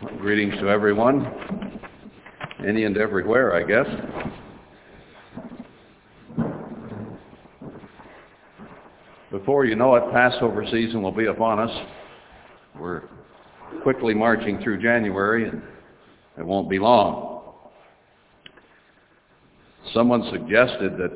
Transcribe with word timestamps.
Greetings 0.00 0.54
to 0.54 0.70
everyone, 0.70 1.30
any 2.66 2.84
and 2.84 2.96
everywhere, 2.96 3.54
I 3.54 3.62
guess. 3.62 3.86
Before 9.30 9.66
you 9.66 9.76
know 9.76 9.96
it, 9.96 10.10
Passover 10.10 10.64
season 10.70 11.02
will 11.02 11.12
be 11.12 11.26
upon 11.26 11.58
us. 11.58 11.86
We're 12.78 13.02
quickly 13.82 14.14
marching 14.14 14.62
through 14.62 14.80
January, 14.80 15.50
and 15.50 15.60
it 16.38 16.46
won't 16.46 16.70
be 16.70 16.78
long. 16.78 17.42
Someone 19.92 20.26
suggested 20.32 20.96
that 20.96 21.14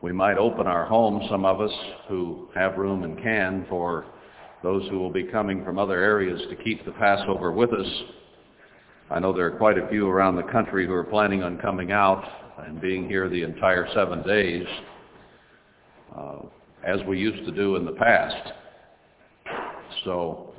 we 0.00 0.12
might 0.12 0.38
open 0.38 0.66
our 0.66 0.86
homes, 0.86 1.28
some 1.28 1.44
of 1.44 1.60
us 1.60 1.72
who 2.08 2.48
have 2.54 2.78
room 2.78 3.02
and 3.02 3.22
can, 3.22 3.66
for 3.68 4.06
those 4.62 4.88
who 4.90 4.98
will 4.98 5.10
be 5.10 5.24
coming 5.24 5.64
from 5.64 5.78
other 5.78 6.02
areas 6.02 6.40
to 6.50 6.56
keep 6.56 6.84
the 6.84 6.92
Passover 6.92 7.52
with 7.52 7.72
us. 7.72 8.02
I 9.10 9.18
know 9.18 9.32
there 9.32 9.46
are 9.46 9.56
quite 9.56 9.78
a 9.78 9.88
few 9.88 10.08
around 10.08 10.36
the 10.36 10.42
country 10.44 10.86
who 10.86 10.92
are 10.92 11.04
planning 11.04 11.42
on 11.42 11.58
coming 11.58 11.92
out 11.92 12.24
and 12.58 12.80
being 12.80 13.08
here 13.08 13.28
the 13.28 13.42
entire 13.42 13.88
seven 13.94 14.22
days, 14.22 14.66
uh, 16.16 16.38
as 16.84 17.00
we 17.08 17.18
used 17.18 17.44
to 17.46 17.52
do 17.52 17.76
in 17.76 17.84
the 17.84 17.92
past. 17.92 18.52
So 20.04 20.54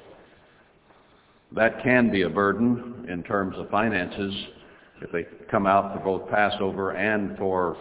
that 1.55 1.83
can 1.83 2.09
be 2.09 2.23
a 2.23 2.29
burden 2.29 3.05
in 3.09 3.23
terms 3.23 3.55
of 3.57 3.69
finances 3.69 4.33
if 5.01 5.11
they 5.11 5.25
come 5.49 5.65
out 5.65 5.93
for 5.93 5.99
both 5.99 6.29
Passover 6.29 6.91
and 6.91 7.37
for 7.37 7.77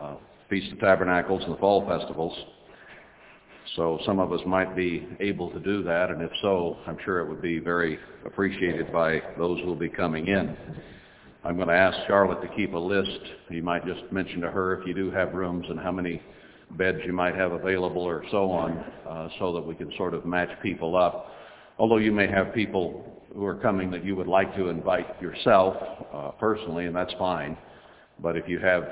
uh, 0.00 0.14
Feast 0.48 0.72
of 0.72 0.80
Tabernacles 0.80 1.42
and 1.44 1.52
the 1.52 1.58
fall 1.58 1.86
festivals. 1.86 2.36
So 3.76 4.00
some 4.04 4.18
of 4.18 4.32
us 4.32 4.40
might 4.46 4.74
be 4.74 5.06
able 5.20 5.50
to 5.50 5.60
do 5.60 5.82
that, 5.84 6.10
and 6.10 6.22
if 6.22 6.30
so, 6.42 6.78
I'm 6.86 6.98
sure 7.04 7.20
it 7.20 7.28
would 7.28 7.42
be 7.42 7.58
very 7.58 7.98
appreciated 8.26 8.92
by 8.92 9.22
those 9.38 9.60
who 9.60 9.66
will 9.66 9.76
be 9.76 9.88
coming 9.88 10.26
in. 10.26 10.56
I'm 11.44 11.56
going 11.56 11.68
to 11.68 11.74
ask 11.74 11.96
Charlotte 12.06 12.42
to 12.42 12.54
keep 12.54 12.74
a 12.74 12.78
list. 12.78 13.20
You 13.48 13.62
might 13.62 13.86
just 13.86 14.00
mention 14.12 14.40
to 14.42 14.50
her 14.50 14.80
if 14.80 14.86
you 14.86 14.92
do 14.92 15.10
have 15.10 15.32
rooms 15.34 15.66
and 15.70 15.78
how 15.78 15.92
many 15.92 16.20
beds 16.72 16.98
you 17.06 17.12
might 17.12 17.34
have 17.34 17.52
available 17.52 18.02
or 18.02 18.24
so 18.30 18.50
on, 18.50 18.72
uh, 19.08 19.28
so 19.38 19.52
that 19.54 19.62
we 19.64 19.74
can 19.74 19.92
sort 19.96 20.14
of 20.14 20.26
match 20.26 20.50
people 20.62 20.96
up. 20.96 21.30
Although 21.78 21.96
you 21.96 22.12
may 22.12 22.26
have 22.26 22.52
people 22.52 23.22
who 23.34 23.44
are 23.46 23.54
coming 23.54 23.90
that 23.92 24.04
you 24.04 24.16
would 24.16 24.26
like 24.26 24.54
to 24.56 24.68
invite 24.68 25.20
yourself 25.22 25.76
uh, 26.12 26.30
personally, 26.32 26.86
and 26.86 26.94
that's 26.94 27.12
fine. 27.18 27.56
But 28.18 28.36
if 28.36 28.48
you 28.48 28.58
have 28.58 28.84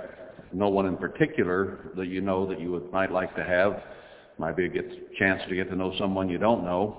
no 0.53 0.69
one 0.69 0.87
in 0.87 0.97
particular 0.97 1.91
that 1.97 2.07
you 2.07 2.21
know 2.21 2.47
that 2.47 2.61
you 2.61 2.73
would, 2.73 2.91
might 2.93 3.13
like 3.13 3.35
to 3.37 3.45
have, 3.45 3.83
might 4.39 4.57
be 4.57 4.67
a 4.67 4.69
get, 4.69 5.15
chance 5.17 5.43
to 5.49 5.55
get 5.55 5.69
to 5.71 5.77
know 5.77 5.95
someone 5.99 6.29
you 6.29 6.39
don't 6.39 6.65
know, 6.65 6.97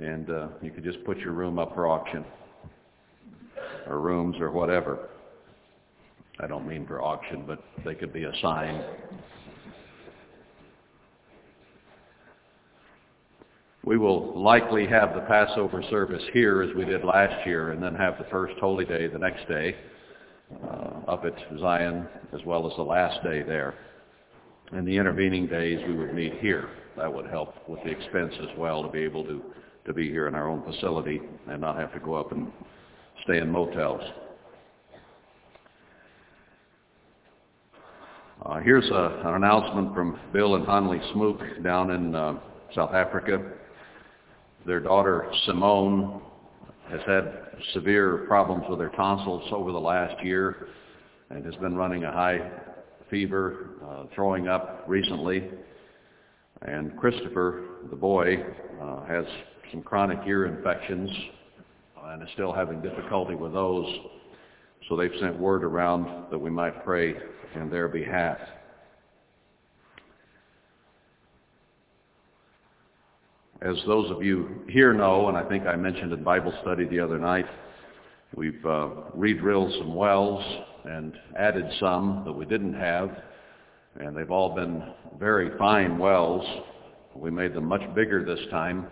and 0.00 0.28
uh, 0.30 0.48
you 0.60 0.70
could 0.70 0.84
just 0.84 1.02
put 1.04 1.18
your 1.18 1.32
room 1.32 1.58
up 1.58 1.74
for 1.74 1.86
auction, 1.86 2.24
or 3.86 4.00
rooms, 4.00 4.36
or 4.40 4.50
whatever. 4.50 5.08
I 6.40 6.46
don't 6.46 6.66
mean 6.66 6.86
for 6.86 7.00
auction, 7.00 7.44
but 7.46 7.62
they 7.84 7.94
could 7.94 8.12
be 8.12 8.24
assigned. 8.24 8.84
We 13.84 13.98
will 13.98 14.40
likely 14.40 14.86
have 14.86 15.14
the 15.14 15.20
Passover 15.20 15.82
service 15.90 16.22
here 16.32 16.62
as 16.62 16.74
we 16.74 16.84
did 16.86 17.04
last 17.04 17.46
year, 17.46 17.72
and 17.72 17.82
then 17.82 17.94
have 17.94 18.18
the 18.18 18.24
first 18.30 18.54
holy 18.58 18.86
day 18.86 19.06
the 19.06 19.18
next 19.18 19.46
day 19.46 19.76
uh, 20.64 21.00
up 21.06 21.24
at 21.24 21.34
Zion, 21.60 22.08
as 22.32 22.40
well 22.46 22.68
as 22.68 22.74
the 22.76 22.82
last 22.82 23.22
day 23.22 23.42
there. 23.42 23.74
In 24.72 24.84
the 24.84 24.96
intervening 24.96 25.46
days, 25.46 25.78
we 25.86 25.94
would 25.94 26.14
meet 26.14 26.34
here. 26.40 26.68
That 26.96 27.12
would 27.12 27.26
help 27.26 27.68
with 27.68 27.82
the 27.84 27.90
expense 27.90 28.32
as 28.40 28.56
well 28.56 28.82
to 28.82 28.88
be 28.88 29.00
able 29.00 29.24
to, 29.24 29.42
to 29.84 29.92
be 29.92 30.08
here 30.08 30.26
in 30.26 30.34
our 30.34 30.48
own 30.48 30.62
facility 30.64 31.20
and 31.48 31.60
not 31.60 31.76
have 31.76 31.92
to 31.92 32.00
go 32.00 32.14
up 32.14 32.32
and 32.32 32.50
stay 33.24 33.38
in 33.38 33.50
motels. 33.50 34.00
Uh, 38.44 38.60
here's 38.60 38.88
a, 38.90 39.22
an 39.26 39.34
announcement 39.34 39.94
from 39.94 40.18
Bill 40.32 40.56
and 40.56 40.66
Hanley 40.66 41.00
Smook 41.12 41.40
down 41.62 41.90
in 41.90 42.14
uh, 42.14 42.38
South 42.74 42.94
Africa. 42.94 43.52
Their 44.66 44.80
daughter 44.80 45.30
Simone 45.44 46.22
has 46.88 47.00
had 47.06 47.32
severe 47.74 48.24
problems 48.26 48.64
with 48.68 48.80
her 48.80 48.90
tonsils 48.90 49.44
over 49.52 49.72
the 49.72 49.80
last 49.80 50.24
year 50.24 50.68
and 51.30 51.44
has 51.44 51.54
been 51.56 51.76
running 51.76 52.04
a 52.04 52.12
high 52.12 52.50
fever, 53.10 53.70
uh, 53.86 54.04
throwing 54.14 54.48
up 54.48 54.84
recently. 54.86 55.48
And 56.62 56.96
Christopher, 56.96 57.64
the 57.90 57.96
boy, 57.96 58.36
uh, 58.80 59.04
has 59.04 59.24
some 59.70 59.82
chronic 59.82 60.18
ear 60.26 60.46
infections 60.46 61.10
and 62.04 62.22
is 62.22 62.28
still 62.34 62.52
having 62.52 62.80
difficulty 62.80 63.34
with 63.34 63.52
those. 63.52 63.86
So 64.88 64.96
they've 64.96 65.12
sent 65.20 65.38
word 65.38 65.64
around 65.64 66.30
that 66.30 66.38
we 66.38 66.50
might 66.50 66.84
pray 66.84 67.14
in 67.54 67.70
their 67.70 67.88
behalf. 67.88 68.38
As 73.62 73.76
those 73.86 74.10
of 74.10 74.22
you 74.22 74.62
here 74.68 74.92
know, 74.92 75.28
and 75.28 75.36
I 75.38 75.48
think 75.48 75.66
I 75.66 75.74
mentioned 75.76 76.12
in 76.12 76.22
Bible 76.22 76.52
study 76.60 76.84
the 76.84 77.00
other 77.00 77.18
night, 77.18 77.46
we've 78.36 78.64
uh, 78.66 78.88
re-drilled 79.14 79.72
some 79.78 79.94
wells 79.94 80.44
and 80.84 81.14
added 81.38 81.64
some 81.80 82.22
that 82.26 82.32
we 82.32 82.44
didn't 82.44 82.74
have, 82.74 83.10
and 84.00 84.16
they've 84.16 84.30
all 84.30 84.54
been 84.54 84.82
very 85.18 85.56
fine 85.58 85.98
wells. 85.98 86.44
We 87.14 87.30
made 87.30 87.54
them 87.54 87.66
much 87.66 87.82
bigger 87.94 88.24
this 88.24 88.44
time, 88.50 88.86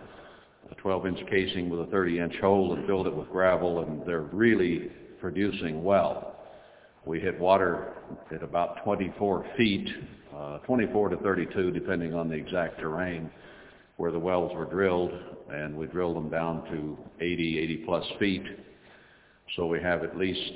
a 0.71 0.75
12-inch 0.75 1.29
casing 1.29 1.69
with 1.69 1.81
a 1.81 1.91
30-inch 1.91 2.35
hole 2.39 2.73
and 2.73 2.85
filled 2.87 3.07
it 3.07 3.15
with 3.15 3.29
gravel, 3.29 3.81
and 3.81 4.05
they're 4.05 4.21
really 4.21 4.89
producing 5.19 5.83
well. 5.83 6.35
We 7.05 7.19
hit 7.19 7.37
water 7.37 7.93
at 8.33 8.43
about 8.43 8.83
24 8.83 9.45
feet, 9.57 9.89
uh, 10.35 10.59
24 10.59 11.09
to 11.09 11.17
32, 11.17 11.71
depending 11.71 12.13
on 12.13 12.29
the 12.29 12.35
exact 12.35 12.79
terrain, 12.79 13.29
where 13.97 14.11
the 14.11 14.19
wells 14.19 14.53
were 14.55 14.65
drilled, 14.65 15.11
and 15.51 15.75
we 15.75 15.85
drilled 15.87 16.15
them 16.15 16.29
down 16.29 16.63
to 16.71 16.97
80, 17.19 17.59
80 17.59 17.77
plus 17.85 18.05
feet. 18.19 18.43
So 19.57 19.67
we 19.67 19.81
have 19.81 20.03
at 20.03 20.17
least 20.17 20.53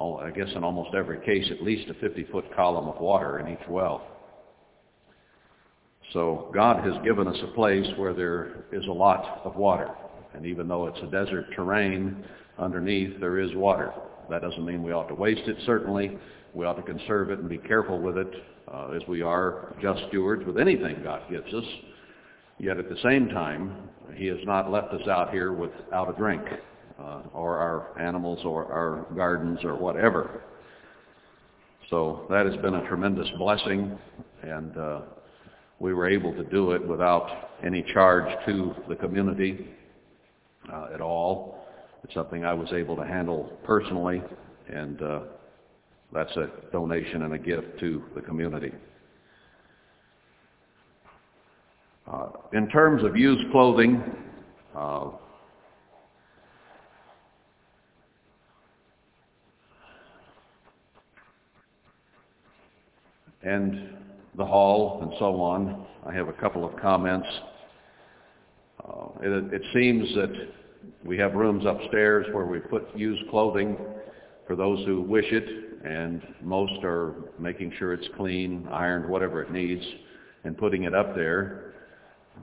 I 0.00 0.30
guess 0.30 0.48
in 0.54 0.64
almost 0.64 0.94
every 0.94 1.20
case, 1.24 1.46
at 1.50 1.62
least 1.62 1.90
a 1.90 1.94
50-foot 1.94 2.54
column 2.56 2.88
of 2.88 3.00
water 3.00 3.38
in 3.38 3.48
each 3.52 3.68
well. 3.68 4.06
So 6.12 6.50
God 6.52 6.84
has 6.84 6.94
given 7.04 7.28
us 7.28 7.38
a 7.42 7.54
place 7.54 7.86
where 7.96 8.12
there 8.12 8.64
is 8.72 8.86
a 8.86 8.92
lot 8.92 9.42
of 9.44 9.56
water. 9.56 9.88
And 10.34 10.46
even 10.46 10.68
though 10.68 10.86
it's 10.86 10.98
a 11.02 11.06
desert 11.06 11.46
terrain, 11.54 12.24
underneath 12.58 13.18
there 13.20 13.38
is 13.38 13.54
water. 13.54 13.92
That 14.30 14.42
doesn't 14.42 14.64
mean 14.64 14.82
we 14.82 14.92
ought 14.92 15.08
to 15.08 15.14
waste 15.14 15.46
it, 15.46 15.56
certainly. 15.66 16.18
We 16.54 16.64
ought 16.64 16.74
to 16.74 16.82
conserve 16.82 17.30
it 17.30 17.38
and 17.38 17.48
be 17.48 17.58
careful 17.58 17.98
with 17.98 18.18
it 18.18 18.32
uh, 18.72 18.88
as 18.90 19.02
we 19.08 19.22
are 19.22 19.74
just 19.80 20.02
stewards 20.08 20.44
with 20.46 20.58
anything 20.58 21.02
God 21.02 21.22
gives 21.30 21.52
us. 21.52 21.64
Yet 22.58 22.78
at 22.78 22.88
the 22.88 22.98
same 23.02 23.28
time, 23.28 23.88
he 24.14 24.26
has 24.26 24.38
not 24.44 24.70
left 24.70 24.92
us 24.92 25.06
out 25.08 25.30
here 25.30 25.52
without 25.52 26.10
a 26.14 26.18
drink 26.18 26.42
uh, 26.98 27.22
or 27.32 27.58
our 27.58 27.98
animals 28.00 28.40
or 28.44 28.72
our 28.72 29.06
gardens 29.14 29.60
or 29.64 29.76
whatever. 29.76 30.42
So 31.90 32.26
that 32.30 32.46
has 32.46 32.56
been 32.56 32.74
a 32.74 32.88
tremendous 32.88 33.28
blessing, 33.38 33.98
and 34.42 34.76
uh, 34.76 35.00
we 35.78 35.92
were 35.92 36.08
able 36.08 36.32
to 36.34 36.44
do 36.44 36.72
it 36.72 36.86
without 36.86 37.50
any 37.64 37.84
charge 37.92 38.32
to 38.46 38.74
the 38.88 38.96
community 38.96 39.66
uh, 40.72 40.88
at 40.94 41.00
all. 41.00 41.66
It's 42.04 42.14
something 42.14 42.44
I 42.44 42.54
was 42.54 42.72
able 42.72 42.96
to 42.96 43.04
handle 43.04 43.52
personally, 43.64 44.22
and 44.68 45.02
uh, 45.02 45.20
that's 46.12 46.34
a 46.36 46.50
donation 46.72 47.22
and 47.22 47.34
a 47.34 47.38
gift 47.38 47.78
to 47.80 48.02
the 48.14 48.20
community. 48.20 48.72
Uh, 52.10 52.28
in 52.52 52.68
terms 52.68 53.04
of 53.04 53.16
used 53.16 53.50
clothing, 53.52 54.02
uh, 54.76 55.10
and 63.42 63.90
the 64.36 64.44
hall 64.44 65.00
and 65.02 65.12
so 65.18 65.40
on. 65.40 65.86
I 66.06 66.12
have 66.14 66.28
a 66.28 66.32
couple 66.32 66.64
of 66.64 66.78
comments. 66.80 67.28
Uh, 68.84 69.08
it, 69.20 69.54
it 69.54 69.62
seems 69.72 70.12
that 70.14 70.32
we 71.04 71.18
have 71.18 71.34
rooms 71.34 71.64
upstairs 71.66 72.26
where 72.32 72.46
we 72.46 72.58
put 72.58 72.96
used 72.96 73.28
clothing 73.30 73.76
for 74.46 74.56
those 74.56 74.84
who 74.86 75.00
wish 75.02 75.26
it, 75.30 75.44
and 75.84 76.22
most 76.42 76.82
are 76.82 77.14
making 77.38 77.72
sure 77.78 77.92
it's 77.92 78.08
clean, 78.16 78.66
ironed, 78.70 79.08
whatever 79.08 79.42
it 79.42 79.52
needs, 79.52 79.84
and 80.44 80.56
putting 80.56 80.84
it 80.84 80.94
up 80.94 81.14
there. 81.14 81.74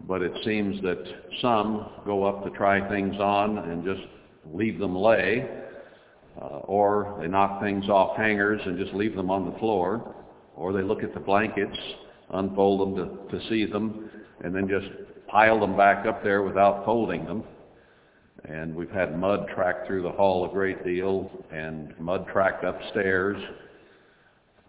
But 0.07 0.21
it 0.21 0.31
seems 0.45 0.81
that 0.83 1.03
some 1.41 1.89
go 2.05 2.23
up 2.23 2.43
to 2.43 2.51
try 2.51 2.87
things 2.87 3.15
on 3.19 3.57
and 3.57 3.83
just 3.83 4.01
leave 4.53 4.79
them 4.79 4.95
lay, 4.95 5.49
uh, 6.41 6.59
or 6.63 7.17
they 7.19 7.27
knock 7.27 7.61
things 7.61 7.89
off 7.89 8.15
hangers 8.15 8.61
and 8.65 8.77
just 8.77 8.93
leave 8.93 9.15
them 9.15 9.29
on 9.29 9.51
the 9.51 9.57
floor 9.59 10.15
or 10.59 10.73
they 10.73 10.81
look 10.81 11.03
at 11.03 11.13
the 11.13 11.19
blankets, 11.19 11.77
unfold 12.31 12.81
them 12.81 13.29
to, 13.31 13.39
to 13.39 13.49
see 13.49 13.65
them, 13.65 14.09
and 14.43 14.53
then 14.53 14.67
just 14.67 14.87
pile 15.27 15.57
them 15.57 15.77
back 15.77 16.05
up 16.05 16.21
there 16.21 16.43
without 16.43 16.83
folding 16.83 17.25
them. 17.25 17.43
And 18.43 18.75
we've 18.75 18.91
had 18.91 19.17
mud 19.17 19.47
tracked 19.55 19.87
through 19.87 20.03
the 20.03 20.11
hall 20.11 20.45
a 20.45 20.49
great 20.49 20.83
deal 20.83 21.31
and 21.49 21.97
mud 21.97 22.27
tracked 22.31 22.65
upstairs. 22.65 23.41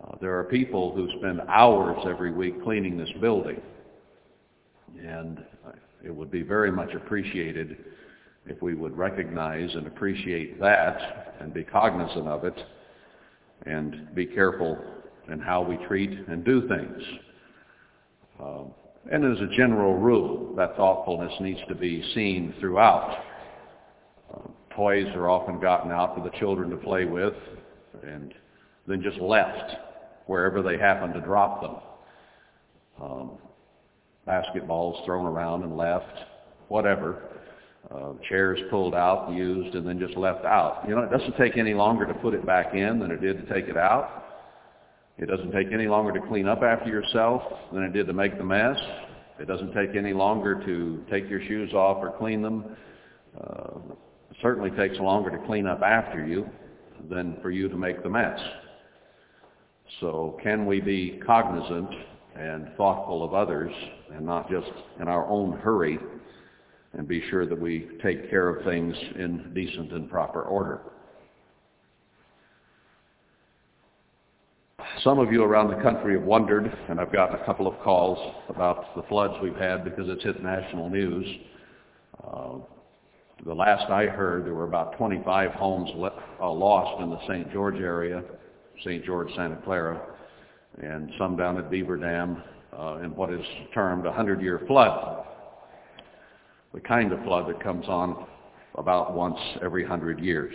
Uh, 0.03 0.17
there 0.21 0.39
are 0.39 0.45
people 0.45 0.95
who 0.95 1.09
spend 1.19 1.41
hours 1.49 1.99
every 2.07 2.33
week 2.33 2.63
cleaning 2.63 2.97
this 2.97 3.11
building. 3.21 3.61
And 5.05 5.45
it 6.05 6.15
would 6.15 6.31
be 6.31 6.43
very 6.43 6.71
much 6.71 6.95
appreciated 6.95 7.77
if 8.47 8.63
we 8.63 8.75
would 8.75 8.97
recognize 8.97 9.75
and 9.75 9.89
appreciate 9.89 10.61
that 10.61 11.35
and 11.41 11.53
be 11.53 11.65
cognizant 11.65 12.29
of 12.29 12.45
it 12.45 12.59
and 13.67 14.15
be 14.15 14.25
careful 14.25 14.79
in 15.31 15.41
how 15.41 15.63
we 15.63 15.77
treat 15.87 16.11
and 16.11 16.45
do 16.45 16.67
things. 16.69 17.03
Uh, 18.43 18.63
and 19.11 19.25
as 19.25 19.41
a 19.41 19.57
general 19.57 19.97
rule, 19.97 20.55
that 20.57 20.77
thoughtfulness 20.77 21.33
needs 21.41 21.61
to 21.69 21.75
be 21.75 22.03
seen 22.15 22.55
throughout. 22.61 23.19
Uh, 24.33 24.49
toys 24.75 25.07
are 25.15 25.29
often 25.29 25.61
gotten 25.61 25.91
out 25.91 26.15
for 26.17 26.23
the 26.23 26.37
children 26.39 26.71
to 26.71 26.77
play 26.77 27.05
with 27.05 27.35
and 28.03 28.35
then 28.87 29.03
just 29.03 29.19
left 29.19 29.75
wherever 30.27 30.63
they 30.63 30.79
happen 30.79 31.13
to 31.13 31.21
drop 31.21 31.61
them. 31.61 31.77
Um, 33.01 33.31
basketballs 34.29 35.05
thrown 35.05 35.27
around 35.27 35.63
and 35.63 35.77
left, 35.77 36.17
whatever. 36.69 37.23
Uh, 37.91 38.13
chairs 38.29 38.61
pulled 38.71 38.95
out, 38.95 39.33
used, 39.33 39.75
and 39.75 39.87
then 39.87 39.99
just 39.99 40.17
left 40.17 40.45
out. 40.45 40.85
You 40.87 40.95
know, 40.95 41.03
it 41.03 41.11
doesn't 41.11 41.37
take 41.37 41.57
any 41.57 41.75
longer 41.75 42.07
to 42.07 42.15
put 42.15 42.35
it 42.35 42.45
back 42.47 42.75
in 42.75 43.01
than 43.01 43.11
it 43.11 43.21
did 43.21 43.45
to 43.45 43.53
take 43.53 43.69
it 43.69 43.77
out. 43.77 44.30
It 45.21 45.27
doesn't 45.27 45.53
take 45.53 45.71
any 45.71 45.87
longer 45.87 46.13
to 46.19 46.27
clean 46.29 46.49
up 46.49 46.63
after 46.63 46.89
yourself 46.89 47.43
than 47.75 47.83
it 47.83 47.93
did 47.93 48.07
to 48.07 48.15
make 48.15 48.39
the 48.39 48.45
mess. 48.45 48.77
It 49.39 49.47
doesn't 49.47 49.75
take 49.75 49.95
any 49.95 50.15
longer 50.15 50.65
to 50.65 51.05
take 51.11 51.29
your 51.29 51.43
shoes 51.47 51.75
off 51.75 51.99
or 52.01 52.17
clean 52.17 52.41
them. 52.41 52.65
Uh, 53.39 53.81
it 54.31 54.37
certainly 54.41 54.71
takes 54.71 54.99
longer 54.99 55.31
to 55.31 55.37
clean 55.47 55.67
up 55.67 55.83
after 55.83 56.27
you 56.27 56.49
than 57.11 57.37
for 57.43 57.51
you 57.51 57.69
to 57.69 57.77
make 57.77 58.03
the 58.03 58.09
mess. 58.09 58.41
So 60.01 60.39
can 60.43 60.65
we 60.65 60.81
be 60.81 61.21
cognizant 61.27 61.91
and 62.35 62.71
thoughtful 62.79 63.23
of 63.23 63.35
others 63.35 63.73
and 64.15 64.25
not 64.25 64.51
just 64.51 64.71
in 65.03 65.09
our 65.09 65.27
own 65.29 65.53
hurry 65.59 65.99
and 66.95 67.07
be 67.07 67.23
sure 67.29 67.45
that 67.45 67.61
we 67.61 67.91
take 68.03 68.31
care 68.31 68.49
of 68.49 68.65
things 68.65 68.97
in 69.17 69.53
decent 69.53 69.93
and 69.93 70.09
proper 70.09 70.45
order? 70.45 70.81
Some 75.05 75.19
of 75.19 75.33
you 75.33 75.43
around 75.43 75.69
the 75.69 75.83
country 75.83 76.13
have 76.15 76.25
wondered, 76.25 76.71
and 76.91 77.01
I've 77.01 77.11
gotten 77.11 77.41
a 77.41 77.45
couple 77.47 77.67
of 77.67 77.79
calls 77.81 78.19
about 78.51 78.95
the 78.95 79.03
floods 79.05 79.33
we've 79.43 79.57
had 79.57 79.83
because 79.83 80.05
it's 80.09 80.23
hit 80.23 80.43
national 80.43 80.91
news. 80.91 81.27
Uh, 82.23 82.57
the 83.47 83.55
last 83.55 83.91
I 83.91 84.05
heard, 84.07 84.45
there 84.45 84.53
were 84.53 84.65
about 84.65 84.99
25 84.99 85.53
homes 85.53 85.89
le- 85.95 86.23
uh, 86.39 86.53
lost 86.53 87.03
in 87.03 87.09
the 87.09 87.19
St. 87.27 87.51
George 87.51 87.77
area, 87.77 88.23
St. 88.85 89.03
George, 89.03 89.31
Santa 89.37 89.57
Clara, 89.65 90.03
and 90.83 91.11
some 91.17 91.35
down 91.35 91.57
at 91.57 91.71
Beaver 91.71 91.97
Dam 91.97 92.43
uh, 92.79 92.97
in 92.97 93.17
what 93.17 93.33
is 93.33 93.45
termed 93.73 94.05
a 94.05 94.11
100-year 94.11 94.65
flood. 94.67 95.25
The 96.75 96.81
kind 96.81 97.11
of 97.13 97.23
flood 97.25 97.49
that 97.49 97.63
comes 97.63 97.87
on 97.89 98.27
about 98.75 99.15
once 99.15 99.39
every 99.63 99.83
100 99.85 100.21
years. 100.21 100.55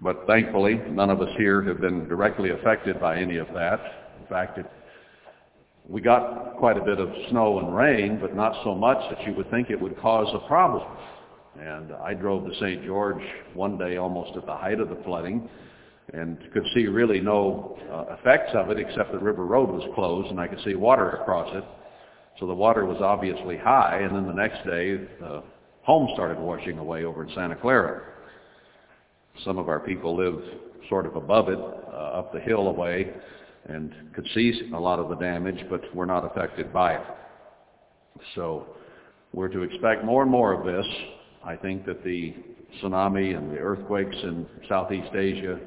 But 0.00 0.26
thankfully, 0.26 0.80
none 0.90 1.10
of 1.10 1.20
us 1.20 1.28
here 1.36 1.62
have 1.62 1.80
been 1.80 2.08
directly 2.08 2.50
affected 2.50 3.00
by 3.00 3.18
any 3.18 3.36
of 3.36 3.48
that. 3.54 3.80
In 4.20 4.26
fact, 4.28 4.58
it, 4.58 4.66
we 5.88 6.00
got 6.00 6.56
quite 6.56 6.76
a 6.76 6.84
bit 6.84 6.98
of 6.98 7.10
snow 7.30 7.58
and 7.58 7.74
rain, 7.74 8.18
but 8.20 8.34
not 8.34 8.54
so 8.64 8.74
much 8.74 8.98
that 9.10 9.26
you 9.26 9.34
would 9.34 9.50
think 9.50 9.70
it 9.70 9.80
would 9.80 9.98
cause 10.00 10.28
a 10.34 10.46
problem. 10.46 10.86
And 11.60 11.92
I 11.92 12.14
drove 12.14 12.46
to 12.46 12.54
St. 12.56 12.84
George 12.84 13.22
one 13.54 13.76
day 13.76 13.96
almost 13.96 14.36
at 14.36 14.46
the 14.46 14.56
height 14.56 14.80
of 14.80 14.88
the 14.88 14.98
flooding 15.04 15.48
and 16.12 16.38
could 16.52 16.66
see 16.74 16.86
really 16.86 17.20
no 17.20 17.78
uh, 17.90 18.14
effects 18.18 18.50
of 18.54 18.70
it 18.70 18.78
except 18.78 19.12
the 19.12 19.18
river 19.18 19.46
road 19.46 19.70
was 19.70 19.88
closed 19.94 20.30
and 20.30 20.40
I 20.40 20.48
could 20.48 20.60
see 20.64 20.74
water 20.74 21.10
across 21.10 21.54
it. 21.54 21.64
So 22.40 22.46
the 22.46 22.54
water 22.54 22.84
was 22.86 23.00
obviously 23.00 23.56
high 23.56 24.00
and 24.00 24.14
then 24.14 24.26
the 24.26 24.32
next 24.32 24.64
day 24.66 24.96
the 25.20 25.42
home 25.82 26.08
started 26.14 26.38
washing 26.38 26.78
away 26.78 27.04
over 27.04 27.24
in 27.24 27.34
Santa 27.34 27.56
Clara. 27.56 28.11
Some 29.44 29.58
of 29.58 29.68
our 29.68 29.80
people 29.80 30.16
live 30.16 30.40
sort 30.88 31.06
of 31.06 31.16
above 31.16 31.48
it, 31.48 31.58
uh, 31.58 32.18
up 32.18 32.32
the 32.32 32.40
hill 32.40 32.68
away, 32.68 33.12
and 33.68 33.92
could 34.14 34.26
see 34.34 34.70
a 34.74 34.78
lot 34.78 34.98
of 34.98 35.08
the 35.08 35.16
damage, 35.16 35.64
but 35.70 35.94
were 35.94 36.06
not 36.06 36.24
affected 36.24 36.72
by 36.72 36.94
it. 36.94 37.06
So 38.34 38.66
we're 39.32 39.48
to 39.48 39.62
expect 39.62 40.04
more 40.04 40.22
and 40.22 40.30
more 40.30 40.52
of 40.52 40.64
this. 40.66 40.86
I 41.44 41.56
think 41.56 41.86
that 41.86 42.04
the 42.04 42.34
tsunami 42.80 43.36
and 43.36 43.50
the 43.50 43.58
earthquakes 43.58 44.16
in 44.22 44.46
Southeast 44.68 45.14
Asia 45.14 45.58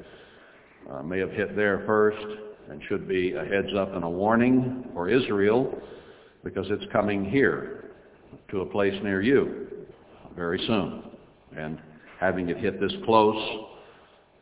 uh, 0.90 1.02
may 1.02 1.18
have 1.18 1.32
hit 1.32 1.56
there 1.56 1.82
first 1.86 2.24
and 2.70 2.82
should 2.88 3.08
be 3.08 3.32
a 3.32 3.44
heads 3.44 3.74
up 3.76 3.94
and 3.94 4.04
a 4.04 4.08
warning 4.08 4.88
for 4.92 5.08
Israel 5.08 5.78
because 6.44 6.66
it's 6.70 6.84
coming 6.92 7.24
here 7.24 7.90
to 8.50 8.60
a 8.60 8.66
place 8.66 8.94
near 9.02 9.20
you 9.20 9.68
very 10.36 10.62
soon. 10.66 11.02
And 11.56 11.80
having 12.20 12.48
it 12.48 12.58
hit 12.58 12.80
this 12.80 12.92
close 13.04 13.66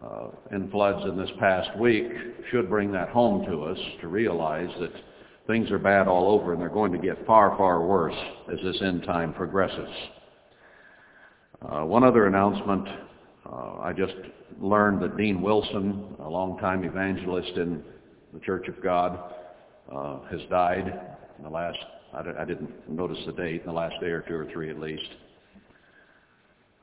uh, 0.03 0.29
in 0.53 0.71
floods 0.71 1.05
in 1.09 1.17
this 1.17 1.31
past 1.39 1.77
week 1.79 2.07
should 2.51 2.69
bring 2.69 2.93
that 2.93 3.09
home 3.09 3.45
to 3.47 3.63
us 3.63 3.79
to 4.01 4.09
realize 4.09 4.69
that 4.81 4.93
things 5.47 5.71
are 5.71 5.79
bad 5.79 6.09
all 6.09 6.31
over 6.31 6.53
and 6.53 6.61
they're 6.61 6.69
going 6.69 6.93
to 6.93 6.99
get 6.99 7.27
far, 7.27 7.57
far 7.57 7.85
worse 7.87 8.17
as 8.53 8.59
this 8.65 8.81
end 8.83 9.03
time 9.03 9.33
progresses. 9.33 9.89
Uh, 11.63 11.85
one 11.85 12.05
other 12.05 12.27
announcement. 12.27 12.87
Uh, 13.47 13.79
I 13.81 13.93
just 13.93 14.15
learned 14.61 15.03
that 15.03 15.17
Dean 15.17 15.41
Wilson, 15.43 16.05
a 16.21 16.29
longtime 16.29 16.85
evangelist 16.85 17.57
in 17.57 17.83
the 18.33 18.41
Church 18.41 18.69
of 18.69 18.83
God, 18.83 19.19
uh, 19.95 20.21
has 20.31 20.41
died 20.51 21.01
in 21.39 21.45
the 21.45 21.51
last, 21.51 21.79
I, 22.13 22.23
I 22.39 22.45
didn't 22.45 22.71
notice 22.89 23.19
the 23.27 23.33
date, 23.33 23.63
in 23.63 23.67
the 23.67 23.73
last 23.73 23.95
day 24.01 24.09
or 24.09 24.23
two 24.23 24.35
or 24.35 24.49
three 24.53 24.71
at 24.71 24.79
least. 24.79 25.09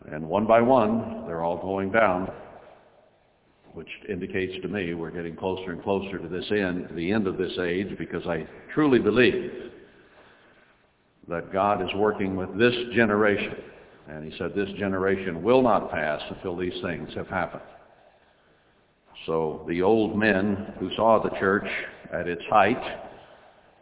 And 0.09 0.27
one 0.27 0.45
by 0.45 0.61
one, 0.61 1.25
they're 1.27 1.43
all 1.43 1.61
going 1.61 1.91
down, 1.91 2.31
which 3.73 3.89
indicates 4.09 4.61
to 4.61 4.67
me 4.67 4.93
we're 4.93 5.11
getting 5.11 5.35
closer 5.35 5.71
and 5.71 5.83
closer 5.83 6.17
to 6.17 6.27
this 6.27 6.49
end, 6.51 6.87
to 6.87 6.93
the 6.95 7.11
end 7.11 7.27
of 7.27 7.37
this 7.37 7.57
age, 7.59 7.97
because 7.97 8.25
I 8.25 8.47
truly 8.73 8.99
believe 8.99 9.51
that 11.27 11.53
God 11.53 11.81
is 11.81 11.93
working 11.95 12.35
with 12.35 12.57
this 12.57 12.75
generation. 12.93 13.55
And 14.09 14.29
he 14.29 14.37
said 14.37 14.53
this 14.55 14.69
generation 14.77 15.43
will 15.43 15.61
not 15.61 15.91
pass 15.91 16.21
until 16.29 16.57
these 16.57 16.81
things 16.81 17.09
have 17.15 17.27
happened. 17.27 17.61
So 19.25 19.63
the 19.67 19.81
old 19.81 20.17
men 20.17 20.73
who 20.79 20.93
saw 20.95 21.21
the 21.21 21.29
church 21.39 21.67
at 22.11 22.27
its 22.27 22.41
height 22.49 22.81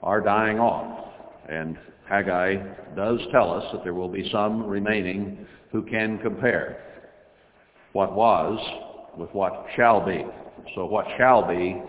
are 0.04 0.22
dying 0.22 0.60
off. 0.60 1.08
And 1.48 1.78
Haggai 2.10 2.56
does 2.96 3.20
tell 3.32 3.54
us 3.54 3.64
that 3.72 3.84
there 3.84 3.94
will 3.94 4.10
be 4.10 4.30
some 4.32 4.66
remaining 4.66 5.46
who 5.72 5.84
can 5.84 6.18
compare 6.18 6.84
what 7.94 8.16
was 8.16 8.60
with 9.18 9.30
what 9.34 9.66
shall 9.76 10.04
be. 10.04 10.26
So 10.76 10.86
what 10.86 11.06
shall 11.18 11.48
be 11.48 11.82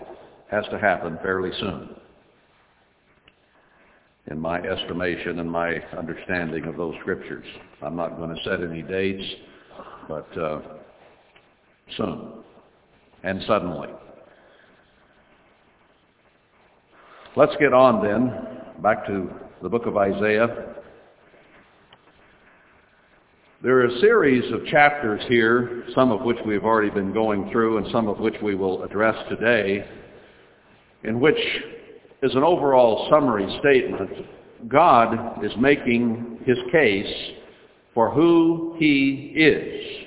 has 0.51 0.65
to 0.71 0.79
happen 0.79 1.19
fairly 1.23 1.51
soon 1.59 1.97
in 4.31 4.39
my 4.39 4.61
estimation 4.61 5.41
and 5.41 5.51
my 5.51 5.77
understanding 5.97 6.65
of 6.67 6.77
those 6.77 6.95
scriptures. 7.01 7.47
I'm 7.83 7.97
not 7.97 8.17
going 8.17 8.35
to 8.35 8.43
set 8.45 8.61
any 8.63 8.83
dates, 8.83 9.25
but 10.07 10.39
uh, 10.39 10.61
soon 11.97 12.33
and 13.23 13.43
suddenly. 13.47 13.89
Let's 17.37 17.53
get 17.59 17.73
on 17.73 18.03
then, 18.05 18.83
back 18.83 19.07
to 19.07 19.31
the 19.63 19.69
book 19.69 19.85
of 19.85 19.97
Isaiah. 19.97 20.75
There 23.63 23.77
are 23.77 23.85
a 23.85 24.01
series 24.01 24.51
of 24.55 24.65
chapters 24.67 25.21
here, 25.29 25.85
some 25.95 26.11
of 26.11 26.23
which 26.23 26.39
we've 26.47 26.65
already 26.65 26.89
been 26.89 27.13
going 27.13 27.51
through 27.51 27.77
and 27.77 27.87
some 27.93 28.09
of 28.09 28.19
which 28.19 28.37
we 28.43 28.55
will 28.55 28.83
address 28.83 29.17
today, 29.29 29.87
in 31.05 31.21
which 31.21 31.37
is 32.23 32.35
an 32.35 32.43
overall 32.43 33.09
summary 33.11 33.55
statement. 33.61 34.27
God 34.67 35.45
is 35.45 35.53
making 35.59 36.39
his 36.47 36.57
case 36.73 37.33
for 37.93 38.11
who 38.11 38.77
he 38.79 39.35
is. 39.37 40.07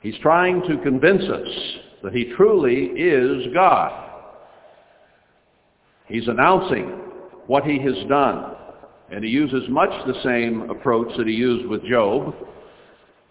He's 0.00 0.18
trying 0.22 0.62
to 0.68 0.78
convince 0.84 1.24
us 1.24 1.48
that 2.04 2.12
he 2.12 2.32
truly 2.36 2.84
is 2.84 3.52
God. 3.52 4.12
He's 6.06 6.28
announcing 6.28 7.07
what 7.48 7.64
he 7.64 7.80
has 7.80 7.96
done. 8.08 8.54
And 9.10 9.24
he 9.24 9.30
uses 9.30 9.68
much 9.68 9.90
the 10.06 10.22
same 10.22 10.70
approach 10.70 11.08
that 11.16 11.26
he 11.26 11.32
used 11.32 11.66
with 11.66 11.82
Job 11.84 12.34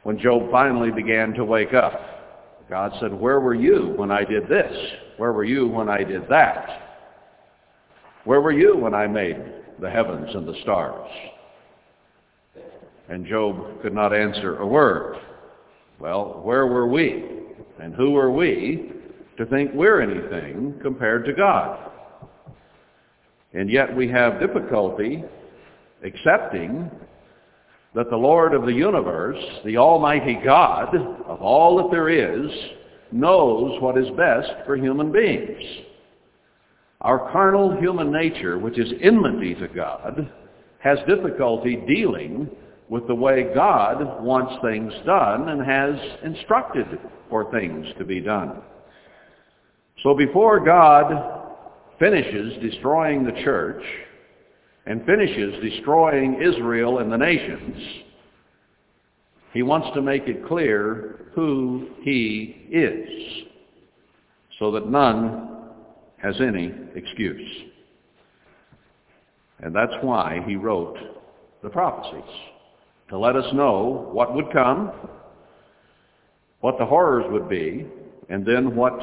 when 0.04 0.20
Job 0.20 0.52
finally 0.52 0.92
began 0.92 1.34
to 1.36 1.46
wake 1.46 1.74
up. 1.74 2.02
God 2.70 2.92
said, 3.00 3.14
where 3.14 3.40
were 3.40 3.56
you 3.56 3.94
when 3.96 4.12
I 4.12 4.26
did 4.26 4.50
this? 4.50 4.76
Where 5.16 5.32
were 5.32 5.46
you 5.46 5.68
when 5.68 5.88
I 5.88 6.04
did 6.04 6.28
that? 6.30 7.00
Where 8.26 8.42
were 8.42 8.52
you 8.52 8.76
when 8.76 8.94
I 8.94 9.08
made 9.08 9.38
the 9.80 9.90
heavens 9.90 10.30
and 10.34 10.48
the 10.48 10.60
stars. 10.62 11.10
And 13.10 13.26
Job 13.26 13.82
could 13.82 13.94
not 13.94 14.14
answer 14.14 14.58
a 14.58 14.68
word. 14.68 15.18
Well, 16.00 16.42
where 16.44 16.68
were 16.68 16.88
we? 16.88 17.26
And 17.80 17.96
who 17.96 18.18
are 18.18 18.32
we 18.32 18.92
to 19.38 19.46
think 19.46 19.72
we're 19.74 20.02
anything 20.02 20.80
compared 20.82 21.26
to 21.26 21.34
God? 21.34 21.87
And 23.58 23.72
yet 23.72 23.96
we 23.96 24.08
have 24.10 24.40
difficulty 24.40 25.24
accepting 26.04 26.92
that 27.96 28.12
the 28.12 28.16
Lord 28.16 28.54
of 28.54 28.68
the 28.68 28.72
universe, 28.72 29.44
the 29.66 29.78
Almighty 29.78 30.40
God 30.46 30.96
of 30.96 31.42
all 31.42 31.78
that 31.78 31.90
there 31.90 32.08
is, 32.08 32.52
knows 33.12 33.82
what 33.82 33.98
is 33.98 34.10
best 34.16 34.52
for 34.68 34.78
human 34.78 35.12
beings. 35.12 35.60
Our 37.02 37.32
carnal 37.32 37.76
human 37.80 38.12
nature, 38.12 38.60
which 38.60 38.78
is 38.78 38.94
enmity 39.02 39.56
to 39.56 39.68
God, 39.68 40.32
has 40.78 41.00
difficulty 41.08 41.78
dealing 41.88 42.48
with 42.90 43.08
the 43.08 43.16
way 43.16 43.52
God 43.56 44.22
wants 44.22 44.54
things 44.62 44.94
done 45.04 45.50
and 45.50 45.66
has 45.66 45.96
instructed 46.24 47.00
for 47.28 47.52
things 47.52 47.88
to 47.98 48.06
be 48.06 48.20
done. 48.20 48.62
So 50.04 50.14
before 50.14 50.64
God 50.64 51.37
finishes 52.00 52.62
destroying 52.62 53.24
the 53.24 53.44
church 53.44 53.84
and 54.86 55.06
finishes 55.06 55.62
destroying 55.62 56.42
Israel 56.42 57.00
and 57.00 57.12
the 57.12 57.18
nations, 57.18 58.04
he 59.54 59.64
wants 59.64 59.88
to 59.96 60.02
make 60.02 60.28
it 60.28 60.46
clear 60.48 61.26
who 61.34 61.90
he 62.02 62.68
is 62.72 63.48
so 64.60 64.72
that 64.72 64.90
none 64.90 65.50
has 66.18 66.36
any 66.42 66.74
excuse. 66.96 67.64
And 69.60 69.76
that's 69.76 69.94
why 70.02 70.42
he 70.46 70.56
wrote 70.56 70.98
the 71.64 71.70
prophecies 71.70 72.30
to 73.10 73.18
let 73.18 73.36
us 73.36 73.52
know 73.54 74.10
what 74.12 74.36
would 74.36 74.52
come, 74.52 74.92
what 76.60 76.78
the 76.78 76.86
horrors 76.86 77.26
would 77.30 77.50
be, 77.50 77.86
and 78.30 78.46
then 78.46 78.76
what 78.76 79.00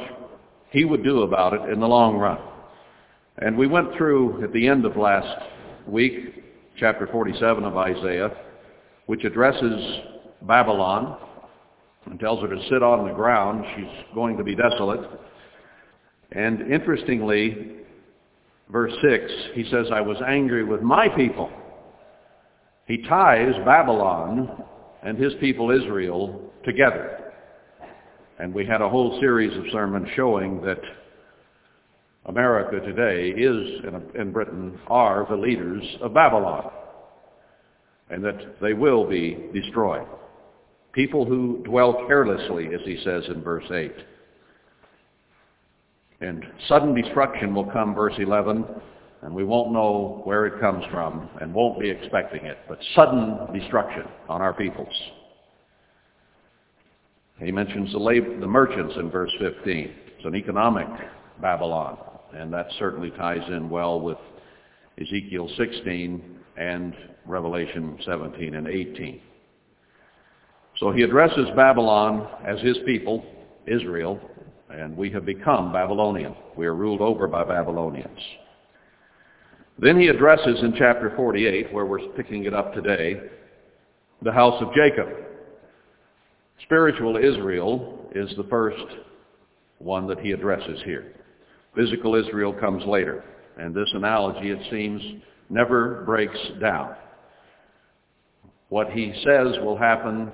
he 0.70 0.84
would 0.84 1.02
do 1.02 1.22
about 1.22 1.52
it 1.54 1.72
in 1.72 1.80
the 1.80 1.86
long 1.86 2.16
run. 2.16 2.38
And 3.38 3.58
we 3.58 3.66
went 3.66 3.94
through 3.96 4.42
at 4.44 4.52
the 4.52 4.66
end 4.66 4.84
of 4.84 4.96
last 4.96 5.42
week, 5.86 6.42
chapter 6.78 7.06
47 7.10 7.64
of 7.64 7.76
Isaiah, 7.76 8.30
which 9.06 9.24
addresses 9.24 10.00
Babylon 10.42 11.18
and 12.06 12.20
tells 12.20 12.40
her 12.42 12.48
to 12.48 12.62
sit 12.68 12.82
on 12.82 13.08
the 13.08 13.14
ground. 13.14 13.64
She's 13.76 14.14
going 14.14 14.36
to 14.36 14.44
be 14.44 14.54
desolate. 14.54 15.08
And 16.32 16.72
interestingly, 16.72 17.76
verse 18.70 18.92
6, 19.02 19.32
he 19.54 19.64
says, 19.70 19.86
I 19.92 20.00
was 20.00 20.16
angry 20.26 20.64
with 20.64 20.82
my 20.82 21.08
people 21.08 21.50
he 22.86 22.98
ties 23.08 23.54
Babylon 23.64 24.62
and 25.02 25.18
his 25.18 25.32
people 25.40 25.70
Israel 25.70 26.40
together. 26.64 27.32
And 28.38 28.52
we 28.52 28.66
had 28.66 28.82
a 28.82 28.88
whole 28.88 29.18
series 29.20 29.56
of 29.56 29.64
sermons 29.72 30.08
showing 30.14 30.60
that 30.62 30.80
America 32.26 32.80
today 32.80 33.28
is, 33.38 33.84
and 34.18 34.32
Britain 34.32 34.78
are 34.86 35.26
the 35.28 35.36
leaders 35.36 35.82
of 36.00 36.14
Babylon. 36.14 36.70
And 38.10 38.24
that 38.24 38.60
they 38.60 38.72
will 38.72 39.08
be 39.08 39.50
destroyed. 39.52 40.06
People 40.92 41.24
who 41.24 41.62
dwell 41.64 42.04
carelessly, 42.06 42.68
as 42.74 42.80
he 42.84 43.00
says 43.04 43.24
in 43.28 43.42
verse 43.42 43.64
8. 43.70 43.92
And 46.20 46.44
sudden 46.68 46.94
destruction 46.94 47.54
will 47.54 47.70
come, 47.70 47.94
verse 47.94 48.14
11, 48.18 48.64
and 49.22 49.34
we 49.34 49.44
won't 49.44 49.72
know 49.72 50.20
where 50.24 50.46
it 50.46 50.60
comes 50.60 50.84
from 50.90 51.28
and 51.40 51.52
won't 51.52 51.80
be 51.80 51.90
expecting 51.90 52.44
it, 52.44 52.58
but 52.68 52.78
sudden 52.94 53.38
destruction 53.52 54.04
on 54.28 54.40
our 54.40 54.52
peoples. 54.52 54.94
He 57.38 57.50
mentions 57.50 57.90
the, 57.92 57.98
lab- 57.98 58.40
the 58.40 58.46
merchants 58.46 58.94
in 58.96 59.10
verse 59.10 59.32
15. 59.40 59.92
It's 60.16 60.24
an 60.24 60.36
economic 60.36 60.86
Babylon, 61.40 61.98
and 62.36 62.52
that 62.52 62.66
certainly 62.78 63.10
ties 63.10 63.48
in 63.48 63.70
well 63.70 64.00
with 64.00 64.18
Ezekiel 65.00 65.48
16 65.56 66.38
and 66.56 66.94
Revelation 67.26 67.98
17 68.04 68.54
and 68.54 68.68
18. 68.68 69.20
So 70.78 70.92
he 70.92 71.02
addresses 71.02 71.48
Babylon 71.56 72.28
as 72.44 72.60
his 72.60 72.76
people, 72.84 73.24
Israel, 73.66 74.20
and 74.70 74.96
we 74.96 75.10
have 75.10 75.24
become 75.24 75.72
Babylonian. 75.72 76.34
We 76.56 76.66
are 76.66 76.74
ruled 76.74 77.00
over 77.00 77.26
by 77.26 77.44
Babylonians. 77.44 78.18
Then 79.78 79.98
he 79.98 80.08
addresses 80.08 80.62
in 80.62 80.74
chapter 80.76 81.12
48, 81.16 81.72
where 81.72 81.86
we're 81.86 82.06
picking 82.16 82.44
it 82.44 82.54
up 82.54 82.74
today, 82.74 83.20
the 84.22 84.32
house 84.32 84.60
of 84.62 84.72
Jacob. 84.74 85.08
Spiritual 86.62 87.16
Israel 87.16 88.08
is 88.14 88.32
the 88.36 88.44
first 88.44 88.84
one 89.78 90.06
that 90.06 90.20
he 90.20 90.32
addresses 90.32 90.80
here. 90.84 91.12
Physical 91.74 92.14
Israel 92.14 92.52
comes 92.52 92.84
later. 92.86 93.24
And 93.58 93.74
this 93.74 93.88
analogy, 93.94 94.50
it 94.50 94.60
seems, 94.70 95.00
never 95.48 96.02
breaks 96.04 96.38
down. 96.60 96.94
What 98.68 98.90
he 98.90 99.12
says 99.24 99.56
will 99.62 99.76
happen 99.76 100.32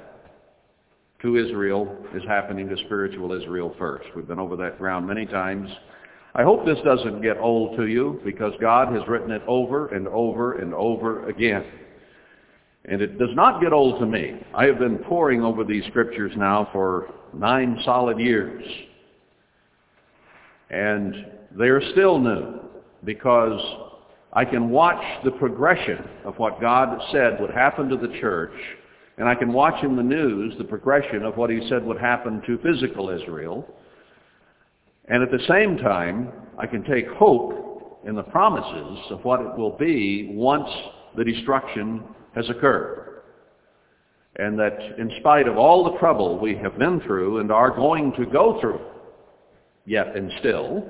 to 1.23 1.37
Israel 1.37 1.97
is 2.15 2.23
happening 2.27 2.69
to 2.69 2.77
spiritual 2.87 3.33
Israel 3.33 3.75
first. 3.79 4.07
We've 4.17 4.27
been 4.27 4.39
over 4.39 4.57
that 4.57 4.79
ground 4.79 5.07
many 5.07 5.27
times. 5.27 5.71
I 6.35 6.45
hope 6.45 6.65
this 6.65 6.79
doesn't 6.85 7.23
get 7.23 7.39
old 7.39 7.77
to 7.77 7.87
you 7.87 8.21
because 8.25 8.53
God 8.61 8.93
has 8.95 9.07
written 9.09 9.31
it 9.31 9.43
over 9.47 9.89
and 9.89 10.07
over 10.09 10.55
and 10.55 10.73
over 10.73 11.29
again. 11.29 11.65
And 12.87 13.03
it 13.03 13.19
does 13.19 13.35
not 13.35 13.61
get 13.61 13.73
old 13.73 14.01
to 14.01 14.07
me. 14.07 14.41
I 14.55 14.65
have 14.65 14.79
been 14.79 14.99
poring 14.99 15.43
over 15.43 15.65
these 15.65 15.85
scriptures 15.89 16.33
now 16.37 16.69
for 16.73 17.13
nine 17.35 17.79
solid 17.85 18.19
years. 18.19 18.65
And 20.71 21.15
they 21.59 21.69
are 21.69 21.83
still 21.93 22.19
new 22.19 22.61
because 23.05 23.61
I 24.33 24.45
can 24.45 24.71
watch 24.71 25.03
the 25.25 25.33
progression 25.33 26.05
of 26.25 26.39
what 26.39 26.61
God 26.61 27.01
said 27.13 27.41
would 27.41 27.51
happen 27.51 27.89
to 27.89 27.97
the 27.97 28.19
church, 28.21 28.55
and 29.19 29.29
I 29.29 29.35
can 29.35 29.53
watch 29.53 29.83
in 29.83 29.97
the 29.97 30.03
news 30.03 30.55
the 30.57 30.65
progression 30.65 31.25
of 31.25 31.37
what 31.37 31.51
he 31.51 31.67
said 31.69 31.85
would 31.85 31.99
happen 31.99 32.41
to 32.47 32.59
physical 32.59 33.11
Israel, 33.11 33.67
and 35.11 35.25
at 35.25 35.33
the 35.33 35.45
same 35.49 35.77
time, 35.79 36.31
I 36.57 36.67
can 36.67 36.85
take 36.85 37.09
hope 37.09 38.01
in 38.07 38.15
the 38.15 38.23
promises 38.23 39.11
of 39.11 39.25
what 39.25 39.41
it 39.41 39.57
will 39.59 39.77
be 39.77 40.31
once 40.33 40.69
the 41.17 41.25
destruction 41.25 42.05
has 42.35 42.49
occurred. 42.49 43.23
And 44.37 44.57
that 44.59 44.79
in 44.99 45.11
spite 45.19 45.49
of 45.49 45.59
all 45.59 45.83
the 45.85 45.99
trouble 45.99 46.39
we 46.39 46.55
have 46.57 46.79
been 46.79 47.01
through 47.01 47.41
and 47.41 47.51
are 47.51 47.75
going 47.75 48.13
to 48.13 48.25
go 48.27 48.61
through, 48.61 48.81
yet 49.91 50.17
and 50.17 50.31
still, 50.39 50.85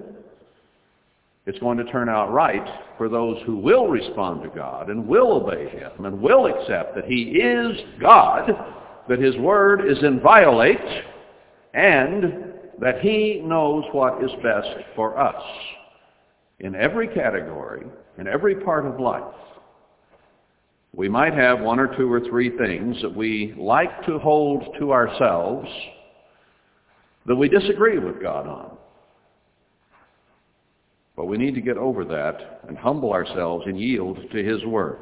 it's 1.47 1.59
going 1.59 1.79
to 1.79 1.91
turn 1.91 2.11
out 2.11 2.31
right 2.33 2.67
for 2.99 3.09
those 3.09 3.39
who 3.47 3.57
will 3.57 3.89
respond 3.89 4.43
to 4.43 4.51
God 4.51 4.91
and 4.91 5.09
will 5.09 5.33
obey 5.33 5.71
him 5.71 6.05
and 6.05 6.21
will 6.21 6.47
accept 6.47 6.95
that 6.95 7.07
he 7.07 7.23
is 7.23 7.79
God, 7.99 8.51
that 9.09 9.19
his 9.19 9.35
word 9.39 9.91
is 9.91 9.97
inviolate, 10.03 10.77
and 11.73 12.45
that 12.79 13.01
he 13.01 13.41
knows 13.43 13.85
what 13.93 14.23
is 14.23 14.31
best 14.43 14.69
for 14.95 15.19
us 15.19 15.43
in 16.59 16.75
every 16.75 17.09
category, 17.09 17.87
in 18.19 18.29
every 18.29 18.57
part 18.57 18.85
of 18.85 19.01
life. 19.01 19.35
We 20.95 21.09
might 21.09 21.33
have 21.33 21.61
one 21.61 21.81
or 21.81 21.97
two 21.97 22.13
or 22.13 22.21
three 22.21 22.55
things 22.59 23.01
that 23.01 23.17
we 23.17 23.55
like 23.57 24.05
to 24.05 24.19
hold 24.19 24.77
to 24.79 24.93
ourselves 24.93 25.69
that 27.27 27.37
we 27.37 27.49
disagree 27.49 27.99
with 27.99 28.21
God 28.21 28.47
on. 28.47 28.77
But 31.21 31.27
we 31.27 31.37
need 31.37 31.55
to 31.55 31.61
get 31.61 31.77
over 31.77 32.03
that 32.07 32.63
and 32.67 32.79
humble 32.79 33.13
ourselves 33.13 33.65
and 33.67 33.79
yield 33.79 34.19
to 34.33 34.43
his 34.43 34.65
word. 34.65 34.97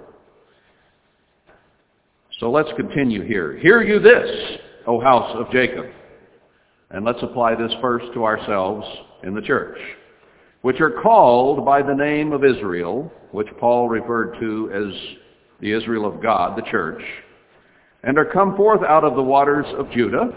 So 2.40 2.50
let's 2.50 2.70
continue 2.76 3.22
here. 3.22 3.56
Hear 3.56 3.84
you 3.84 4.00
this, 4.00 4.58
O 4.88 5.00
house 5.00 5.30
of 5.36 5.48
Jacob. 5.52 5.86
And 6.90 7.04
let's 7.04 7.22
apply 7.22 7.54
this 7.54 7.70
first 7.80 8.06
to 8.14 8.24
ourselves 8.24 8.84
in 9.22 9.32
the 9.32 9.40
church, 9.40 9.78
which 10.62 10.80
are 10.80 10.90
called 10.90 11.64
by 11.64 11.82
the 11.82 11.94
name 11.94 12.32
of 12.32 12.44
Israel, 12.44 13.12
which 13.30 13.46
Paul 13.60 13.88
referred 13.88 14.40
to 14.40 14.72
as 14.74 15.18
the 15.60 15.70
Israel 15.70 16.04
of 16.04 16.20
God, 16.20 16.58
the 16.58 16.68
church, 16.68 17.00
and 18.02 18.18
are 18.18 18.24
come 18.24 18.56
forth 18.56 18.82
out 18.82 19.04
of 19.04 19.14
the 19.14 19.22
waters 19.22 19.66
of 19.78 19.88
Judah. 19.92 20.36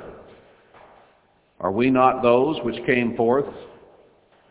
Are 1.59 1.71
we 1.71 1.89
not 1.89 2.21
those 2.21 2.57
which 2.63 2.85
came 2.85 3.17
forth 3.17 3.51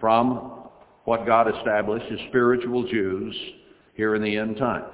from 0.01 0.57
what 1.05 1.27
God 1.27 1.55
established 1.55 2.07
as 2.13 2.19
spiritual 2.29 2.87
Jews 2.87 3.35
here 3.95 4.15
in 4.15 4.23
the 4.23 4.37
end 4.37 4.57
time? 4.57 4.85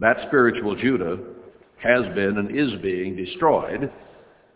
That 0.00 0.16
spiritual 0.28 0.76
Judah 0.76 1.18
has 1.82 2.02
been 2.14 2.38
and 2.38 2.56
is 2.56 2.80
being 2.82 3.16
destroyed, 3.16 3.90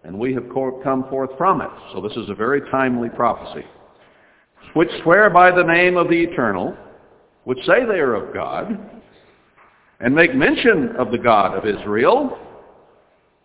and 0.05 0.19
we 0.19 0.35
have 0.35 0.45
come 0.83 1.09
forth 1.09 1.31
from 1.37 1.61
it. 1.61 1.71
So 1.93 2.01
this 2.01 2.17
is 2.17 2.31
a 2.31 2.35
very 2.35 2.61
timely 2.71 3.09
prophecy. 3.09 3.65
which 4.75 4.89
swear 5.03 5.29
by 5.31 5.51
the 5.51 5.65
name 5.65 5.97
of 5.97 6.09
the 6.09 6.23
Eternal, 6.23 6.77
which 7.45 7.59
say 7.67 7.85
they 7.85 7.99
are 7.99 8.15
of 8.15 8.33
God, 8.33 8.79
and 10.01 10.15
make 10.15 10.35
mention 10.35 10.97
of 10.97 11.11
the 11.11 11.19
God 11.19 11.57
of 11.57 11.67
Israel, 11.67 12.39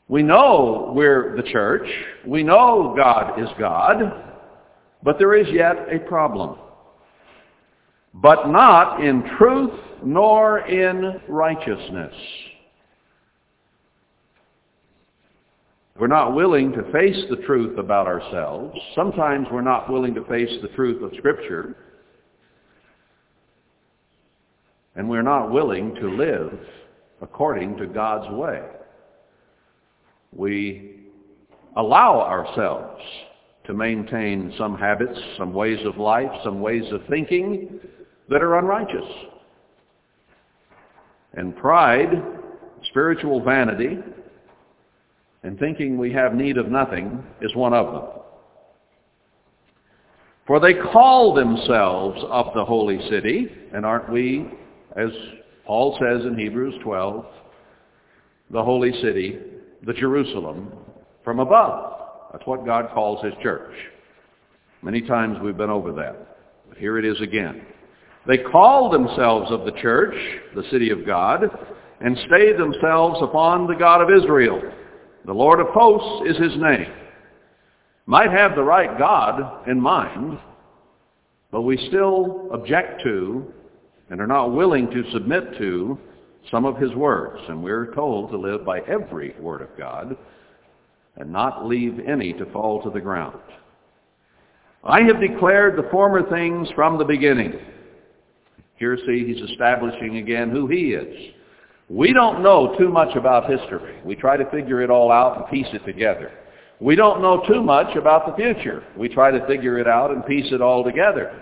we 0.09 0.23
know 0.23 0.91
we're 0.95 1.35
the 1.35 1.43
church. 1.43 1.87
We 2.25 2.43
know 2.43 2.93
God 2.95 3.39
is 3.41 3.49
God. 3.59 4.23
But 5.03 5.17
there 5.19 5.35
is 5.35 5.47
yet 5.51 5.75
a 5.91 5.99
problem. 5.99 6.57
But 8.13 8.47
not 8.47 9.03
in 9.03 9.23
truth 9.37 9.73
nor 10.03 10.59
in 10.59 11.21
righteousness. 11.27 12.13
We're 15.99 16.07
not 16.07 16.35
willing 16.35 16.71
to 16.73 16.91
face 16.91 17.17
the 17.29 17.37
truth 17.37 17.77
about 17.77 18.07
ourselves. 18.07 18.77
Sometimes 18.95 19.47
we're 19.51 19.61
not 19.61 19.91
willing 19.91 20.13
to 20.13 20.23
face 20.25 20.51
the 20.61 20.67
truth 20.69 21.01
of 21.01 21.11
Scripture. 21.17 21.75
And 24.95 25.09
we're 25.09 25.23
not 25.23 25.51
willing 25.51 25.95
to 25.95 26.09
live 26.09 26.57
according 27.21 27.77
to 27.77 27.87
God's 27.87 28.31
way. 28.33 28.61
We 30.33 30.97
allow 31.75 32.21
ourselves 32.21 33.01
to 33.65 33.73
maintain 33.73 34.53
some 34.57 34.77
habits, 34.77 35.19
some 35.37 35.53
ways 35.53 35.79
of 35.85 35.97
life, 35.97 36.31
some 36.43 36.61
ways 36.61 36.85
of 36.91 37.01
thinking 37.09 37.79
that 38.29 38.41
are 38.41 38.57
unrighteous. 38.57 39.05
And 41.33 41.55
pride, 41.55 42.09
spiritual 42.89 43.43
vanity, 43.43 43.99
and 45.43 45.59
thinking 45.59 45.97
we 45.97 46.11
have 46.13 46.33
need 46.33 46.57
of 46.57 46.69
nothing 46.69 47.23
is 47.41 47.55
one 47.55 47.73
of 47.73 47.93
them. 47.93 48.11
For 50.47 50.61
they 50.61 50.73
call 50.73 51.33
themselves 51.33 52.19
of 52.29 52.53
the 52.55 52.63
holy 52.63 52.99
city, 53.09 53.49
and 53.73 53.85
aren't 53.85 54.09
we, 54.09 54.49
as 54.95 55.09
Paul 55.65 55.97
says 55.99 56.25
in 56.25 56.37
Hebrews 56.37 56.75
12, 56.83 57.25
the 58.51 58.63
holy 58.63 58.93
city, 59.01 59.37
the 59.85 59.93
Jerusalem, 59.93 60.71
from 61.23 61.39
above. 61.39 61.93
That's 62.31 62.45
what 62.45 62.65
God 62.65 62.89
calls 62.93 63.23
his 63.23 63.33
church. 63.41 63.73
Many 64.81 65.01
times 65.01 65.37
we've 65.41 65.57
been 65.57 65.69
over 65.69 65.91
that. 65.93 66.37
But 66.69 66.77
here 66.77 66.97
it 66.97 67.05
is 67.05 67.19
again. 67.21 67.61
They 68.27 68.37
call 68.37 68.89
themselves 68.89 69.51
of 69.51 69.65
the 69.65 69.79
church, 69.81 70.15
the 70.55 70.63
city 70.69 70.89
of 70.89 71.05
God, 71.05 71.43
and 72.01 72.17
stay 72.27 72.55
themselves 72.55 73.19
upon 73.21 73.67
the 73.67 73.75
God 73.75 74.01
of 74.01 74.09
Israel. 74.09 74.61
The 75.25 75.33
Lord 75.33 75.59
of 75.59 75.67
hosts 75.69 76.29
is 76.29 76.37
his 76.37 76.61
name. 76.61 76.91
Might 78.05 78.31
have 78.31 78.55
the 78.55 78.63
right 78.63 78.97
God 78.97 79.67
in 79.67 79.81
mind, 79.81 80.39
but 81.51 81.63
we 81.63 81.77
still 81.87 82.49
object 82.51 83.01
to 83.03 83.51
and 84.09 84.21
are 84.21 84.27
not 84.27 84.53
willing 84.53 84.89
to 84.91 85.11
submit 85.11 85.57
to 85.57 85.97
some 86.51 86.65
of 86.65 86.77
his 86.77 86.93
words. 86.93 87.41
And 87.47 87.63
we're 87.63 87.93
told 87.93 88.31
to 88.31 88.37
live 88.37 88.65
by 88.65 88.79
every 88.81 89.35
word 89.39 89.61
of 89.61 89.77
God 89.77 90.17
and 91.15 91.31
not 91.31 91.65
leave 91.65 91.99
any 92.07 92.33
to 92.33 92.45
fall 92.51 92.81
to 92.83 92.89
the 92.89 93.01
ground. 93.01 93.39
I 94.83 95.01
have 95.01 95.19
declared 95.19 95.77
the 95.77 95.89
former 95.89 96.29
things 96.29 96.69
from 96.75 96.97
the 96.97 97.05
beginning. 97.05 97.53
Here, 98.75 98.97
see, 99.05 99.25
he's 99.25 99.49
establishing 99.49 100.17
again 100.17 100.51
who 100.51 100.67
he 100.67 100.93
is. 100.93 101.33
We 101.89 102.13
don't 102.13 102.43
know 102.43 102.75
too 102.77 102.89
much 102.89 103.15
about 103.15 103.49
history. 103.49 103.99
We 104.05 104.15
try 104.15 104.37
to 104.37 104.49
figure 104.51 104.81
it 104.81 104.89
all 104.89 105.11
out 105.11 105.37
and 105.37 105.47
piece 105.47 105.73
it 105.73 105.85
together. 105.85 106.31
We 106.79 106.95
don't 106.95 107.21
know 107.21 107.43
too 107.47 107.63
much 107.63 107.95
about 107.95 108.27
the 108.27 108.35
future. 108.35 108.83
We 108.95 109.09
try 109.09 109.31
to 109.31 109.45
figure 109.47 109.79
it 109.79 109.87
out 109.87 110.11
and 110.11 110.23
piece 110.25 110.51
it 110.51 110.61
all 110.61 110.83
together. 110.83 111.41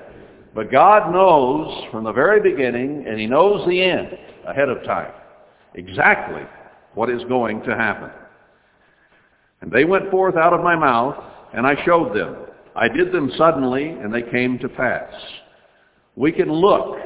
But 0.53 0.71
God 0.71 1.11
knows 1.11 1.83
from 1.91 2.05
the 2.05 2.13
very 2.13 2.39
beginning, 2.39 3.05
and 3.05 3.19
he 3.19 3.27
knows 3.27 3.67
the 3.67 3.83
end 3.83 4.17
ahead 4.47 4.69
of 4.69 4.83
time, 4.83 5.11
exactly 5.73 6.43
what 6.93 7.09
is 7.09 7.23
going 7.25 7.61
to 7.63 7.75
happen. 7.75 8.09
And 9.61 9.71
they 9.71 9.85
went 9.85 10.09
forth 10.11 10.35
out 10.35 10.53
of 10.53 10.61
my 10.61 10.75
mouth, 10.75 11.21
and 11.53 11.65
I 11.65 11.75
showed 11.85 12.15
them. 12.15 12.35
I 12.75 12.87
did 12.87 13.11
them 13.11 13.31
suddenly, 13.37 13.87
and 13.89 14.13
they 14.13 14.21
came 14.21 14.59
to 14.59 14.69
pass. 14.69 15.11
We 16.15 16.31
can 16.31 16.51
look 16.51 16.97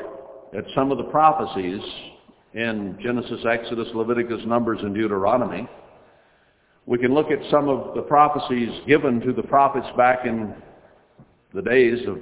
at 0.56 0.66
some 0.76 0.92
of 0.92 0.98
the 0.98 1.04
prophecies 1.06 1.82
in 2.54 2.98
Genesis, 3.02 3.46
Exodus, 3.50 3.88
Leviticus, 3.94 4.42
Numbers, 4.46 4.80
and 4.82 4.96
Deuteronomy. 4.96 5.68
We 6.86 6.98
can 6.98 7.14
look 7.14 7.30
at 7.30 7.40
some 7.52 7.70
of 7.70 7.96
the 7.96 8.02
prophecies 8.02 8.70
given 8.88 9.20
to 9.22 9.34
the 9.34 9.44
prophets 9.44 9.88
back 9.96 10.26
in 10.26 10.56
the 11.54 11.62
days 11.62 12.08
of 12.08 12.20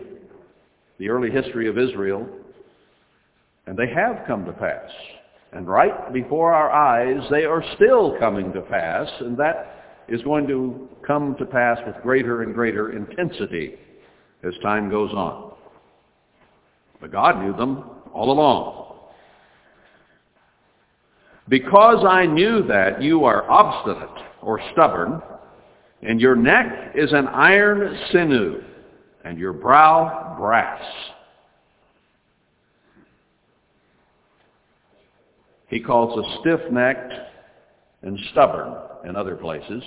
the 1.00 1.10
early 1.10 1.32
history 1.32 1.70
of 1.70 1.78
Israel, 1.78 2.28
and 3.68 3.78
they 3.78 3.88
have 3.94 4.26
come 4.26 4.46
to 4.46 4.54
pass. 4.54 4.90
And 5.54 5.68
right 5.68 6.12
before 6.14 6.54
our 6.54 6.72
eyes, 6.72 7.22
they 7.30 7.46
are 7.46 7.64
still 7.76 8.18
coming 8.20 8.52
to 8.54 8.62
pass, 8.62 9.08
and 9.20 9.38
that 9.38 10.04
is 10.08 10.22
going 10.24 10.48
to 10.48 10.88
come 11.06 11.36
to 11.38 11.46
pass 11.46 11.78
with 11.86 11.96
greater 12.02 12.44
and 12.44 12.54
greater 12.54 12.94
intensity 12.94 13.76
as 14.44 14.54
time 14.64 14.90
goes 14.90 15.12
on. 15.12 15.54
But 17.00 17.12
God 17.12 17.42
knew 17.44 17.56
them 17.56 17.84
all 18.14 18.32
along. 18.32 18.96
Because 21.50 22.06
I 22.08 22.26
knew 22.26 22.64
that 22.68 23.02
you 23.02 23.24
are 23.26 23.50
obstinate 23.50 24.26
or 24.42 24.62
stubborn, 24.74 25.22
and 26.04 26.20
your 26.20 26.36
neck 26.36 26.94
is 26.96 27.12
an 27.14 27.28
iron 27.28 27.98
sinew, 28.12 28.62
and 29.24 29.38
your 29.38 29.54
brow 29.54 30.36
brass. 30.38 30.82
He 35.68 35.80
calls 35.80 36.18
us 36.18 36.40
stiff-necked 36.42 37.14
and 38.04 38.20
stubborn 38.32 38.74
in 39.06 39.16
other 39.16 39.36
places. 39.36 39.84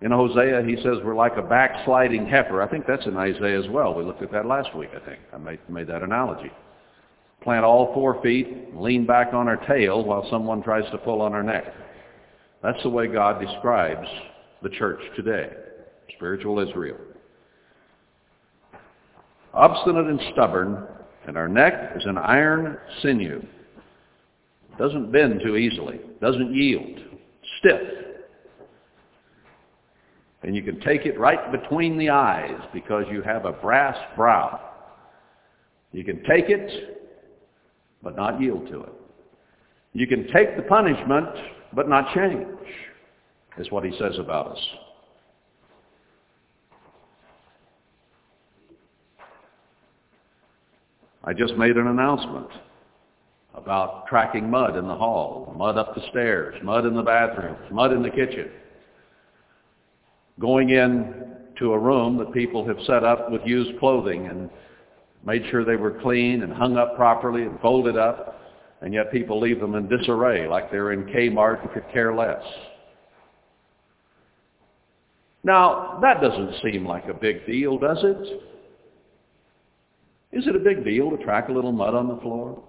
In 0.00 0.10
Hosea, 0.10 0.62
he 0.66 0.76
says 0.76 0.98
we're 1.04 1.14
like 1.14 1.36
a 1.36 1.42
backsliding 1.42 2.26
heifer. 2.26 2.62
I 2.62 2.68
think 2.68 2.86
that's 2.86 3.06
in 3.06 3.16
Isaiah 3.16 3.60
as 3.62 3.68
well. 3.68 3.94
We 3.94 4.02
looked 4.02 4.22
at 4.22 4.32
that 4.32 4.46
last 4.46 4.74
week, 4.74 4.90
I 4.94 5.04
think. 5.04 5.20
I 5.32 5.36
made, 5.36 5.60
made 5.68 5.86
that 5.88 6.02
analogy. 6.02 6.50
Plant 7.42 7.64
all 7.64 7.92
four 7.94 8.20
feet, 8.22 8.74
lean 8.74 9.06
back 9.06 9.32
on 9.32 9.48
our 9.48 9.56
tail 9.66 10.04
while 10.04 10.28
someone 10.30 10.62
tries 10.62 10.90
to 10.90 10.98
pull 10.98 11.20
on 11.22 11.34
our 11.34 11.42
neck. 11.42 11.64
That's 12.62 12.82
the 12.82 12.90
way 12.90 13.06
God 13.06 13.40
describes 13.40 14.06
the 14.62 14.68
church 14.70 15.00
today, 15.16 15.50
spiritual 16.16 16.60
Israel. 16.60 16.98
Obstinate 19.52 20.06
and 20.06 20.20
stubborn, 20.32 20.86
and 21.26 21.36
our 21.36 21.48
neck 21.48 21.92
is 21.96 22.04
an 22.06 22.18
iron 22.18 22.78
sinew. 23.02 23.42
Doesn't 24.78 25.12
bend 25.12 25.40
too 25.44 25.56
easily, 25.56 26.00
doesn't 26.20 26.54
yield 26.54 26.98
stiff. 27.58 27.80
And 30.42 30.56
you 30.56 30.62
can 30.62 30.80
take 30.80 31.04
it 31.04 31.18
right 31.18 31.52
between 31.52 31.98
the 31.98 32.08
eyes 32.10 32.58
because 32.72 33.04
you 33.10 33.22
have 33.22 33.44
a 33.44 33.52
brass 33.52 33.96
brow. 34.16 34.60
You 35.92 36.02
can 36.04 36.22
take 36.24 36.48
it, 36.48 37.08
but 38.02 38.16
not 38.16 38.40
yield 38.40 38.66
to 38.68 38.82
it. 38.82 38.92
You 39.92 40.06
can 40.06 40.28
take 40.32 40.56
the 40.56 40.62
punishment, 40.62 41.28
but 41.74 41.88
not 41.88 42.14
change, 42.14 42.46
is 43.58 43.70
what 43.70 43.84
he 43.84 43.90
says 43.98 44.18
about 44.18 44.52
us. 44.52 44.66
I 51.22 51.34
just 51.34 51.54
made 51.56 51.76
an 51.76 51.88
announcement 51.88 52.48
about 53.54 54.06
tracking 54.06 54.48
mud 54.50 54.76
in 54.76 54.86
the 54.86 54.94
hall, 54.94 55.54
mud 55.56 55.76
up 55.76 55.94
the 55.94 56.02
stairs, 56.10 56.54
mud 56.62 56.86
in 56.86 56.94
the 56.94 57.02
bathrooms, 57.02 57.58
mud 57.70 57.92
in 57.92 58.02
the 58.02 58.10
kitchen. 58.10 58.48
Going 60.38 60.70
in 60.70 61.14
to 61.58 61.72
a 61.72 61.78
room 61.78 62.16
that 62.18 62.32
people 62.32 62.66
have 62.66 62.78
set 62.86 63.04
up 63.04 63.30
with 63.30 63.42
used 63.44 63.78
clothing 63.78 64.26
and 64.26 64.48
made 65.26 65.44
sure 65.50 65.64
they 65.64 65.76
were 65.76 66.00
clean 66.00 66.42
and 66.42 66.52
hung 66.52 66.76
up 66.76 66.96
properly 66.96 67.42
and 67.42 67.60
folded 67.60 67.98
up, 67.98 68.40
and 68.80 68.94
yet 68.94 69.12
people 69.12 69.38
leave 69.38 69.60
them 69.60 69.74
in 69.74 69.88
disarray 69.88 70.48
like 70.48 70.70
they're 70.70 70.92
in 70.92 71.04
Kmart 71.04 71.60
and 71.60 71.72
could 71.72 71.84
care 71.92 72.14
less. 72.14 72.42
Now, 75.42 75.98
that 76.02 76.20
doesn't 76.20 76.62
seem 76.62 76.86
like 76.86 77.06
a 77.08 77.14
big 77.14 77.46
deal, 77.46 77.78
does 77.78 77.98
it? 78.02 78.42
Is 80.32 80.46
it 80.46 80.54
a 80.54 80.60
big 80.60 80.84
deal 80.84 81.10
to 81.10 81.22
track 81.22 81.48
a 81.48 81.52
little 81.52 81.72
mud 81.72 81.94
on 81.94 82.08
the 82.08 82.16
floor? 82.18 82.62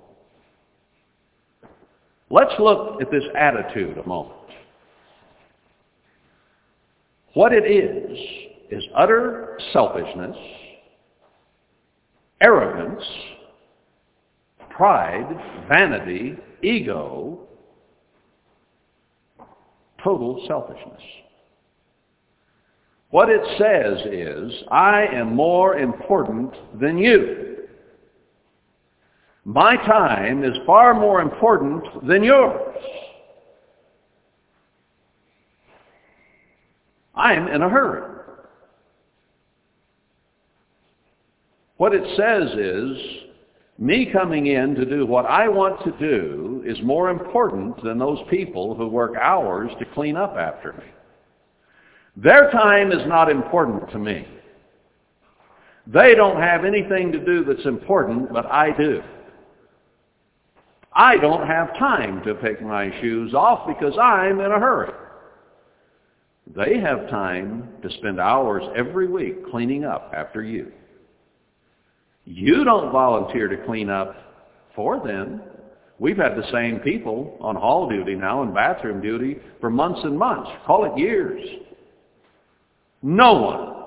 Let's 2.31 2.53
look 2.59 3.01
at 3.01 3.11
this 3.11 3.25
attitude 3.37 3.97
a 3.97 4.07
moment. 4.07 4.39
What 7.33 7.51
it 7.51 7.69
is, 7.69 8.17
is 8.71 8.83
utter 8.95 9.59
selfishness, 9.73 10.35
arrogance, 12.39 13.03
pride, 14.69 15.27
vanity, 15.67 16.37
ego, 16.63 17.39
total 20.01 20.43
selfishness. 20.47 21.01
What 23.09 23.29
it 23.29 23.41
says 23.57 24.05
is, 24.09 24.63
I 24.71 25.05
am 25.13 25.35
more 25.35 25.77
important 25.77 26.53
than 26.79 26.97
you. 26.97 27.40
My 29.45 29.75
time 29.75 30.43
is 30.43 30.55
far 30.65 30.93
more 30.93 31.21
important 31.21 32.07
than 32.07 32.23
yours. 32.23 32.75
I'm 37.15 37.47
in 37.47 37.61
a 37.61 37.69
hurry. 37.69 38.07
What 41.77 41.95
it 41.95 42.03
says 42.15 42.51
is, 42.57 42.97
me 43.79 44.05
coming 44.13 44.45
in 44.45 44.75
to 44.75 44.85
do 44.85 45.07
what 45.07 45.25
I 45.25 45.47
want 45.47 45.83
to 45.83 45.91
do 45.97 46.61
is 46.63 46.77
more 46.83 47.09
important 47.09 47.83
than 47.83 47.97
those 47.97 48.19
people 48.29 48.75
who 48.75 48.87
work 48.87 49.15
hours 49.19 49.71
to 49.79 49.85
clean 49.85 50.15
up 50.15 50.35
after 50.37 50.73
me. 50.73 50.83
Their 52.15 52.51
time 52.51 52.91
is 52.91 53.07
not 53.07 53.31
important 53.31 53.89
to 53.91 53.97
me. 53.97 54.27
They 55.87 56.13
don't 56.13 56.39
have 56.39 56.63
anything 56.63 57.11
to 57.11 57.25
do 57.25 57.43
that's 57.43 57.65
important, 57.65 58.31
but 58.31 58.45
I 58.45 58.77
do. 58.77 59.01
I 60.93 61.17
don't 61.17 61.47
have 61.47 61.77
time 61.77 62.23
to 62.25 62.35
pick 62.35 62.61
my 62.61 62.91
shoes 62.99 63.33
off 63.33 63.67
because 63.67 63.97
I'm 63.97 64.39
in 64.41 64.51
a 64.51 64.59
hurry. 64.59 64.91
They 66.53 66.79
have 66.79 67.09
time 67.09 67.69
to 67.81 67.89
spend 67.97 68.19
hours 68.19 68.63
every 68.75 69.07
week 69.07 69.49
cleaning 69.49 69.85
up 69.85 70.11
after 70.15 70.43
you. 70.43 70.71
You 72.25 72.63
don't 72.63 72.91
volunteer 72.91 73.47
to 73.47 73.65
clean 73.65 73.89
up 73.89 74.15
for 74.75 74.99
them. 75.05 75.41
We've 75.97 76.17
had 76.17 76.35
the 76.35 76.49
same 76.51 76.79
people 76.79 77.37
on 77.39 77.55
hall 77.55 77.87
duty 77.87 78.15
now 78.15 78.41
and 78.41 78.53
bathroom 78.53 79.01
duty 79.01 79.37
for 79.61 79.69
months 79.69 80.01
and 80.03 80.17
months. 80.17 80.49
Call 80.65 80.85
it 80.85 80.97
years. 80.99 81.41
No 83.01 83.33
one, 83.33 83.85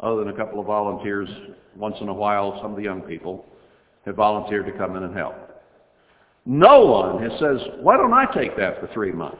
other 0.00 0.24
than 0.24 0.32
a 0.32 0.36
couple 0.36 0.58
of 0.58 0.66
volunteers 0.66 1.28
once 1.76 1.96
in 2.00 2.08
a 2.08 2.14
while, 2.14 2.58
some 2.62 2.72
of 2.72 2.76
the 2.76 2.82
young 2.82 3.02
people, 3.02 3.44
have 4.06 4.16
volunteered 4.16 4.66
to 4.66 4.72
come 4.72 4.96
in 4.96 5.02
and 5.02 5.14
help. 5.14 5.49
No 6.46 6.86
one 6.86 7.22
has 7.22 7.38
says, 7.38 7.60
why 7.80 7.96
don't 7.96 8.12
I 8.12 8.24
take 8.32 8.56
that 8.56 8.80
for 8.80 8.88
three 8.92 9.12
months? 9.12 9.38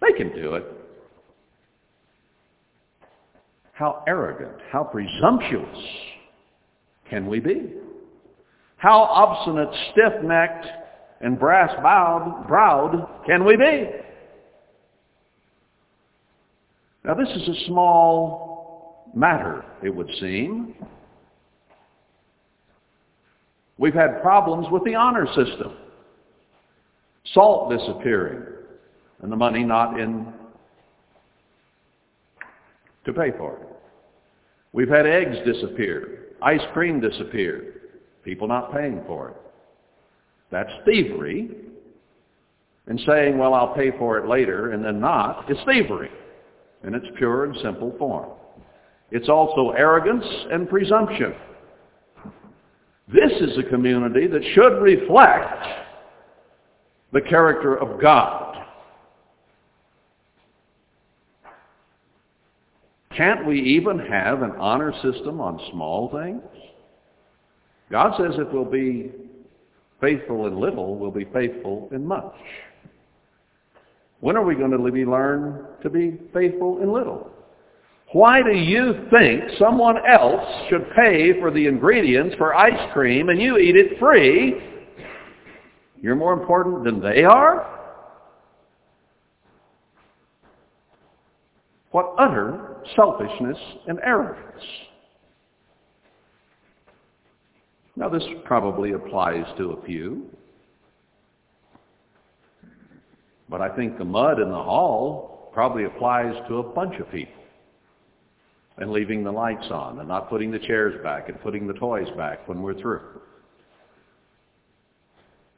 They 0.00 0.12
can 0.12 0.34
do 0.34 0.54
it. 0.54 0.64
How 3.72 4.02
arrogant, 4.06 4.58
how 4.70 4.84
presumptuous 4.84 5.78
can 7.08 7.26
we 7.26 7.40
be? 7.40 7.74
How 8.76 9.00
obstinate, 9.02 9.68
stiff-necked, 9.92 10.66
and 11.20 11.38
brass-bowed 11.38 12.46
browed 12.48 13.08
can 13.26 13.44
we 13.44 13.56
be? 13.56 13.88
Now 17.04 17.14
this 17.14 17.28
is 17.28 17.48
a 17.48 17.66
small 17.66 19.10
matter, 19.14 19.64
it 19.82 19.94
would 19.94 20.10
seem. 20.20 20.74
We've 23.82 23.92
had 23.92 24.22
problems 24.22 24.68
with 24.70 24.84
the 24.84 24.94
honor 24.94 25.26
system. 25.26 25.72
Salt 27.34 27.68
disappearing 27.68 28.44
and 29.20 29.32
the 29.32 29.34
money 29.34 29.64
not 29.64 29.98
in 29.98 30.32
to 33.04 33.12
pay 33.12 33.32
for 33.36 33.56
it. 33.56 33.68
We've 34.72 34.88
had 34.88 35.04
eggs 35.04 35.36
disappear, 35.44 36.26
ice 36.40 36.60
cream 36.72 37.00
disappear, 37.00 37.74
people 38.22 38.46
not 38.46 38.72
paying 38.72 39.02
for 39.04 39.30
it. 39.30 39.36
That's 40.52 40.70
thievery. 40.84 41.50
And 42.86 43.00
saying, 43.04 43.36
well, 43.36 43.52
I'll 43.52 43.74
pay 43.74 43.90
for 43.98 44.16
it 44.18 44.28
later 44.28 44.70
and 44.70 44.84
then 44.84 45.00
not, 45.00 45.50
is 45.50 45.58
thievery 45.66 46.10
in 46.84 46.94
its 46.94 47.06
pure 47.16 47.46
and 47.46 47.56
simple 47.60 47.92
form. 47.98 48.30
It's 49.10 49.28
also 49.28 49.70
arrogance 49.70 50.24
and 50.52 50.68
presumption. 50.68 51.34
This 53.12 53.32
is 53.40 53.58
a 53.58 53.62
community 53.68 54.26
that 54.26 54.42
should 54.54 54.80
reflect 54.80 55.66
the 57.12 57.20
character 57.20 57.76
of 57.76 58.00
God. 58.00 58.64
Can't 63.16 63.44
we 63.46 63.60
even 63.60 63.98
have 63.98 64.42
an 64.42 64.52
honor 64.52 64.92
system 65.02 65.40
on 65.40 65.60
small 65.70 66.10
things? 66.10 66.42
God 67.90 68.14
says 68.16 68.38
if 68.38 68.50
we'll 68.50 68.64
be 68.64 69.12
faithful 70.00 70.46
in 70.46 70.58
little, 70.58 70.96
we'll 70.96 71.10
be 71.10 71.26
faithful 71.26 71.90
in 71.92 72.06
much. 72.06 72.34
When 74.20 74.36
are 74.36 74.44
we 74.44 74.54
going 74.54 74.70
to 74.70 74.90
be 74.90 75.04
learn 75.04 75.66
to 75.82 75.90
be 75.90 76.18
faithful 76.32 76.80
in 76.82 76.90
little? 76.90 77.30
Why 78.12 78.42
do 78.42 78.52
you 78.52 79.06
think 79.10 79.42
someone 79.58 79.96
else 80.06 80.44
should 80.68 80.86
pay 80.94 81.38
for 81.40 81.50
the 81.50 81.66
ingredients 81.66 82.34
for 82.36 82.54
ice 82.54 82.92
cream 82.92 83.30
and 83.30 83.40
you 83.40 83.58
eat 83.58 83.76
it 83.76 83.98
free? 83.98 84.60
You're 86.00 86.16
more 86.16 86.34
important 86.34 86.84
than 86.84 87.00
they 87.00 87.24
are? 87.24 87.68
What 91.90 92.14
utter 92.18 92.72
selfishness 92.96 93.58
and 93.86 93.98
arrogance. 94.02 94.62
Now 97.96 98.08
this 98.08 98.22
probably 98.44 98.92
applies 98.92 99.44
to 99.58 99.72
a 99.72 99.84
few. 99.84 100.26
But 103.48 103.60
I 103.60 103.74
think 103.76 103.98
the 103.98 104.04
mud 104.04 104.40
in 104.40 104.48
the 104.48 104.54
hall 104.54 105.50
probably 105.52 105.84
applies 105.84 106.34
to 106.48 106.58
a 106.58 106.62
bunch 106.62 106.98
of 106.98 107.10
people. 107.10 107.41
And 108.82 108.90
leaving 108.90 109.22
the 109.22 109.30
lights 109.30 109.68
on 109.70 110.00
and 110.00 110.08
not 110.08 110.28
putting 110.28 110.50
the 110.50 110.58
chairs 110.58 111.00
back 111.04 111.28
and 111.28 111.40
putting 111.40 111.68
the 111.68 111.72
toys 111.74 112.08
back 112.16 112.48
when 112.48 112.60
we're 112.60 112.74
through. 112.74 113.20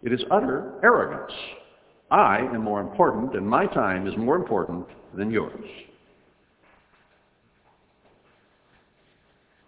It 0.02 0.12
is 0.12 0.20
utter 0.30 0.74
arrogance. 0.82 1.32
I 2.10 2.40
am 2.40 2.60
more 2.60 2.82
important 2.82 3.34
and 3.34 3.48
my 3.48 3.64
time 3.64 4.06
is 4.06 4.12
more 4.18 4.36
important 4.36 4.86
than 5.16 5.30
yours. 5.30 5.64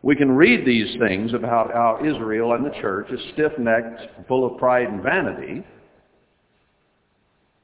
We 0.02 0.16
can 0.16 0.32
read 0.32 0.66
these 0.66 0.94
things 0.98 1.32
about 1.32 1.72
how 1.72 1.98
Israel 2.04 2.52
and 2.52 2.66
the 2.66 2.78
church 2.82 3.10
is 3.10 3.20
stiff-necked, 3.32 4.28
full 4.28 4.44
of 4.44 4.58
pride 4.58 4.88
and 4.88 5.02
vanity. 5.02 5.64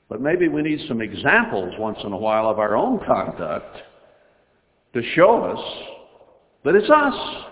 But 0.08 0.22
maybe 0.22 0.48
we 0.48 0.62
need 0.62 0.88
some 0.88 1.02
examples 1.02 1.74
once 1.78 1.98
in 2.02 2.12
a 2.14 2.16
while 2.16 2.48
of 2.48 2.58
our 2.58 2.76
own 2.76 2.98
conduct 3.04 3.76
to 4.94 5.02
show 5.14 5.42
us 5.44 5.60
that 6.64 6.74
it's 6.74 6.90
us. 6.90 7.44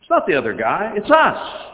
It's 0.00 0.10
not 0.10 0.26
the 0.26 0.34
other 0.34 0.54
guy, 0.54 0.92
it's 0.96 1.10
us. 1.10 1.72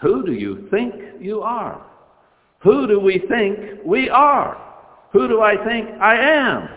Who 0.00 0.24
do 0.24 0.32
you 0.32 0.68
think 0.70 0.94
you 1.20 1.42
are? 1.42 1.84
Who 2.60 2.86
do 2.86 3.00
we 3.00 3.22
think 3.28 3.80
we 3.84 4.08
are? 4.08 4.56
Who 5.12 5.28
do 5.28 5.42
I 5.42 5.56
think 5.64 5.88
I 6.00 6.16
am? 6.16 6.68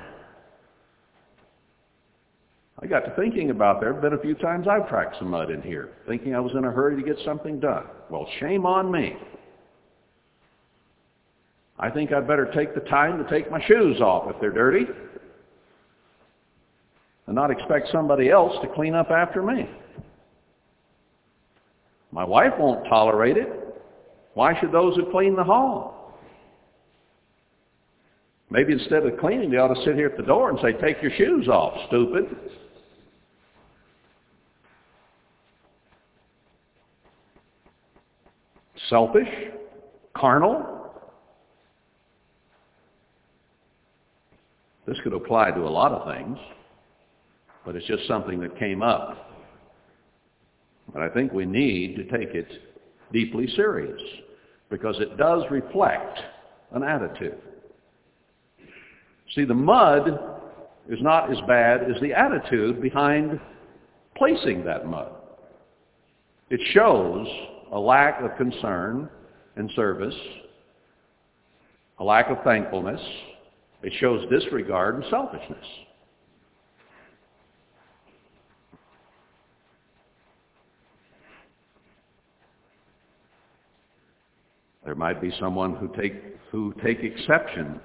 I 2.81 2.85
got 2.85 3.01
to 3.01 3.15
thinking 3.15 3.49
about 3.49 3.79
there 3.79 3.93
have 3.93 4.01
been 4.01 4.13
a 4.13 4.19
few 4.19 4.35
times 4.35 4.67
I've 4.67 4.89
tracked 4.89 5.17
some 5.17 5.29
mud 5.29 5.51
in 5.51 5.61
here, 5.61 5.91
thinking 6.05 6.35
I 6.35 6.39
was 6.41 6.51
in 6.53 6.65
a 6.65 6.71
hurry 6.71 7.01
to 7.01 7.07
get 7.07 7.17
something 7.23 7.59
done. 7.59 7.85
Well, 8.09 8.27
shame 8.41 8.65
on 8.65 8.91
me. 8.91 9.15
I 11.83 11.89
think 11.89 12.13
I'd 12.13 12.25
better 12.25 12.49
take 12.55 12.73
the 12.73 12.79
time 12.79 13.21
to 13.21 13.29
take 13.29 13.51
my 13.51 13.61
shoes 13.65 13.99
off 13.99 14.33
if 14.33 14.39
they're 14.39 14.53
dirty 14.53 14.85
and 17.27 17.35
not 17.35 17.51
expect 17.51 17.89
somebody 17.91 18.29
else 18.29 18.53
to 18.61 18.69
clean 18.73 18.95
up 18.95 19.11
after 19.11 19.43
me. 19.43 19.69
My 22.13 22.23
wife 22.23 22.53
won't 22.57 22.87
tolerate 22.87 23.35
it. 23.35 23.49
Why 24.33 24.57
should 24.61 24.71
those 24.71 24.95
who 24.95 25.11
clean 25.11 25.35
the 25.35 25.43
hall? 25.43 26.17
Maybe 28.49 28.71
instead 28.71 29.05
of 29.05 29.19
cleaning, 29.19 29.51
they 29.51 29.57
ought 29.57 29.73
to 29.73 29.83
sit 29.83 29.95
here 29.95 30.07
at 30.07 30.15
the 30.15 30.23
door 30.23 30.51
and 30.51 30.59
say, 30.61 30.71
take 30.79 31.01
your 31.01 31.11
shoes 31.17 31.49
off, 31.49 31.77
stupid. 31.87 32.33
selfish, 38.89 39.27
carnal. 40.15 40.72
This 44.85 44.97
could 45.03 45.13
apply 45.13 45.51
to 45.51 45.61
a 45.61 45.69
lot 45.69 45.91
of 45.91 46.13
things, 46.13 46.37
but 47.65 47.75
it's 47.75 47.85
just 47.87 48.07
something 48.07 48.39
that 48.41 48.57
came 48.59 48.81
up. 48.81 49.31
But 50.91 51.01
I 51.01 51.09
think 51.09 51.31
we 51.31 51.45
need 51.45 51.95
to 51.95 52.03
take 52.03 52.35
it 52.35 52.47
deeply 53.11 53.47
serious 53.55 54.01
because 54.69 54.95
it 54.99 55.17
does 55.17 55.43
reflect 55.49 56.19
an 56.71 56.83
attitude. 56.83 57.37
See, 59.35 59.45
the 59.45 59.53
mud 59.53 60.19
is 60.89 60.99
not 61.01 61.31
as 61.31 61.37
bad 61.47 61.83
as 61.83 62.01
the 62.01 62.13
attitude 62.13 62.81
behind 62.81 63.39
placing 64.17 64.65
that 64.65 64.85
mud. 64.85 65.11
It 66.49 66.59
shows 66.73 67.27
a 67.71 67.79
lack 67.79 68.21
of 68.21 68.35
concern 68.37 69.09
and 69.55 69.71
service 69.75 70.15
a 71.99 72.03
lack 72.03 72.29
of 72.29 72.43
thankfulness. 72.43 72.99
It 73.83 73.91
shows 73.99 74.25
disregard 74.29 74.95
and 74.95 75.03
selfishness. 75.09 75.65
There 84.85 84.95
might 84.95 85.21
be 85.21 85.31
someone 85.39 85.75
who 85.75 85.89
take, 85.99 86.13
who 86.51 86.73
take 86.83 86.99
exception 86.99 87.79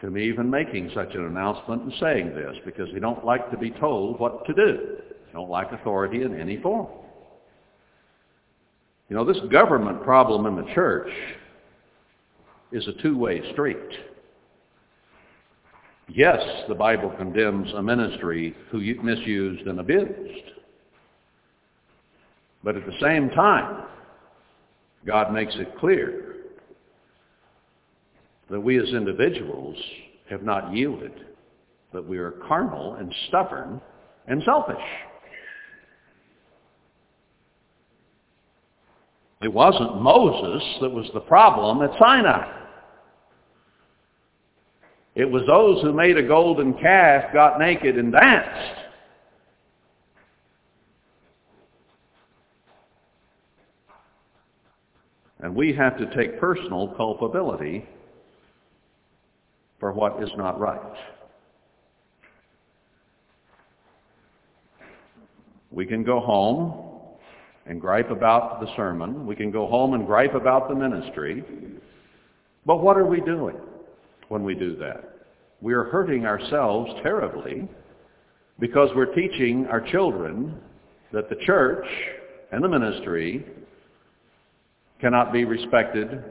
to 0.00 0.10
me 0.10 0.28
even 0.28 0.50
making 0.50 0.90
such 0.94 1.14
an 1.14 1.24
announcement 1.24 1.82
and 1.82 1.92
saying 2.00 2.34
this 2.34 2.56
because 2.64 2.88
they 2.92 2.98
don't 2.98 3.24
like 3.24 3.50
to 3.52 3.56
be 3.56 3.70
told 3.70 4.18
what 4.18 4.44
to 4.46 4.52
do. 4.52 4.96
They 5.26 5.32
don't 5.32 5.50
like 5.50 5.70
authority 5.70 6.22
in 6.22 6.38
any 6.38 6.60
form. 6.60 6.88
You 9.08 9.16
know, 9.16 9.24
this 9.24 9.40
government 9.50 10.02
problem 10.02 10.46
in 10.46 10.64
the 10.64 10.72
church 10.74 11.10
is 12.72 12.86
a 12.88 13.02
two-way 13.02 13.52
street. 13.52 13.76
Yes, 16.08 16.40
the 16.68 16.74
Bible 16.74 17.10
condemns 17.16 17.72
a 17.74 17.82
ministry 17.82 18.54
who 18.70 18.80
misused 19.02 19.66
and 19.66 19.80
abused. 19.80 20.50
But 22.64 22.76
at 22.76 22.86
the 22.86 22.98
same 23.00 23.30
time, 23.30 23.84
God 25.06 25.32
makes 25.32 25.54
it 25.56 25.78
clear 25.78 26.36
that 28.50 28.60
we 28.60 28.78
as 28.78 28.88
individuals 28.88 29.76
have 30.28 30.42
not 30.42 30.74
yielded, 30.74 31.12
that 31.92 32.06
we 32.06 32.18
are 32.18 32.32
carnal 32.46 32.94
and 32.94 33.12
stubborn 33.28 33.80
and 34.26 34.42
selfish. 34.44 34.76
It 39.40 39.52
wasn't 39.52 40.00
Moses 40.00 40.62
that 40.80 40.90
was 40.90 41.10
the 41.14 41.20
problem 41.20 41.82
at 41.82 41.98
Sinai. 41.98 42.61
It 45.14 45.30
was 45.30 45.42
those 45.46 45.82
who 45.82 45.92
made 45.92 46.16
a 46.16 46.22
golden 46.22 46.72
calf, 46.74 47.32
got 47.34 47.58
naked, 47.58 47.98
and 47.98 48.12
danced. 48.12 48.78
And 55.40 55.54
we 55.54 55.74
have 55.74 55.98
to 55.98 56.14
take 56.14 56.40
personal 56.40 56.94
culpability 56.96 57.86
for 59.80 59.92
what 59.92 60.22
is 60.22 60.30
not 60.36 60.58
right. 60.58 60.80
We 65.70 65.84
can 65.84 66.04
go 66.04 66.20
home 66.20 66.90
and 67.66 67.80
gripe 67.80 68.10
about 68.10 68.60
the 68.60 68.68
sermon. 68.76 69.26
We 69.26 69.34
can 69.34 69.50
go 69.50 69.66
home 69.66 69.94
and 69.94 70.06
gripe 70.06 70.34
about 70.34 70.68
the 70.68 70.74
ministry. 70.74 71.44
But 72.64 72.80
what 72.80 72.96
are 72.96 73.06
we 73.06 73.20
doing 73.20 73.56
when 74.32 74.44
we 74.44 74.54
do 74.54 74.74
that? 74.76 75.04
We 75.60 75.74
are 75.74 75.84
hurting 75.84 76.24
ourselves 76.24 76.90
terribly 77.02 77.68
because 78.58 78.88
we're 78.96 79.14
teaching 79.14 79.66
our 79.70 79.82
children 79.92 80.58
that 81.12 81.28
the 81.28 81.36
church 81.44 81.84
and 82.50 82.64
the 82.64 82.68
ministry 82.68 83.44
cannot 85.02 85.34
be 85.34 85.44
respected 85.44 86.24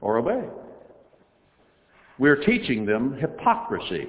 or 0.00 0.16
obeyed. 0.16 0.50
We're 2.18 2.42
teaching 2.46 2.86
them 2.86 3.18
hypocrisy 3.20 4.06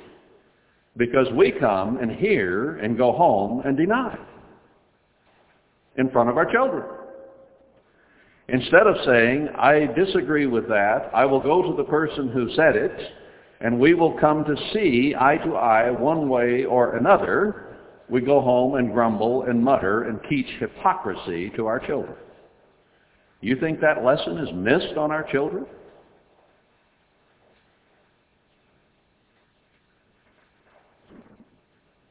because 0.95 1.27
we 1.35 1.51
come 1.59 1.97
and 1.97 2.09
hear 2.09 2.77
and 2.77 2.97
go 2.97 3.11
home 3.11 3.63
and 3.65 3.75
deny 3.75 4.17
in 5.97 6.09
front 6.09 6.29
of 6.29 6.37
our 6.37 6.49
children. 6.49 6.85
Instead 8.47 8.85
of 8.85 8.95
saying, 9.05 9.49
I 9.57 9.87
disagree 9.95 10.45
with 10.45 10.67
that, 10.67 11.09
I 11.13 11.25
will 11.25 11.41
go 11.41 11.63
to 11.63 11.75
the 11.75 11.83
person 11.83 12.29
who 12.29 12.53
said 12.55 12.75
it, 12.75 12.95
and 13.61 13.79
we 13.79 13.95
will 13.95 14.19
come 14.19 14.43
to 14.45 14.55
see 14.73 15.15
eye 15.19 15.37
to 15.37 15.55
eye 15.55 15.89
one 15.89 16.29
way 16.29 16.63
or 16.63 16.97
another, 16.97 17.77
we 18.07 18.21
go 18.21 18.39
home 18.41 18.75
and 18.75 18.93
grumble 18.93 19.43
and 19.43 19.63
mutter 19.63 20.03
and 20.03 20.19
teach 20.29 20.45
hypocrisy 20.59 21.49
to 21.55 21.65
our 21.65 21.79
children. 21.79 22.15
You 23.41 23.59
think 23.59 23.81
that 23.81 24.03
lesson 24.03 24.37
is 24.37 24.49
missed 24.53 24.97
on 24.97 25.11
our 25.11 25.23
children? 25.31 25.65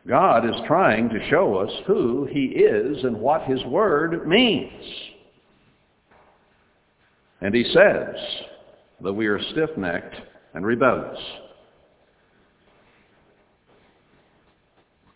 God 0.07 0.44
is 0.44 0.55
trying 0.66 1.09
to 1.09 1.31
show 1.31 1.57
us 1.57 1.70
who 1.87 2.27
he 2.31 2.47
is 2.47 3.05
and 3.05 3.18
what 3.18 3.42
his 3.44 3.64
word 3.64 4.27
means. 4.29 4.70
And 7.40 7.55
he 7.55 7.64
says 7.64 8.16
that 9.03 9.12
we 9.12 9.27
are 9.27 9.40
stiff-necked 9.53 10.14
and 10.55 10.64
rebellious. 10.64 11.20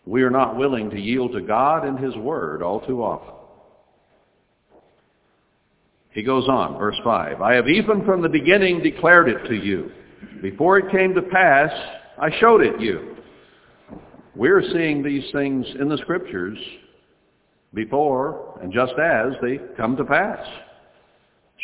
We 0.05 0.23
are 0.23 0.29
not 0.29 0.57
willing 0.57 0.89
to 0.89 0.99
yield 0.99 1.33
to 1.33 1.41
God 1.41 1.85
and 1.85 1.99
his 1.99 2.15
word 2.15 2.61
all 2.61 2.81
too 2.81 3.03
often. 3.03 3.35
He 6.11 6.23
goes 6.23 6.47
on, 6.49 6.77
verse 6.77 6.97
5, 7.03 7.41
I 7.41 7.53
have 7.53 7.67
even 7.67 8.03
from 8.03 8.21
the 8.21 8.29
beginning 8.29 8.81
declared 8.81 9.29
it 9.29 9.47
to 9.47 9.55
you. 9.55 9.91
Before 10.41 10.79
it 10.79 10.91
came 10.91 11.13
to 11.13 11.21
pass, 11.21 11.71
I 12.19 12.29
showed 12.39 12.61
it 12.61 12.81
you. 12.81 13.15
We're 14.35 14.63
seeing 14.73 15.03
these 15.03 15.31
things 15.31 15.65
in 15.79 15.87
the 15.87 15.97
Scriptures 15.99 16.57
before 17.73 18.59
and 18.61 18.73
just 18.73 18.93
as 18.93 19.33
they 19.41 19.59
come 19.77 19.95
to 19.97 20.03
pass. 20.03 20.45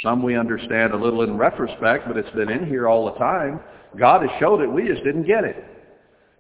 Some 0.04 0.22
we 0.22 0.38
understand 0.38 0.94
a 0.94 0.98
little 0.98 1.22
in 1.22 1.38
retrospect, 1.38 2.08
but 2.08 2.18
it's 2.18 2.30
been 2.32 2.50
in 2.50 2.68
here 2.68 2.88
all 2.88 3.06
the 3.06 3.18
time. 3.18 3.60
God 3.98 4.22
has 4.22 4.32
showed 4.40 4.62
it, 4.62 4.68
we 4.68 4.88
just 4.88 5.04
didn't 5.04 5.26
get 5.26 5.44
it. 5.44 5.64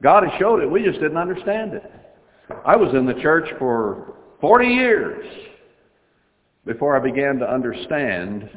God 0.01 0.23
has 0.23 0.31
showed 0.39 0.61
it, 0.61 0.69
we 0.69 0.83
just 0.83 0.99
didn't 0.99 1.17
understand 1.17 1.73
it. 1.73 1.91
I 2.65 2.75
was 2.75 2.93
in 2.93 3.05
the 3.05 3.13
church 3.21 3.47
for 3.57 4.15
40 4.41 4.67
years 4.67 5.25
before 6.65 6.95
I 6.95 6.99
began 6.99 7.39
to 7.39 7.51
understand 7.51 8.49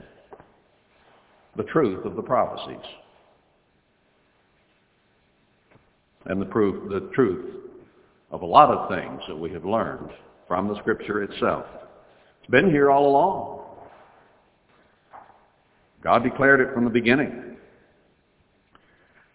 the 1.56 1.62
truth 1.64 2.04
of 2.04 2.16
the 2.16 2.22
prophecies 2.22 2.84
and 6.26 6.40
the 6.40 6.46
proof, 6.46 6.88
the 6.90 7.10
truth 7.14 7.54
of 8.30 8.42
a 8.42 8.46
lot 8.46 8.70
of 8.70 8.88
things 8.88 9.22
that 9.28 9.36
we 9.36 9.50
have 9.52 9.64
learned 9.64 10.10
from 10.46 10.68
the 10.68 10.78
Scripture 10.78 11.22
itself. 11.22 11.66
It's 12.40 12.50
been 12.50 12.70
here 12.70 12.90
all 12.90 13.08
along. 13.08 13.57
God 16.02 16.22
declared 16.22 16.60
it 16.60 16.72
from 16.72 16.84
the 16.84 16.90
beginning. 16.90 17.56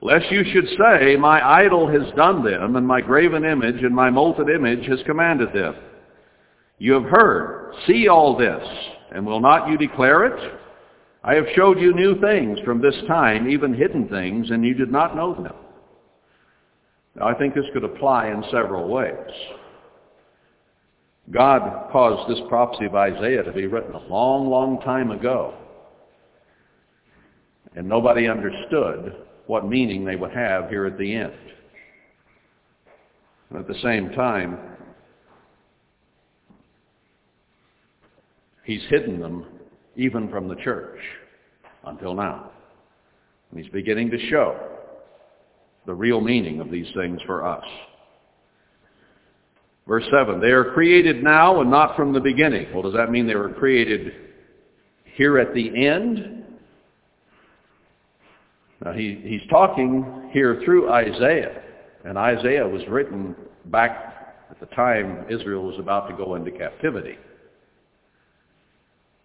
Lest 0.02 0.30
you 0.32 0.44
should 0.52 0.68
say, 0.78 1.16
my 1.16 1.42
idol 1.64 1.88
has 1.88 2.14
done 2.16 2.44
them, 2.44 2.76
and 2.76 2.86
my 2.86 3.00
graven 3.00 3.46
image 3.46 3.84
and 3.84 3.96
my 3.96 4.10
molten 4.10 4.50
image 4.50 4.86
has 4.88 5.00
commanded 5.06 5.54
them. 5.54 5.76
You 6.78 6.94
have 6.94 7.04
heard, 7.04 7.74
see 7.88 8.10
all 8.10 8.38
this, 8.38 8.62
and 9.14 9.26
will 9.26 9.40
not 9.40 9.70
you 9.70 9.78
declare 9.78 10.26
it? 10.26 10.60
I 11.24 11.36
have 11.36 11.46
showed 11.56 11.80
you 11.80 11.94
new 11.94 12.20
things 12.20 12.60
from 12.66 12.82
this 12.82 12.96
time, 13.08 13.48
even 13.48 13.74
hidden 13.74 14.10
things, 14.10 14.50
and 14.50 14.66
you 14.66 14.74
did 14.74 14.92
not 14.92 15.16
know 15.16 15.34
them. 15.36 15.56
Now, 17.16 17.28
I 17.28 17.34
think 17.36 17.54
this 17.54 17.66
could 17.74 17.86
apply 17.86 18.28
in 18.28 18.44
several 18.52 18.90
ways. 18.90 19.14
God 21.32 21.90
caused 21.92 22.30
this 22.30 22.44
prophecy 22.50 22.86
of 22.86 22.96
Isaiah 22.96 23.44
to 23.44 23.54
be 23.54 23.68
written 23.68 23.94
a 23.94 24.08
long, 24.08 24.50
long 24.50 24.82
time 24.82 25.12
ago. 25.12 25.54
And 27.76 27.88
nobody 27.88 28.28
understood 28.28 29.16
what 29.48 29.68
meaning 29.68 30.06
they 30.06 30.16
would 30.16 30.32
have 30.32 30.70
here 30.70 30.86
at 30.86 30.98
the 30.98 31.14
end. 31.14 31.34
And 33.50 33.60
at 33.60 33.68
the 33.68 33.80
same 33.82 34.12
time, 34.12 34.58
he's 38.64 38.84
hidden 38.90 39.20
them 39.20 39.46
even 39.96 40.30
from 40.30 40.48
the 40.48 40.56
church 40.56 41.00
until 41.86 42.14
now. 42.14 42.52
And 43.52 43.60
he's 43.60 43.72
beginning 43.72 44.10
to 44.12 44.30
show 44.30 44.58
the 45.86 45.94
real 45.94 46.22
meaning 46.22 46.60
of 46.60 46.72
these 46.72 46.88
things 46.96 47.20
for 47.26 47.46
us. 47.46 47.64
Verse 49.88 50.06
7, 50.12 50.40
they 50.40 50.52
are 50.52 50.72
created 50.72 51.24
now 51.24 51.60
and 51.60 51.70
not 51.70 51.96
from 51.96 52.14
the 52.14 52.20
beginning. 52.20 52.68
Well, 52.74 52.84
does 52.84 52.94
that 52.94 53.12
mean 53.12 53.28
they 53.28 53.36
were 53.36 53.50
created 53.50 54.14
here 55.16 55.38
at 55.38 55.54
the 55.54 55.86
end? 55.86 56.43
Now, 58.84 58.92
he, 58.92 59.22
he's 59.24 59.48
talking 59.50 60.30
here 60.34 60.62
through 60.66 60.92
Isaiah, 60.92 61.62
and 62.04 62.18
Isaiah 62.18 62.68
was 62.68 62.82
written 62.90 63.36
back 63.66 64.36
at 64.52 64.60
the 64.60 64.66
time 64.76 65.26
Israel 65.30 65.64
was 65.64 65.80
about 65.80 66.10
to 66.10 66.18
go 66.18 66.36
into 66.36 66.52
captivity. 66.52 67.18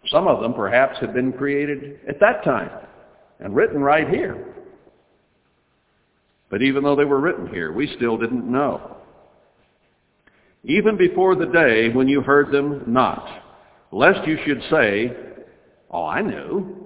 Some 0.06 0.28
of 0.28 0.40
them 0.40 0.54
perhaps 0.54 0.98
had 1.00 1.12
been 1.12 1.32
created 1.32 1.98
at 2.08 2.20
that 2.20 2.44
time 2.44 2.70
and 3.40 3.54
written 3.54 3.80
right 3.80 4.08
here. 4.08 4.54
But 6.50 6.62
even 6.62 6.84
though 6.84 6.96
they 6.96 7.04
were 7.04 7.20
written 7.20 7.48
here, 7.48 7.72
we 7.72 7.92
still 7.96 8.16
didn't 8.16 8.50
know. 8.50 8.96
Even 10.64 10.96
before 10.96 11.34
the 11.34 11.46
day 11.46 11.88
when 11.90 12.08
you 12.08 12.20
heard 12.20 12.52
them 12.52 12.84
not, 12.86 13.28
lest 13.90 14.26
you 14.26 14.38
should 14.46 14.62
say, 14.70 15.12
oh, 15.90 16.06
I 16.06 16.22
knew. 16.22 16.77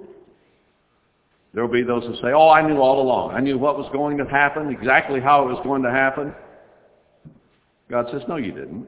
There 1.54 1.62
will 1.62 1.72
be 1.72 1.82
those 1.82 2.04
who 2.04 2.14
say, 2.16 2.32
oh, 2.32 2.48
I 2.48 2.66
knew 2.66 2.78
all 2.78 3.02
along. 3.02 3.32
I 3.32 3.40
knew 3.40 3.58
what 3.58 3.76
was 3.76 3.88
going 3.92 4.16
to 4.18 4.24
happen, 4.24 4.70
exactly 4.70 5.20
how 5.20 5.42
it 5.48 5.52
was 5.52 5.60
going 5.64 5.82
to 5.82 5.90
happen. 5.90 6.34
God 7.90 8.06
says, 8.10 8.22
no, 8.26 8.36
you 8.36 8.52
didn't. 8.52 8.86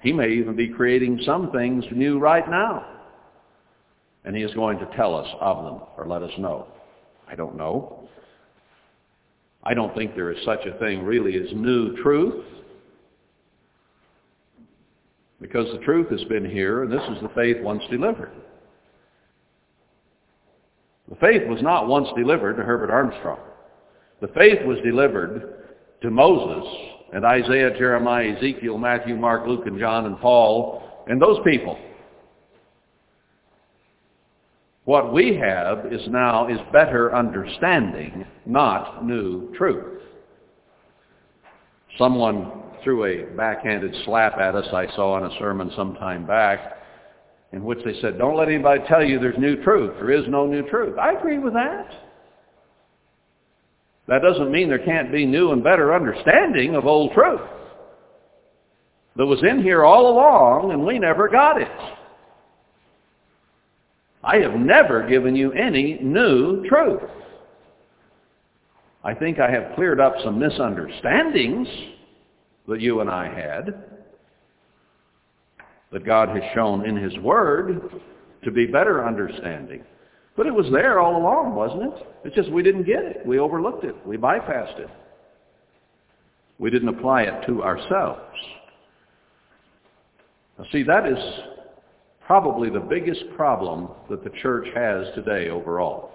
He 0.00 0.12
may 0.12 0.30
even 0.30 0.56
be 0.56 0.68
creating 0.68 1.20
some 1.24 1.52
things 1.52 1.84
new 1.92 2.18
right 2.18 2.48
now. 2.48 2.86
And 4.24 4.34
he 4.34 4.42
is 4.42 4.54
going 4.54 4.78
to 4.78 4.86
tell 4.96 5.14
us 5.14 5.28
of 5.40 5.64
them 5.64 5.80
or 5.96 6.06
let 6.06 6.22
us 6.22 6.32
know. 6.38 6.66
I 7.28 7.34
don't 7.34 7.56
know. 7.56 8.08
I 9.64 9.74
don't 9.74 9.94
think 9.94 10.14
there 10.14 10.32
is 10.32 10.44
such 10.44 10.64
a 10.66 10.78
thing 10.78 11.02
really 11.02 11.36
as 11.36 11.52
new 11.54 11.96
truth. 12.02 12.44
Because 15.40 15.66
the 15.72 15.84
truth 15.84 16.08
has 16.10 16.24
been 16.24 16.48
here, 16.48 16.84
and 16.84 16.92
this 16.92 17.02
is 17.10 17.22
the 17.22 17.28
faith 17.34 17.58
once 17.60 17.82
delivered. 17.90 18.32
The 21.12 21.18
faith 21.18 21.46
was 21.46 21.60
not 21.60 21.88
once 21.88 22.08
delivered 22.16 22.56
to 22.56 22.62
Herbert 22.62 22.90
Armstrong. 22.90 23.38
The 24.22 24.28
faith 24.28 24.64
was 24.64 24.78
delivered 24.82 25.66
to 26.00 26.10
Moses 26.10 26.66
and 27.12 27.22
Isaiah, 27.22 27.76
Jeremiah, 27.76 28.34
Ezekiel, 28.34 28.78
Matthew, 28.78 29.14
Mark, 29.14 29.46
Luke, 29.46 29.66
and 29.66 29.78
John, 29.78 30.06
and 30.06 30.18
Paul, 30.20 30.82
and 31.08 31.20
those 31.20 31.38
people. 31.44 31.78
What 34.84 35.12
we 35.12 35.36
have 35.36 35.92
is 35.92 36.00
now 36.08 36.48
is 36.48 36.58
better 36.72 37.14
understanding, 37.14 38.24
not 38.46 39.04
new 39.04 39.54
truth. 39.54 40.00
Someone 41.98 42.50
threw 42.82 43.04
a 43.04 43.36
backhanded 43.36 43.94
slap 44.06 44.38
at 44.38 44.54
us 44.54 44.66
I 44.72 44.86
saw 44.96 45.18
in 45.18 45.30
a 45.30 45.38
sermon 45.38 45.70
some 45.76 45.94
time 45.96 46.26
back 46.26 46.81
in 47.52 47.64
which 47.64 47.78
they 47.84 47.94
said, 48.00 48.18
don't 48.18 48.36
let 48.36 48.48
anybody 48.48 48.82
tell 48.88 49.04
you 49.04 49.18
there's 49.18 49.38
new 49.38 49.62
truth. 49.62 49.94
There 49.96 50.10
is 50.10 50.24
no 50.28 50.46
new 50.46 50.68
truth. 50.68 50.98
I 50.98 51.12
agree 51.12 51.38
with 51.38 51.52
that. 51.52 51.86
That 54.08 54.22
doesn't 54.22 54.50
mean 54.50 54.68
there 54.68 54.84
can't 54.84 55.12
be 55.12 55.26
new 55.26 55.52
and 55.52 55.62
better 55.62 55.94
understanding 55.94 56.74
of 56.74 56.86
old 56.86 57.12
truth 57.12 57.40
that 59.16 59.26
was 59.26 59.42
in 59.42 59.62
here 59.62 59.84
all 59.84 60.10
along 60.10 60.72
and 60.72 60.84
we 60.84 60.98
never 60.98 61.28
got 61.28 61.60
it. 61.60 61.68
I 64.24 64.36
have 64.38 64.54
never 64.54 65.06
given 65.06 65.36
you 65.36 65.52
any 65.52 65.98
new 66.00 66.66
truth. 66.68 67.02
I 69.04 69.14
think 69.14 69.40
I 69.40 69.50
have 69.50 69.74
cleared 69.74 70.00
up 70.00 70.14
some 70.24 70.38
misunderstandings 70.38 71.68
that 72.68 72.80
you 72.80 73.00
and 73.00 73.10
I 73.10 73.26
had 73.26 74.01
that 75.92 76.04
God 76.04 76.30
has 76.30 76.42
shown 76.54 76.86
in 76.86 76.96
his 76.96 77.16
word 77.18 77.90
to 78.44 78.50
be 78.50 78.66
better 78.66 79.06
understanding. 79.06 79.84
But 80.36 80.46
it 80.46 80.54
was 80.54 80.66
there 80.72 80.98
all 80.98 81.16
along, 81.16 81.54
wasn't 81.54 81.92
it? 81.92 82.06
It's 82.24 82.34
just 82.34 82.50
we 82.50 82.62
didn't 82.62 82.84
get 82.84 83.04
it. 83.04 83.26
We 83.26 83.38
overlooked 83.38 83.84
it. 83.84 83.94
We 84.06 84.16
bypassed 84.16 84.80
it. 84.80 84.88
We 86.58 86.70
didn't 86.70 86.88
apply 86.88 87.22
it 87.22 87.46
to 87.46 87.62
ourselves. 87.62 88.38
Now 90.58 90.64
see, 90.72 90.82
that 90.84 91.06
is 91.06 91.18
probably 92.26 92.70
the 92.70 92.80
biggest 92.80 93.24
problem 93.36 93.88
that 94.08 94.24
the 94.24 94.30
church 94.42 94.66
has 94.74 95.06
today 95.14 95.50
overall. 95.50 96.12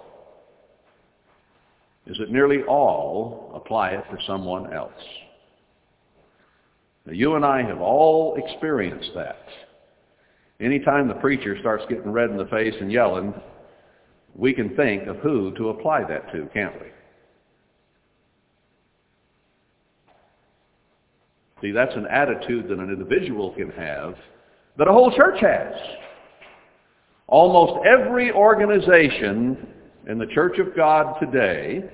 Is 2.06 2.16
that 2.18 2.30
nearly 2.30 2.62
all 2.62 3.52
apply 3.54 3.90
it 3.90 4.04
to 4.10 4.16
someone 4.26 4.72
else. 4.72 4.92
Now 7.04 7.12
you 7.12 7.36
and 7.36 7.44
I 7.44 7.62
have 7.62 7.80
all 7.80 8.36
experienced 8.36 9.10
that. 9.14 9.44
Anytime 10.60 11.06
the 11.06 11.14
preacher 11.14 11.56
starts 11.60 11.84
getting 11.88 12.10
red 12.10 12.30
in 12.30 12.36
the 12.36 12.46
face 12.46 12.74
and 12.80 12.90
yelling, 12.90 13.32
we 14.34 14.52
can 14.52 14.74
think 14.74 15.06
of 15.06 15.16
who 15.18 15.54
to 15.56 15.68
apply 15.68 16.04
that 16.04 16.32
to, 16.32 16.48
can't 16.52 16.74
we? 16.80 16.88
See, 21.60 21.72
that's 21.72 21.94
an 21.94 22.06
attitude 22.06 22.68
that 22.68 22.78
an 22.78 22.90
individual 22.90 23.52
can 23.52 23.70
have 23.70 24.14
that 24.78 24.88
a 24.88 24.92
whole 24.92 25.14
church 25.16 25.40
has. 25.40 25.74
Almost 27.26 27.84
every 27.86 28.32
organization 28.32 29.66
in 30.08 30.18
the 30.18 30.26
Church 30.26 30.58
of 30.58 30.74
God 30.76 31.18
today 31.20 31.84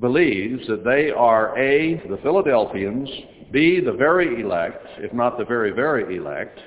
believes 0.00 0.66
that 0.68 0.84
they 0.84 1.10
are 1.10 1.58
A, 1.58 1.96
the 2.08 2.18
Philadelphians, 2.22 3.08
B, 3.50 3.80
the 3.80 3.92
very 3.92 4.40
elect, 4.40 4.86
if 4.98 5.12
not 5.12 5.36
the 5.36 5.44
very, 5.44 5.72
very 5.72 6.16
elect, 6.16 6.58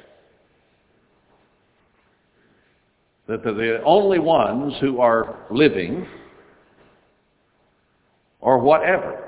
that 3.32 3.46
they're 3.46 3.54
the 3.54 3.82
only 3.86 4.20
ones 4.20 4.74
who 4.82 5.00
are 5.00 5.46
living 5.50 6.06
or 8.42 8.60
whatever. 8.60 9.24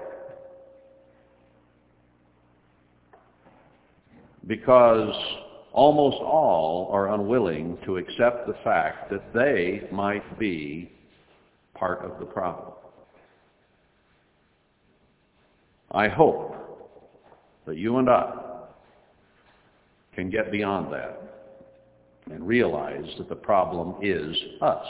Because 4.45 5.15
almost 5.71 6.17
all 6.17 6.89
are 6.91 7.13
unwilling 7.13 7.77
to 7.85 7.95
accept 7.95 8.45
the 8.45 8.55
fact 8.61 9.09
that 9.09 9.33
they 9.33 9.87
might 9.89 10.37
be 10.37 10.91
part 11.73 12.03
of 12.03 12.19
the 12.19 12.25
problem. 12.25 12.73
I 15.91 16.09
hope 16.09 16.57
that 17.65 17.77
you 17.77 17.99
and 17.99 18.09
I 18.09 18.65
can 20.13 20.29
get 20.29 20.51
beyond 20.51 20.91
that 20.91 21.32
and 22.31 22.45
realize 22.45 23.05
that 23.17 23.29
the 23.29 23.35
problem 23.35 23.95
is 24.01 24.35
us. 24.61 24.85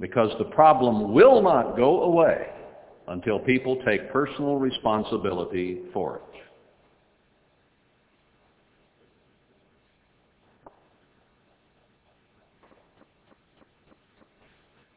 Because 0.00 0.30
the 0.38 0.46
problem 0.46 1.12
will 1.12 1.42
not 1.42 1.76
go 1.76 2.02
away 2.02 2.48
until 3.08 3.38
people 3.38 3.80
take 3.86 4.10
personal 4.12 4.56
responsibility 4.56 5.80
for 5.92 6.16
it. 6.16 6.22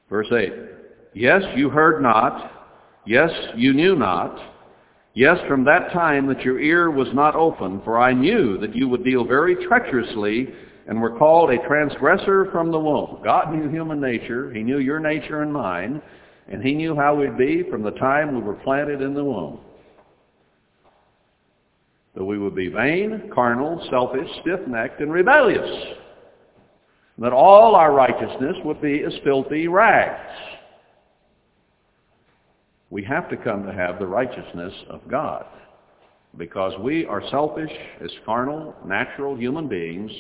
Verse 0.10 0.28
8, 0.32 0.54
Yes, 1.14 1.42
you 1.56 1.70
heard 1.70 2.02
not. 2.02 2.52
Yes, 3.06 3.32
you 3.56 3.74
knew 3.74 3.96
not. 3.96 4.57
Yes, 5.18 5.40
from 5.48 5.64
that 5.64 5.92
time 5.94 6.28
that 6.28 6.42
your 6.42 6.60
ear 6.60 6.92
was 6.92 7.08
not 7.12 7.34
open, 7.34 7.82
for 7.84 7.98
I 7.98 8.14
knew 8.14 8.60
that 8.60 8.76
you 8.76 8.88
would 8.88 9.04
deal 9.04 9.26
very 9.26 9.56
treacherously 9.66 10.54
and 10.88 11.02
were 11.02 11.18
called 11.18 11.50
a 11.50 11.68
transgressor 11.68 12.50
from 12.52 12.72
the 12.72 12.80
womb. 12.80 13.22
God 13.24 13.52
knew 13.52 13.68
human 13.68 14.00
nature. 14.00 14.54
He 14.54 14.62
knew 14.62 14.78
your 14.78 15.00
nature 15.00 15.42
and 15.42 15.52
mine. 15.52 16.04
And 16.48 16.62
he 16.62 16.76
knew 16.76 16.96
how 16.96 17.16
we'd 17.16 17.36
be 17.36 17.64
from 17.68 17.82
the 17.82 17.94
time 17.94 18.36
we 18.36 18.42
were 18.42 18.58
planted 18.58 19.02
in 19.02 19.16
the 19.16 19.24
womb. 19.24 19.62
That 22.14 22.24
we 22.24 22.38
would 22.38 22.54
be 22.54 22.68
vain, 22.68 23.32
carnal, 23.34 23.84
selfish, 23.90 24.30
stiff-necked, 24.42 25.02
and 25.02 25.12
rebellious. 25.12 25.96
That 27.18 27.34
all 27.34 27.74
our 27.74 27.92
righteousness 27.92 28.58
would 28.64 28.84
be 28.84 29.02
as 29.02 29.14
filthy 29.24 29.68
rags 29.68 30.57
we 32.90 33.04
have 33.04 33.30
to 33.30 33.38
come 33.38 33.66
to 33.66 33.74
have 33.74 34.00
the 34.00 34.08
righteousness 34.08 34.74
of 34.90 35.02
God 35.10 35.46
because 36.38 36.74
we 36.80 37.06
are 37.06 37.22
selfish 37.30 37.72
as 38.02 38.12
carnal, 38.26 38.76
natural 38.86 39.36
human 39.36 39.68
beings 39.68 40.12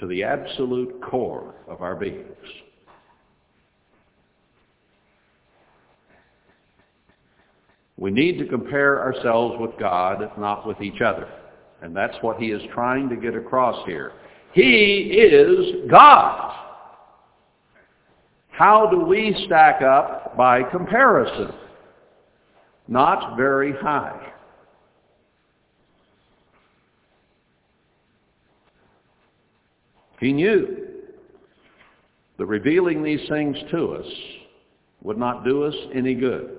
to 0.00 0.06
the 0.06 0.22
absolute 0.22 1.00
core 1.02 1.54
of 1.68 1.82
our 1.82 1.96
beings. 1.96 2.26
We 7.98 8.10
need 8.10 8.38
to 8.38 8.46
compare 8.46 9.00
ourselves 9.00 9.56
with 9.58 9.70
God, 9.80 10.30
not 10.38 10.66
with 10.66 10.80
each 10.82 11.00
other. 11.00 11.28
And 11.82 11.96
that's 11.96 12.16
what 12.20 12.36
he 12.36 12.46
is 12.50 12.62
trying 12.74 13.08
to 13.08 13.16
get 13.16 13.34
across 13.34 13.84
here. 13.86 14.12
He 14.52 14.62
is 15.12 15.90
God. 15.90 16.54
How 18.50 18.88
do 18.90 19.00
we 19.00 19.34
stack 19.46 19.82
up 19.82 20.36
by 20.36 20.62
comparison? 20.62 21.52
Not 22.88 23.36
very 23.36 23.72
high. 23.72 24.32
He 30.20 30.32
knew 30.32 30.86
that 32.38 32.46
revealing 32.46 33.02
these 33.02 33.28
things 33.28 33.56
to 33.70 33.94
us 33.94 34.06
would 35.02 35.18
not 35.18 35.44
do 35.44 35.64
us 35.64 35.74
any 35.94 36.14
good. 36.14 36.58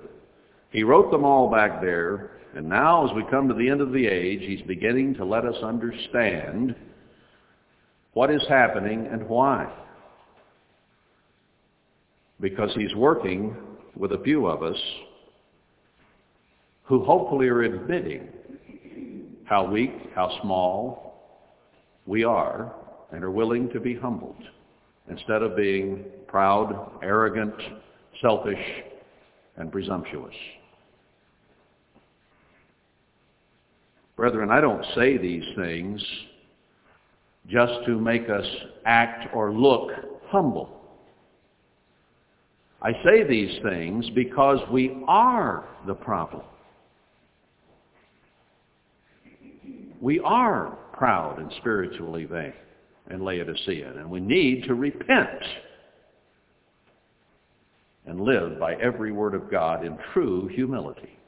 He 0.70 0.82
wrote 0.82 1.10
them 1.10 1.24
all 1.24 1.50
back 1.50 1.80
there, 1.80 2.32
and 2.54 2.68
now 2.68 3.08
as 3.08 3.14
we 3.14 3.24
come 3.30 3.48
to 3.48 3.54
the 3.54 3.68
end 3.68 3.80
of 3.80 3.92
the 3.92 4.06
age, 4.06 4.40
he's 4.42 4.66
beginning 4.66 5.14
to 5.14 5.24
let 5.24 5.44
us 5.44 5.56
understand 5.62 6.74
what 8.12 8.30
is 8.30 8.44
happening 8.48 9.06
and 9.10 9.28
why. 9.28 9.72
Because 12.40 12.70
he's 12.74 12.94
working 12.94 13.56
with 13.96 14.12
a 14.12 14.22
few 14.22 14.46
of 14.46 14.62
us 14.62 14.78
who 16.88 17.04
hopefully 17.04 17.48
are 17.48 17.62
admitting 17.62 18.26
how 19.44 19.64
weak, 19.70 19.92
how 20.14 20.38
small 20.42 21.14
we 22.06 22.24
are, 22.24 22.74
and 23.12 23.22
are 23.22 23.30
willing 23.30 23.68
to 23.70 23.78
be 23.78 23.94
humbled 23.94 24.42
instead 25.10 25.42
of 25.42 25.54
being 25.54 26.04
proud, 26.26 26.98
arrogant, 27.02 27.54
selfish, 28.22 28.58
and 29.56 29.70
presumptuous. 29.70 30.34
Brethren, 34.16 34.50
I 34.50 34.60
don't 34.60 34.84
say 34.94 35.18
these 35.18 35.44
things 35.56 36.02
just 37.48 37.84
to 37.86 37.98
make 38.00 38.30
us 38.30 38.46
act 38.86 39.34
or 39.34 39.52
look 39.52 39.90
humble. 40.28 40.70
I 42.80 42.92
say 43.04 43.24
these 43.24 43.60
things 43.62 44.08
because 44.14 44.58
we 44.70 45.02
are 45.06 45.66
the 45.86 45.94
problem. 45.94 46.42
We 50.00 50.20
are 50.20 50.78
proud 50.92 51.38
and 51.38 51.52
spiritually 51.58 52.24
vain 52.24 52.52
and 53.08 53.24
Laodicean, 53.24 53.98
and 53.98 54.10
we 54.10 54.20
need 54.20 54.64
to 54.64 54.74
repent 54.74 55.42
and 58.06 58.20
live 58.20 58.58
by 58.58 58.74
every 58.74 59.12
word 59.12 59.34
of 59.34 59.50
God 59.50 59.84
in 59.84 59.98
true 60.12 60.46
humility. 60.48 61.18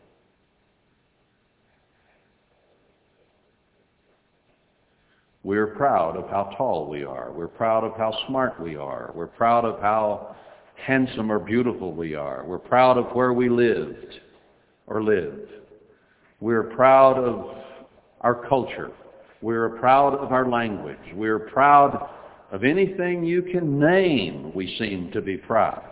We're 5.42 5.68
proud 5.68 6.16
of 6.16 6.28
how 6.28 6.54
tall 6.56 6.86
we 6.88 7.02
are. 7.02 7.32
We're 7.32 7.48
proud 7.48 7.82
of 7.82 7.96
how 7.96 8.14
smart 8.26 8.60
we 8.60 8.76
are. 8.76 9.10
We're 9.14 9.26
proud 9.26 9.64
of 9.64 9.80
how 9.80 10.36
handsome 10.76 11.32
or 11.32 11.38
beautiful 11.38 11.92
we 11.92 12.14
are. 12.14 12.44
We're 12.44 12.58
proud 12.58 12.98
of 12.98 13.06
where 13.14 13.32
we 13.32 13.48
lived 13.48 14.20
or 14.86 15.02
live. 15.02 15.48
We're 16.40 16.64
proud 16.64 17.16
of 17.16 17.56
our 18.20 18.46
culture. 18.48 18.90
We're 19.42 19.70
proud 19.78 20.14
of 20.14 20.32
our 20.32 20.48
language. 20.48 20.98
We're 21.14 21.38
proud 21.38 22.10
of 22.52 22.64
anything 22.64 23.24
you 23.24 23.42
can 23.42 23.78
name, 23.78 24.52
we 24.54 24.76
seem 24.78 25.10
to 25.12 25.20
be 25.20 25.36
proud. 25.36 25.84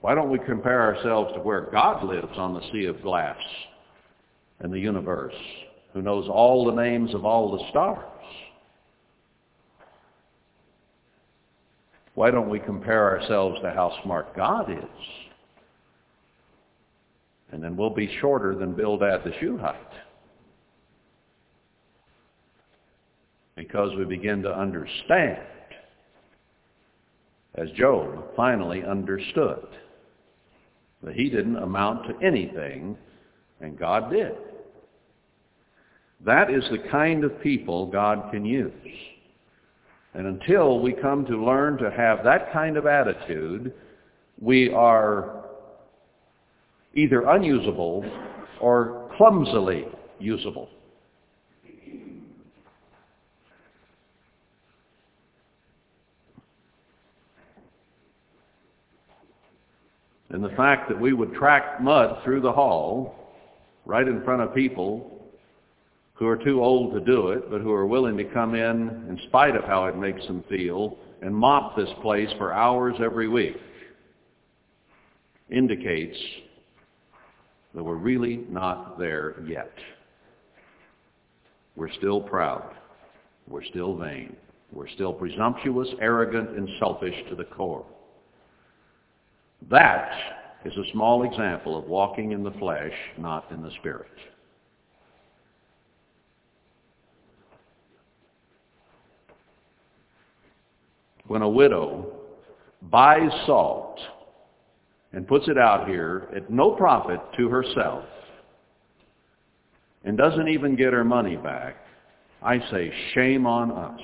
Why 0.00 0.14
don't 0.14 0.30
we 0.30 0.38
compare 0.38 0.80
ourselves 0.80 1.34
to 1.34 1.40
where 1.40 1.68
God 1.72 2.04
lives 2.04 2.36
on 2.36 2.54
the 2.54 2.62
sea 2.72 2.86
of 2.86 3.02
glass 3.02 3.36
and 4.60 4.72
the 4.72 4.78
universe, 4.78 5.34
who 5.92 6.02
knows 6.02 6.28
all 6.28 6.64
the 6.64 6.80
names 6.80 7.14
of 7.14 7.24
all 7.24 7.56
the 7.56 7.68
stars? 7.70 8.04
Why 12.14 12.30
don't 12.30 12.48
we 12.48 12.60
compare 12.60 13.18
ourselves 13.18 13.60
to 13.62 13.70
how 13.70 13.92
smart 14.04 14.36
God 14.36 14.70
is? 14.70 15.27
And 17.52 17.62
then 17.62 17.76
we'll 17.76 17.90
be 17.90 18.10
shorter 18.20 18.54
than 18.54 18.74
Bildad 18.74 19.24
the 19.24 19.32
Shuhite. 19.40 19.76
Because 23.56 23.96
we 23.96 24.04
begin 24.04 24.42
to 24.42 24.56
understand, 24.56 25.42
as 27.54 27.70
Job 27.72 28.34
finally 28.36 28.84
understood, 28.84 29.66
that 31.02 31.14
he 31.14 31.30
didn't 31.30 31.56
amount 31.56 32.06
to 32.08 32.26
anything, 32.26 32.96
and 33.60 33.78
God 33.78 34.10
did. 34.10 34.34
That 36.24 36.50
is 36.50 36.64
the 36.70 36.88
kind 36.90 37.24
of 37.24 37.40
people 37.40 37.86
God 37.86 38.30
can 38.30 38.44
use. 38.44 38.72
And 40.14 40.26
until 40.26 40.80
we 40.80 40.92
come 40.92 41.24
to 41.26 41.44
learn 41.44 41.78
to 41.78 41.90
have 41.90 42.24
that 42.24 42.52
kind 42.52 42.76
of 42.76 42.86
attitude, 42.86 43.72
we 44.40 44.72
are 44.72 45.37
either 46.98 47.22
unusable 47.28 48.04
or 48.60 49.08
clumsily 49.16 49.84
usable. 50.18 50.68
And 60.30 60.44
the 60.44 60.50
fact 60.50 60.88
that 60.88 61.00
we 61.00 61.12
would 61.12 61.32
track 61.34 61.80
mud 61.80 62.18
through 62.24 62.42
the 62.42 62.52
hall 62.52 63.14
right 63.86 64.06
in 64.06 64.22
front 64.24 64.42
of 64.42 64.54
people 64.54 65.24
who 66.14 66.26
are 66.26 66.36
too 66.36 66.62
old 66.62 66.92
to 66.92 67.00
do 67.00 67.28
it, 67.28 67.48
but 67.50 67.60
who 67.60 67.72
are 67.72 67.86
willing 67.86 68.16
to 68.16 68.24
come 68.24 68.54
in 68.54 68.88
in 69.08 69.18
spite 69.28 69.54
of 69.54 69.64
how 69.64 69.86
it 69.86 69.96
makes 69.96 70.26
them 70.26 70.44
feel 70.48 70.98
and 71.22 71.34
mop 71.34 71.76
this 71.76 71.88
place 72.02 72.28
for 72.38 72.52
hours 72.52 72.94
every 73.00 73.28
week 73.28 73.56
indicates 75.48 76.16
that 77.74 77.82
we're 77.82 77.94
really 77.94 78.44
not 78.48 78.98
there 78.98 79.42
yet. 79.46 79.72
We're 81.76 81.92
still 81.92 82.20
proud. 82.20 82.74
We're 83.48 83.64
still 83.64 83.96
vain. 83.96 84.36
We're 84.72 84.88
still 84.88 85.12
presumptuous, 85.12 85.88
arrogant, 86.00 86.50
and 86.50 86.68
selfish 86.78 87.14
to 87.30 87.36
the 87.36 87.44
core. 87.44 87.86
That 89.70 90.10
is 90.64 90.76
a 90.76 90.90
small 90.92 91.24
example 91.24 91.78
of 91.78 91.84
walking 91.84 92.32
in 92.32 92.42
the 92.42 92.50
flesh, 92.52 92.92
not 93.16 93.50
in 93.50 93.62
the 93.62 93.70
spirit. 93.78 94.08
When 101.26 101.42
a 101.42 101.48
widow 101.48 102.12
buys 102.90 103.30
salt 103.46 103.98
and 105.12 105.26
puts 105.26 105.48
it 105.48 105.58
out 105.58 105.88
here 105.88 106.28
at 106.34 106.50
no 106.50 106.72
profit 106.72 107.20
to 107.36 107.48
herself 107.48 108.04
and 110.04 110.16
doesn't 110.16 110.48
even 110.48 110.76
get 110.76 110.92
her 110.92 111.04
money 111.04 111.36
back, 111.36 111.76
I 112.42 112.58
say 112.70 112.92
shame 113.14 113.46
on 113.46 113.70
us. 113.70 114.00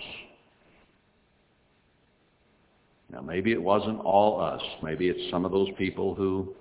Now 3.10 3.20
maybe 3.20 3.52
it 3.52 3.62
wasn't 3.62 4.00
all 4.00 4.40
us. 4.40 4.62
Maybe 4.82 5.08
it's 5.08 5.30
some 5.30 5.44
of 5.44 5.52
those 5.52 5.68
people 5.78 6.14
who 6.14 6.54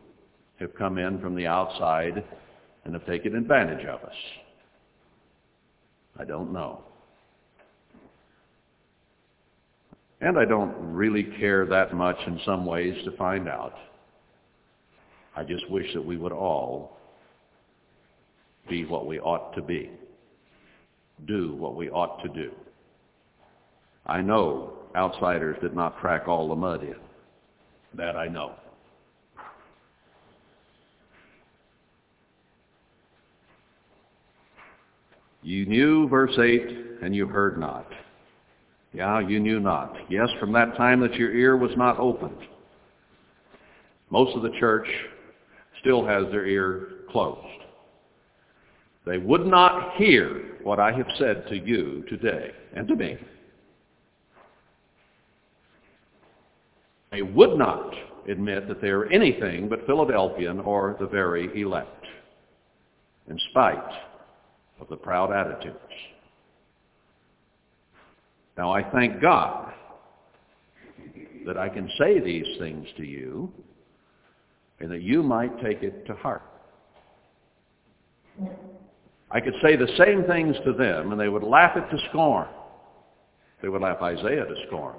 have 0.59 0.75
come 0.75 0.97
in 0.97 1.19
from 1.19 1.35
the 1.35 1.47
outside 1.47 2.23
and 2.85 2.93
have 2.93 3.05
taken 3.05 3.35
advantage 3.35 3.85
of 3.85 4.01
us. 4.03 4.15
I 6.19 6.25
don't 6.25 6.53
know. 6.53 6.83
And 10.21 10.37
I 10.37 10.45
don't 10.45 10.73
really 10.93 11.23
care 11.39 11.65
that 11.65 11.93
much 11.95 12.17
in 12.27 12.39
some 12.45 12.65
ways 12.65 12.95
to 13.03 13.17
find 13.17 13.49
out. 13.49 13.73
I 15.35 15.43
just 15.43 15.69
wish 15.69 15.91
that 15.93 16.05
we 16.05 16.17
would 16.17 16.31
all 16.31 16.97
be 18.69 18.85
what 18.85 19.05
we 19.05 19.19
ought 19.19 19.53
to 19.55 19.61
be, 19.61 19.89
do 21.25 21.53
what 21.55 21.75
we 21.75 21.89
ought 21.89 22.21
to 22.23 22.29
do. 22.29 22.51
I 24.05 24.21
know 24.21 24.73
outsiders 24.95 25.57
did 25.61 25.75
not 25.75 25.97
crack 25.97 26.27
all 26.27 26.49
the 26.49 26.55
mud 26.55 26.83
in. 26.83 26.95
That 27.95 28.15
I 28.15 28.27
know. 28.27 28.53
You 35.41 35.65
knew, 35.65 36.07
verse 36.07 36.37
8, 36.39 37.01
and 37.01 37.13
you 37.13 37.27
heard 37.27 37.59
not. 37.59 37.87
Yeah, 38.93 39.19
you 39.19 39.39
knew 39.39 39.59
not. 39.59 39.95
Yes, 40.09 40.29
from 40.39 40.53
that 40.53 40.77
time 40.77 41.01
that 41.01 41.15
your 41.15 41.33
ear 41.33 41.57
was 41.57 41.71
not 41.75 41.99
opened. 41.99 42.37
Most 44.09 44.35
of 44.37 44.43
the 44.43 44.57
church 44.59 44.87
still 45.83 46.05
has 46.05 46.23
their 46.31 46.45
ear 46.47 46.87
closed. 47.11 47.39
They 49.05 49.17
would 49.17 49.45
not 49.45 49.95
hear 49.97 50.57
what 50.63 50.79
I 50.79 50.93
have 50.93 51.07
said 51.19 51.45
to 51.49 51.57
you 51.57 52.05
today 52.09 52.51
and 52.73 52.87
to 52.87 52.95
me. 52.95 53.17
They 57.11 57.21
would 57.21 57.59
not 57.59 57.93
admit 58.29 58.67
that 58.69 58.81
they 58.81 58.87
are 58.87 59.05
anything 59.11 59.67
but 59.67 59.85
Philadelphian 59.85 60.61
or 60.61 60.95
the 60.99 61.05
very 61.05 61.61
elect, 61.61 62.05
in 63.29 63.37
spite 63.51 63.77
of 64.79 64.87
the 64.87 64.95
proud 64.95 65.33
attitudes. 65.33 65.77
Now 68.57 68.71
I 68.71 68.89
thank 68.89 69.21
God 69.21 69.73
that 71.45 71.57
I 71.57 71.67
can 71.67 71.89
say 71.99 72.21
these 72.21 72.57
things 72.57 72.87
to 72.95 73.03
you 73.03 73.51
and 74.83 74.91
that 74.91 75.01
you 75.01 75.23
might 75.23 75.63
take 75.63 75.81
it 75.81 76.05
to 76.05 76.13
heart. 76.13 76.43
I 79.31 79.39
could 79.39 79.53
say 79.63 79.77
the 79.77 79.87
same 79.97 80.25
things 80.25 80.57
to 80.65 80.73
them 80.73 81.11
and 81.11 81.19
they 81.19 81.29
would 81.29 81.41
laugh 81.41 81.77
it 81.77 81.89
to 81.89 82.03
scorn. 82.09 82.47
They 83.61 83.69
would 83.69 83.81
laugh 83.81 84.01
Isaiah 84.01 84.45
to 84.45 84.55
scorn. 84.67 84.95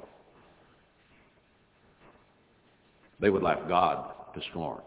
They 3.21 3.29
would 3.29 3.43
laugh 3.43 3.61
God 3.69 4.11
to 4.35 4.41
scorn. 4.51 4.81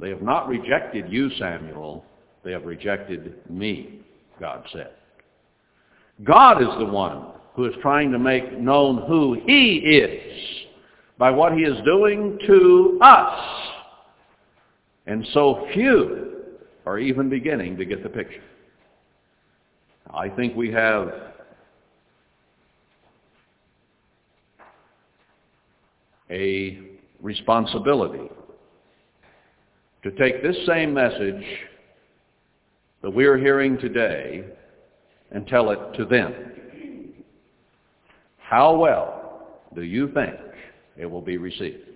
They 0.00 0.08
have 0.10 0.22
not 0.22 0.48
rejected 0.48 1.10
you, 1.12 1.30
Samuel. 1.38 2.04
They 2.42 2.50
have 2.50 2.64
rejected 2.64 3.34
me, 3.48 4.00
God 4.40 4.64
said. 4.72 4.90
God 6.24 6.60
is 6.60 6.68
the 6.78 6.86
one 6.86 7.26
who 7.54 7.66
is 7.66 7.74
trying 7.82 8.10
to 8.10 8.18
make 8.18 8.58
known 8.58 9.06
who 9.06 9.40
he 9.46 9.76
is 9.76 10.66
by 11.18 11.30
what 11.30 11.52
he 11.52 11.60
is 11.60 11.80
doing 11.84 12.36
to 12.46 12.98
us. 13.00 13.70
And 15.10 15.26
so 15.34 15.66
few 15.74 16.36
are 16.86 17.00
even 17.00 17.28
beginning 17.28 17.76
to 17.78 17.84
get 17.84 18.04
the 18.04 18.08
picture. 18.08 18.44
I 20.14 20.28
think 20.28 20.54
we 20.54 20.70
have 20.70 21.12
a 26.30 26.78
responsibility 27.20 28.30
to 30.04 30.12
take 30.12 30.44
this 30.44 30.56
same 30.64 30.94
message 30.94 31.44
that 33.02 33.10
we 33.10 33.24
are 33.24 33.36
hearing 33.36 33.78
today 33.78 34.44
and 35.32 35.44
tell 35.48 35.70
it 35.70 35.92
to 35.96 36.04
them. 36.04 36.34
How 38.38 38.76
well 38.76 39.58
do 39.74 39.82
you 39.82 40.06
think 40.12 40.36
it 40.96 41.06
will 41.06 41.20
be 41.20 41.36
received? 41.36 41.89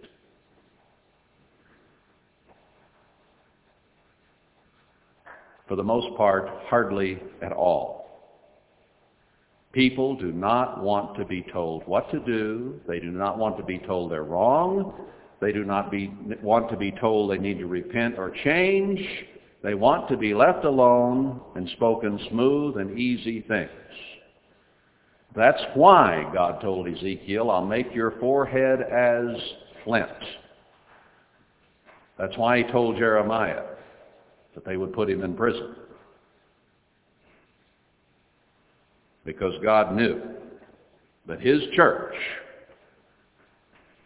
For 5.69 5.77
the 5.77 5.83
most 5.83 6.17
part, 6.17 6.49
hardly 6.67 7.23
at 7.43 7.53
all. 7.53 8.05
People 9.73 10.15
do 10.15 10.31
not 10.31 10.83
want 10.83 11.17
to 11.19 11.25
be 11.25 11.45
told 11.53 11.83
what 11.87 12.11
to 12.13 12.21
do. 12.21 12.81
They 12.87 13.01
do 13.01 13.11
not 13.11 13.39
want 13.39 13.57
to 13.57 13.65
be 13.65 13.79
told 13.79 14.13
they're 14.13 14.23
wrong. 14.23 14.95
They 15.41 15.53
do 15.53 15.65
not 15.65 15.91
be, 15.91 16.13
want 16.43 16.71
to 16.71 16.77
be 16.77 16.93
told 16.93 17.31
they 17.31 17.39
need 17.39 17.59
to 17.59 17.67
repent 17.67 18.17
or 18.19 18.31
change. 18.45 19.01
They 19.63 19.75
want 19.75 20.09
to 20.11 20.17
be 20.17 20.33
left 20.33 20.65
alone 20.65 21.41
and 21.57 21.69
spoken 21.71 22.21
smooth 22.31 22.77
and 22.77 22.97
easy 22.99 23.41
things. 23.41 23.71
That's 25.35 25.63
why 25.75 26.31
God 26.33 26.61
told 26.61 26.87
Ezekiel, 26.87 27.51
I'll 27.51 27.67
make 27.67 27.93
your 27.93 28.13
forehead 28.21 28.81
as 28.83 29.37
flint. 29.83 30.09
That's 32.17 32.37
why 32.39 32.59
he 32.59 32.65
told 32.71 32.97
Jeremiah 32.97 33.74
that 34.55 34.65
they 34.65 34.77
would 34.77 34.93
put 34.93 35.11
him 35.11 35.23
in 35.23 35.35
prison. 35.35 35.75
Because 39.25 39.55
God 39.63 39.95
knew 39.95 40.21
that 41.27 41.41
his 41.41 41.61
church 41.75 42.15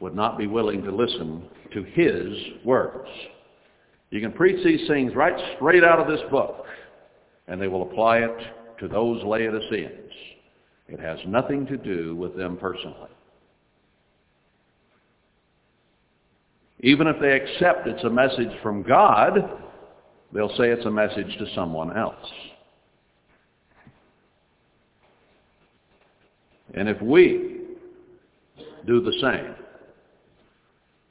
would 0.00 0.14
not 0.14 0.38
be 0.38 0.46
willing 0.46 0.82
to 0.84 0.94
listen 0.94 1.42
to 1.72 1.82
his 1.82 2.64
words. 2.64 3.08
You 4.10 4.20
can 4.20 4.32
preach 4.32 4.64
these 4.64 4.86
things 4.88 5.14
right 5.14 5.34
straight 5.56 5.84
out 5.84 5.98
of 5.98 6.06
this 6.06 6.20
book, 6.30 6.64
and 7.46 7.60
they 7.60 7.68
will 7.68 7.82
apply 7.82 8.18
it 8.18 8.36
to 8.80 8.88
those 8.88 9.22
Laodiceans. 9.24 10.12
It 10.88 11.00
has 11.00 11.18
nothing 11.26 11.66
to 11.66 11.76
do 11.76 12.16
with 12.16 12.36
them 12.36 12.56
personally. 12.56 13.10
Even 16.80 17.08
if 17.08 17.16
they 17.20 17.32
accept 17.32 17.88
it's 17.88 18.04
a 18.04 18.10
message 18.10 18.52
from 18.62 18.82
God, 18.82 19.34
they'll 20.32 20.54
say 20.56 20.70
it's 20.70 20.84
a 20.86 20.90
message 20.90 21.36
to 21.38 21.46
someone 21.54 21.96
else. 21.96 22.26
And 26.74 26.88
if 26.88 27.00
we 27.00 27.60
do 28.86 29.00
the 29.00 29.12
same, 29.20 29.54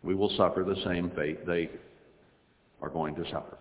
we 0.04 0.16
will 0.16 0.30
suffer 0.38 0.64
the 0.64 0.82
same 0.86 1.12
fate 1.16 1.46
they 1.46 1.70
are 2.82 2.90
going 2.90 3.16
to 3.16 3.24
suffer. 3.26 3.58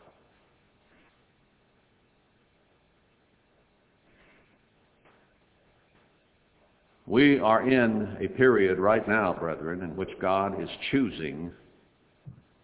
We 7.06 7.38
are 7.38 7.68
in 7.68 8.16
a 8.20 8.26
period 8.28 8.78
right 8.78 9.06
now, 9.06 9.32
brethren, 9.32 9.82
in 9.82 9.94
which 9.94 10.10
God 10.20 10.60
is 10.60 10.68
choosing 10.90 11.52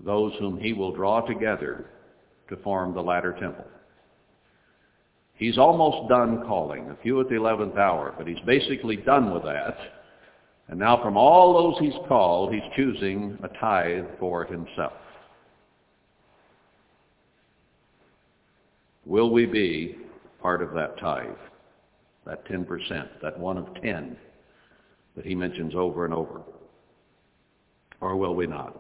those 0.05 0.33
whom 0.41 0.59
he 0.59 0.73
will 0.73 0.93
draw 0.93 1.21
together 1.21 1.87
to 2.53 2.63
form 2.63 2.93
the 2.93 3.03
latter 3.03 3.35
temple. 3.41 3.65
He's 5.35 5.57
almost 5.57 6.09
done 6.11 6.45
calling, 6.47 6.91
a 6.91 6.97
few 7.03 7.19
at 7.21 7.29
the 7.29 7.35
11th 7.35 7.79
hour, 7.79 8.15
but 8.17 8.27
he's 8.27 8.39
basically 8.47 8.97
done 8.97 9.33
with 9.33 9.43
that. 9.45 9.77
And 10.69 10.79
now 10.79 11.03
from 11.03 11.17
all 11.17 11.55
those 11.55 11.81
he's 11.81 11.99
called, 12.07 12.53
he's 12.53 12.63
choosing 12.77 13.39
a 13.43 13.49
tithe 13.59 14.05
for 14.21 14.45
himself. 14.45 14.93
Will 19.07 19.31
we 19.31 19.47
be 19.47 19.97
part 20.41 20.63
of 20.63 20.75
that 20.75 21.01
tithe, 21.01 21.31
that 22.27 22.47
10%, 22.47 23.09
that 23.23 23.39
one 23.39 23.57
of 23.57 23.67
10 23.83 24.17
that 25.17 25.25
he 25.25 25.35
mentions 25.35 25.75
over 25.75 26.05
and 26.05 26.13
over? 26.13 26.43
Or 28.03 28.15
will 28.17 28.35
we 28.35 28.47
not? 28.47 28.79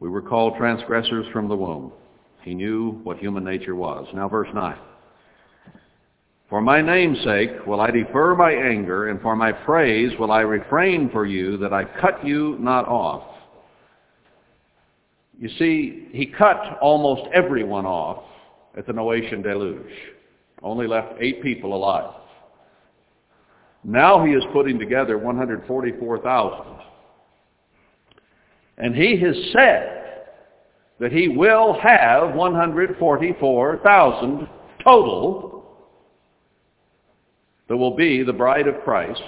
We 0.00 0.08
were 0.08 0.22
called 0.22 0.56
transgressors 0.56 1.26
from 1.32 1.48
the 1.48 1.56
womb. 1.56 1.92
He 2.42 2.54
knew 2.54 2.92
what 3.02 3.18
human 3.18 3.44
nature 3.44 3.76
was. 3.76 4.06
Now 4.14 4.28
verse 4.28 4.48
9. 4.54 4.76
For 6.48 6.60
my 6.60 6.82
name's 6.82 7.22
sake 7.22 7.50
will 7.66 7.80
I 7.80 7.90
defer 7.90 8.34
my 8.34 8.50
anger, 8.50 9.08
and 9.08 9.20
for 9.20 9.36
my 9.36 9.52
praise 9.52 10.10
will 10.18 10.32
I 10.32 10.40
refrain 10.40 11.10
for 11.10 11.24
you, 11.24 11.58
that 11.58 11.72
I 11.72 11.84
cut 11.84 12.26
you 12.26 12.56
not 12.58 12.88
off. 12.88 13.22
You 15.38 15.48
see, 15.58 16.08
he 16.10 16.26
cut 16.26 16.78
almost 16.82 17.22
everyone 17.32 17.86
off 17.86 18.24
at 18.76 18.86
the 18.86 18.92
Noachian 18.92 19.42
deluge. 19.42 19.92
Only 20.62 20.86
left 20.86 21.14
eight 21.20 21.42
people 21.42 21.74
alive. 21.74 22.14
Now 23.84 24.24
he 24.24 24.32
is 24.32 24.42
putting 24.52 24.78
together 24.78 25.18
144,000. 25.18 26.89
And 28.80 28.96
he 28.96 29.20
has 29.20 29.36
said 29.52 30.24
that 31.00 31.12
he 31.12 31.28
will 31.28 31.78
have 31.80 32.34
144,000 32.34 34.48
total 34.82 35.66
that 37.68 37.76
will 37.76 37.94
be 37.94 38.22
the 38.22 38.32
bride 38.32 38.66
of 38.66 38.80
Christ 38.82 39.20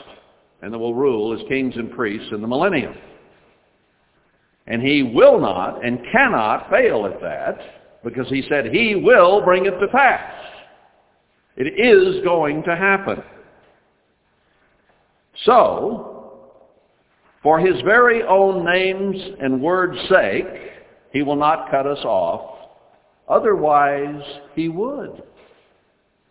and 0.62 0.72
that 0.72 0.78
will 0.78 0.94
rule 0.94 1.38
as 1.38 1.46
kings 1.48 1.76
and 1.76 1.92
priests 1.92 2.28
in 2.32 2.40
the 2.40 2.48
millennium. 2.48 2.94
And 4.66 4.80
he 4.80 5.02
will 5.02 5.38
not 5.38 5.84
and 5.84 6.00
cannot 6.10 6.70
fail 6.70 7.04
at 7.04 7.20
that 7.20 7.58
because 8.02 8.30
he 8.30 8.42
said 8.48 8.64
he 8.66 8.94
will 8.94 9.42
bring 9.42 9.66
it 9.66 9.78
to 9.78 9.88
pass. 9.88 10.32
It 11.56 11.78
is 11.78 12.24
going 12.24 12.62
to 12.62 12.74
happen. 12.74 13.22
So, 15.44 16.11
for 17.42 17.58
his 17.58 17.80
very 17.82 18.22
own 18.22 18.64
name's 18.64 19.20
and 19.40 19.60
word's 19.60 19.98
sake, 20.08 20.46
he 21.12 21.22
will 21.22 21.36
not 21.36 21.70
cut 21.70 21.86
us 21.86 22.04
off. 22.04 22.58
Otherwise, 23.28 24.22
he 24.54 24.68
would, 24.68 25.22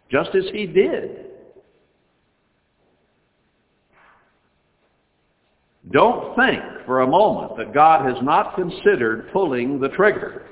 just 0.09 0.29
as 0.35 0.45
he 0.53 0.65
did. 0.65 1.25
Don't 5.91 6.35
think 6.35 6.61
for 6.85 7.01
a 7.01 7.07
moment 7.07 7.57
that 7.57 7.73
God 7.73 8.05
has 8.05 8.21
not 8.23 8.55
considered 8.55 9.31
pulling 9.33 9.79
the 9.79 9.89
trigger. 9.89 10.45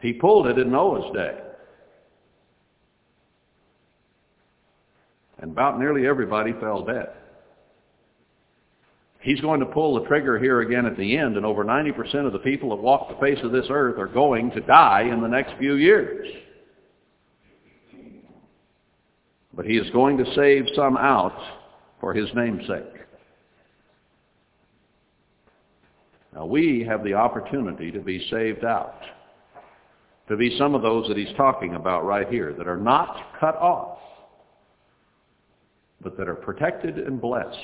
He 0.00 0.12
pulled 0.12 0.46
it 0.46 0.58
in 0.58 0.70
Noah's 0.70 1.12
day. 1.12 1.38
And 5.40 5.52
about 5.52 5.78
nearly 5.78 6.06
everybody 6.06 6.52
fell 6.54 6.84
dead. 6.84 7.08
He's 9.20 9.40
going 9.40 9.60
to 9.60 9.66
pull 9.66 10.00
the 10.00 10.06
trigger 10.06 10.38
here 10.38 10.60
again 10.60 10.86
at 10.86 10.96
the 10.96 11.16
end, 11.16 11.36
and 11.36 11.44
over 11.44 11.64
90% 11.64 12.26
of 12.26 12.32
the 12.32 12.38
people 12.38 12.70
that 12.70 12.82
walk 12.82 13.08
the 13.08 13.20
face 13.20 13.38
of 13.42 13.50
this 13.50 13.66
earth 13.68 13.98
are 13.98 14.06
going 14.06 14.50
to 14.52 14.60
die 14.60 15.02
in 15.02 15.20
the 15.20 15.28
next 15.28 15.58
few 15.58 15.74
years. 15.74 16.26
But 19.52 19.66
he 19.66 19.76
is 19.76 19.90
going 19.90 20.18
to 20.18 20.34
save 20.36 20.66
some 20.76 20.96
out 20.96 21.36
for 22.00 22.14
his 22.14 22.28
namesake. 22.34 22.84
Now 26.32 26.46
we 26.46 26.84
have 26.88 27.02
the 27.02 27.14
opportunity 27.14 27.90
to 27.90 27.98
be 27.98 28.24
saved 28.30 28.64
out, 28.64 29.00
to 30.28 30.36
be 30.36 30.56
some 30.56 30.76
of 30.76 30.82
those 30.82 31.08
that 31.08 31.16
he's 31.16 31.36
talking 31.36 31.74
about 31.74 32.04
right 32.04 32.28
here, 32.28 32.54
that 32.56 32.68
are 32.68 32.76
not 32.76 33.36
cut 33.40 33.56
off, 33.56 33.98
but 36.00 36.16
that 36.16 36.28
are 36.28 36.36
protected 36.36 36.98
and 36.98 37.20
blessed 37.20 37.58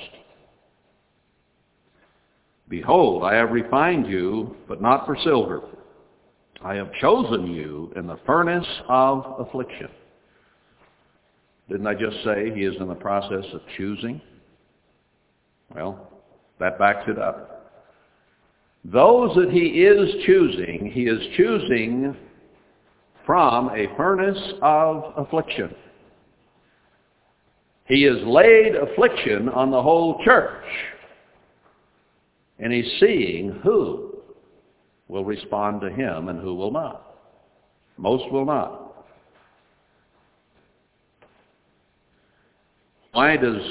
Behold, 2.69 3.25
I 3.25 3.35
have 3.35 3.51
refined 3.51 4.07
you, 4.07 4.57
but 4.69 4.81
not 4.81 5.05
for 5.07 5.17
silver. 5.23 5.63
I 6.63 6.75
have 6.75 6.93
chosen 6.95 7.47
you 7.47 7.93
in 7.95 8.07
the 8.07 8.19
furnace 8.25 8.67
of 8.89 9.37
affliction. 9.39 9.89
Didn't 11.69 11.87
I 11.87 11.95
just 11.95 12.17
say 12.25 12.53
he 12.55 12.63
is 12.63 12.75
in 12.81 12.89
the 12.89 12.95
process 12.95 13.45
of 13.53 13.61
choosing? 13.77 14.21
Well, 15.75 16.11
that 16.59 16.79
backs 16.79 17.05
it 17.09 17.19
up. 17.19 17.55
Those 18.85 19.35
that 19.37 19.51
he 19.51 19.83
is 19.83 20.25
choosing, 20.27 20.91
he 20.93 21.05
is 21.05 21.21
choosing 21.37 22.17
from 23.25 23.71
a 23.71 23.95
furnace 23.97 24.53
of 24.61 25.13
affliction. 25.17 25.75
He 27.87 28.03
has 28.03 28.19
laid 28.25 28.75
affliction 28.75 29.49
on 29.49 29.71
the 29.71 29.83
whole 29.83 30.23
church. 30.25 30.65
And 32.59 32.73
he's 32.73 33.01
seeing 33.01 33.61
who 33.63 34.19
will 35.09 35.25
respond 35.25 35.81
to 35.83 35.91
him 35.91 36.29
and 36.29 36.41
who 36.41 36.55
will 36.55 36.71
not. 36.71 37.17
Most 37.97 38.31
will 38.33 38.45
not. 38.45 39.07
Why 43.13 43.37
does 43.37 43.63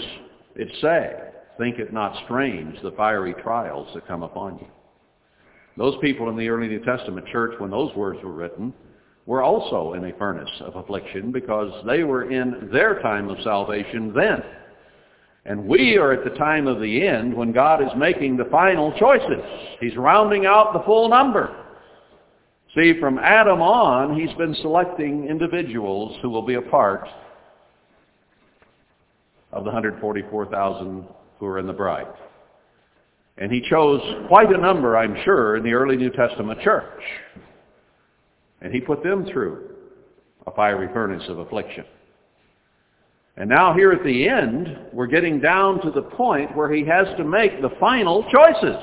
it 0.55 0.69
say, 0.81 1.15
think 1.57 1.77
it 1.79 1.91
not 1.91 2.23
strange, 2.25 2.81
the 2.81 2.91
fiery 2.91 3.33
trials 3.43 3.89
that 3.93 4.07
come 4.07 4.23
upon 4.23 4.57
you? 4.59 4.67
Those 5.75 5.95
people 6.01 6.29
in 6.29 6.37
the 6.37 6.47
early 6.47 6.67
New 6.67 6.83
Testament 6.85 7.27
church, 7.27 7.59
when 7.59 7.71
those 7.71 7.93
words 7.95 8.19
were 8.23 8.31
written, 8.31 8.73
were 9.25 9.41
also 9.41 9.93
in 9.93 10.05
a 10.05 10.17
furnace 10.17 10.49
of 10.61 10.75
affliction 10.75 11.31
because 11.31 11.71
they 11.85 12.03
were 12.03 12.31
in 12.31 12.69
their 12.71 13.01
time 13.01 13.29
of 13.29 13.37
salvation 13.43 14.13
then. 14.13 14.43
And 15.45 15.65
we 15.67 15.97
are 15.97 16.13
at 16.13 16.23
the 16.23 16.37
time 16.37 16.67
of 16.67 16.79
the 16.79 17.05
end 17.05 17.33
when 17.33 17.51
God 17.51 17.81
is 17.81 17.89
making 17.97 18.37
the 18.37 18.45
final 18.45 18.93
choices. 18.97 19.43
He's 19.81 19.97
rounding 19.97 20.45
out 20.45 20.71
the 20.71 20.83
full 20.85 21.09
number. 21.09 21.53
See, 22.75 22.99
from 22.99 23.19
Adam 23.19 23.61
on, 23.61 24.17
he's 24.19 24.33
been 24.37 24.55
selecting 24.61 25.27
individuals 25.27 26.17
who 26.21 26.29
will 26.29 26.41
be 26.41 26.55
a 26.55 26.61
part 26.61 27.07
of 29.51 29.63
the 29.63 29.69
144,000 29.69 31.05
who 31.39 31.45
are 31.45 31.59
in 31.59 31.67
the 31.67 31.73
bride. 31.73 32.07
And 33.37 33.51
he 33.51 33.61
chose 33.69 34.01
quite 34.27 34.51
a 34.51 34.57
number, 34.57 34.97
I'm 34.97 35.15
sure, 35.23 35.57
in 35.57 35.63
the 35.63 35.73
early 35.73 35.97
New 35.97 36.09
Testament 36.11 36.61
church. 36.61 37.01
And 38.61 38.73
he 38.73 38.79
put 38.79 39.03
them 39.03 39.25
through 39.25 39.71
a 40.47 40.51
fiery 40.51 40.87
furnace 40.93 41.23
of 41.27 41.39
affliction. 41.39 41.85
And 43.35 43.49
now 43.49 43.73
here 43.73 43.91
at 43.91 44.03
the 44.03 44.27
end, 44.29 44.77
we're 44.93 45.07
getting 45.07 45.39
down 45.39 45.81
to 45.81 45.91
the 45.91 46.03
point 46.03 46.55
where 46.55 46.71
he 46.71 46.85
has 46.85 47.07
to 47.17 47.23
make 47.23 47.61
the 47.61 47.71
final 47.79 48.23
choices. 48.31 48.77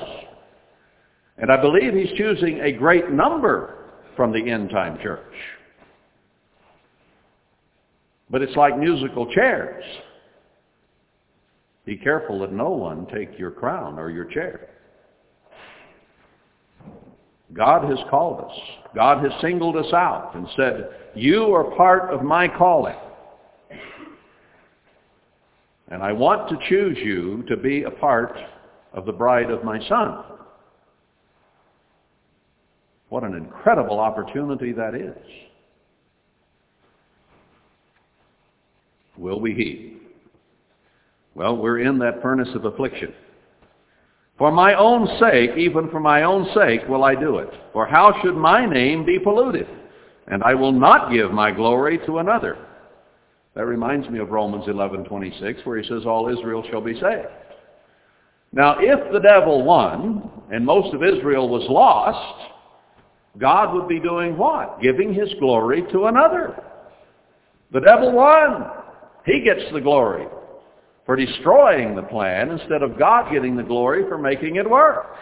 And 1.37 1.51
I 1.51 1.59
believe 1.59 1.93
he's 1.93 2.17
choosing 2.17 2.59
a 2.59 2.71
great 2.71 3.09
number 3.09 3.85
from 4.15 4.33
the 4.33 4.51
end 4.51 4.69
time 4.69 4.99
church. 5.01 5.33
But 8.29 8.41
it's 8.41 8.55
like 8.55 8.77
musical 8.77 9.31
chairs. 9.33 9.83
Be 11.85 11.97
careful 11.97 12.39
that 12.41 12.51
no 12.51 12.69
one 12.69 13.07
take 13.07 13.39
your 13.39 13.51
crown 13.51 13.97
or 13.97 14.09
your 14.09 14.25
chair. 14.25 14.69
God 17.53 17.89
has 17.89 17.99
called 18.09 18.45
us. 18.49 18.57
God 18.95 19.23
has 19.23 19.41
singled 19.41 19.75
us 19.75 19.91
out 19.93 20.35
and 20.35 20.47
said, 20.55 20.89
you 21.15 21.53
are 21.53 21.75
part 21.75 22.13
of 22.13 22.21
my 22.21 22.47
calling. 22.47 22.95
And 25.91 26.01
I 26.01 26.13
want 26.13 26.49
to 26.49 26.57
choose 26.69 26.97
you 26.97 27.43
to 27.49 27.57
be 27.57 27.83
a 27.83 27.91
part 27.91 28.37
of 28.93 29.05
the 29.05 29.11
bride 29.11 29.51
of 29.51 29.65
my 29.65 29.77
son. 29.89 30.23
What 33.09 33.23
an 33.23 33.35
incredible 33.35 33.99
opportunity 33.99 34.71
that 34.71 34.95
is. 34.95 35.17
Will 39.17 39.41
we 39.41 39.53
heed? 39.53 39.99
Well, 41.35 41.57
we're 41.57 41.79
in 41.79 41.99
that 41.99 42.21
furnace 42.21 42.49
of 42.55 42.63
affliction. 42.63 43.13
For 44.37 44.49
my 44.49 44.75
own 44.75 45.07
sake, 45.19 45.51
even 45.57 45.89
for 45.89 45.99
my 45.99 46.23
own 46.23 46.47
sake, 46.55 46.87
will 46.87 47.03
I 47.03 47.15
do 47.15 47.39
it. 47.39 47.49
For 47.73 47.85
how 47.85 48.13
should 48.21 48.35
my 48.35 48.65
name 48.65 49.05
be 49.05 49.19
polluted? 49.19 49.67
And 50.27 50.41
I 50.43 50.53
will 50.55 50.71
not 50.71 51.11
give 51.11 51.31
my 51.31 51.51
glory 51.51 51.99
to 52.05 52.19
another. 52.19 52.57
That 53.55 53.65
reminds 53.65 54.09
me 54.09 54.19
of 54.19 54.29
Romans 54.29 54.65
11:26, 54.65 55.65
where 55.65 55.77
he 55.77 55.87
says, 55.87 56.05
all 56.05 56.29
Israel 56.29 56.63
shall 56.69 56.81
be 56.81 56.93
saved. 56.93 57.27
Now, 58.53 58.77
if 58.79 59.11
the 59.11 59.19
devil 59.19 59.63
won, 59.63 60.29
and 60.51 60.65
most 60.65 60.93
of 60.93 61.03
Israel 61.03 61.47
was 61.47 61.63
lost, 61.69 62.51
God 63.37 63.73
would 63.73 63.87
be 63.87 63.99
doing 63.99 64.37
what? 64.37 64.81
Giving 64.81 65.13
his 65.13 65.29
glory 65.39 65.83
to 65.91 66.05
another. 66.05 66.61
The 67.71 67.79
devil 67.79 68.11
won. 68.11 68.69
He 69.25 69.41
gets 69.41 69.61
the 69.73 69.79
glory 69.79 70.27
for 71.05 71.15
destroying 71.15 71.95
the 71.95 72.03
plan 72.03 72.51
instead 72.51 72.83
of 72.83 72.99
God 72.99 73.31
getting 73.31 73.55
the 73.55 73.63
glory 73.63 74.03
for 74.07 74.17
making 74.17 74.57
it 74.57 74.69
work. 74.69 75.15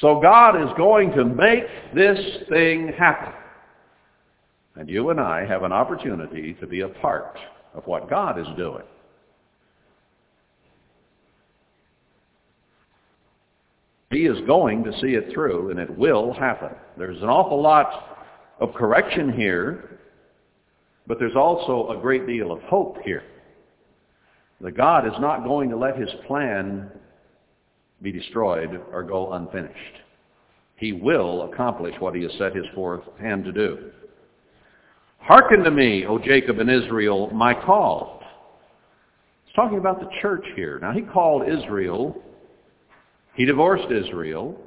So 0.00 0.20
God 0.20 0.60
is 0.60 0.70
going 0.76 1.12
to 1.12 1.24
make 1.24 1.64
this 1.94 2.18
thing 2.48 2.92
happen. 2.98 3.34
And 4.76 4.88
you 4.88 5.10
and 5.10 5.20
I 5.20 5.44
have 5.44 5.64
an 5.64 5.72
opportunity 5.72 6.54
to 6.54 6.66
be 6.66 6.80
a 6.80 6.88
part 6.88 7.36
of 7.74 7.86
what 7.86 8.08
God 8.08 8.38
is 8.38 8.46
doing. 8.56 8.84
He 14.10 14.26
is 14.26 14.38
going 14.46 14.84
to 14.84 14.92
see 15.00 15.14
it 15.14 15.32
through, 15.32 15.70
and 15.70 15.80
it 15.80 15.98
will 15.98 16.34
happen. 16.34 16.70
There's 16.98 17.22
an 17.22 17.30
awful 17.30 17.60
lot 17.60 18.18
of 18.60 18.74
correction 18.74 19.32
here, 19.32 19.98
but 21.06 21.18
there's 21.18 21.36
also 21.36 21.88
a 21.90 22.00
great 22.00 22.26
deal 22.26 22.52
of 22.52 22.60
hope 22.62 22.98
here. 23.04 23.24
That 24.60 24.76
God 24.76 25.06
is 25.06 25.18
not 25.18 25.44
going 25.44 25.70
to 25.70 25.76
let 25.76 25.98
his 25.98 26.10
plan 26.26 26.90
be 28.02 28.12
destroyed 28.12 28.80
or 28.92 29.02
go 29.02 29.32
unfinished. 29.32 29.96
He 30.76 30.92
will 30.92 31.50
accomplish 31.50 31.94
what 31.98 32.14
he 32.14 32.22
has 32.22 32.32
set 32.38 32.54
his 32.54 32.66
forth 32.74 33.02
hand 33.18 33.44
to 33.44 33.52
do. 33.52 33.92
Hearken 35.24 35.62
to 35.62 35.70
me, 35.70 36.04
O 36.04 36.18
Jacob 36.18 36.58
and 36.58 36.68
Israel, 36.70 37.30
my 37.32 37.54
call. 37.54 38.22
He's 39.44 39.54
talking 39.54 39.78
about 39.78 40.00
the 40.00 40.08
church 40.20 40.44
here. 40.56 40.78
Now 40.80 40.92
he 40.92 41.02
called 41.02 41.48
Israel. 41.48 42.20
He 43.34 43.44
divorced 43.44 43.90
Israel. 43.92 44.58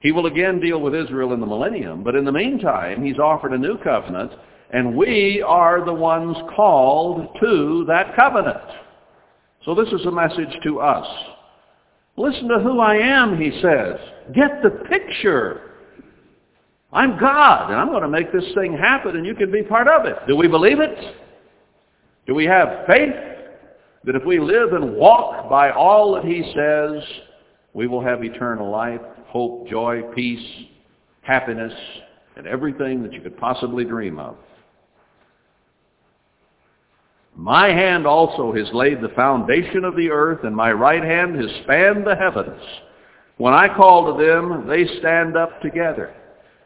He 0.00 0.10
will 0.10 0.26
again 0.26 0.60
deal 0.60 0.80
with 0.80 0.94
Israel 0.94 1.32
in 1.34 1.40
the 1.40 1.46
millennium. 1.46 2.02
But 2.02 2.16
in 2.16 2.24
the 2.24 2.32
meantime, 2.32 3.04
he's 3.04 3.18
offered 3.18 3.52
a 3.52 3.58
new 3.58 3.78
covenant, 3.78 4.32
and 4.70 4.96
we 4.96 5.44
are 5.46 5.84
the 5.84 5.92
ones 5.92 6.36
called 6.56 7.36
to 7.40 7.84
that 7.86 8.16
covenant. 8.16 8.64
So 9.64 9.74
this 9.74 9.88
is 9.92 10.06
a 10.06 10.10
message 10.10 10.56
to 10.64 10.80
us. 10.80 11.06
Listen 12.16 12.48
to 12.48 12.60
who 12.60 12.80
I 12.80 12.96
am, 12.96 13.38
he 13.38 13.50
says. 13.62 13.98
Get 14.34 14.62
the 14.62 14.70
picture. 14.88 15.71
I'm 16.92 17.18
God, 17.18 17.70
and 17.70 17.80
I'm 17.80 17.88
going 17.88 18.02
to 18.02 18.08
make 18.08 18.32
this 18.32 18.44
thing 18.54 18.76
happen, 18.76 19.16
and 19.16 19.24
you 19.24 19.34
can 19.34 19.50
be 19.50 19.62
part 19.62 19.88
of 19.88 20.04
it. 20.04 20.16
Do 20.28 20.36
we 20.36 20.46
believe 20.46 20.78
it? 20.78 21.16
Do 22.26 22.34
we 22.34 22.44
have 22.44 22.86
faith 22.86 23.14
that 24.04 24.14
if 24.14 24.24
we 24.24 24.38
live 24.38 24.74
and 24.74 24.94
walk 24.94 25.48
by 25.48 25.70
all 25.70 26.14
that 26.14 26.24
he 26.24 26.42
says, 26.54 27.02
we 27.72 27.86
will 27.86 28.02
have 28.02 28.22
eternal 28.22 28.70
life, 28.70 29.00
hope, 29.26 29.68
joy, 29.68 30.02
peace, 30.14 30.46
happiness, 31.22 31.72
and 32.36 32.46
everything 32.46 33.02
that 33.02 33.12
you 33.12 33.22
could 33.22 33.38
possibly 33.38 33.84
dream 33.84 34.18
of? 34.18 34.36
My 37.34 37.68
hand 37.68 38.06
also 38.06 38.52
has 38.52 38.68
laid 38.74 39.00
the 39.00 39.08
foundation 39.16 39.84
of 39.84 39.96
the 39.96 40.10
earth, 40.10 40.44
and 40.44 40.54
my 40.54 40.72
right 40.72 41.02
hand 41.02 41.36
has 41.36 41.50
spanned 41.62 42.06
the 42.06 42.14
heavens. 42.14 42.60
When 43.38 43.54
I 43.54 43.74
call 43.74 44.14
to 44.14 44.22
them, 44.22 44.68
they 44.68 44.86
stand 44.98 45.38
up 45.38 45.62
together. 45.62 46.14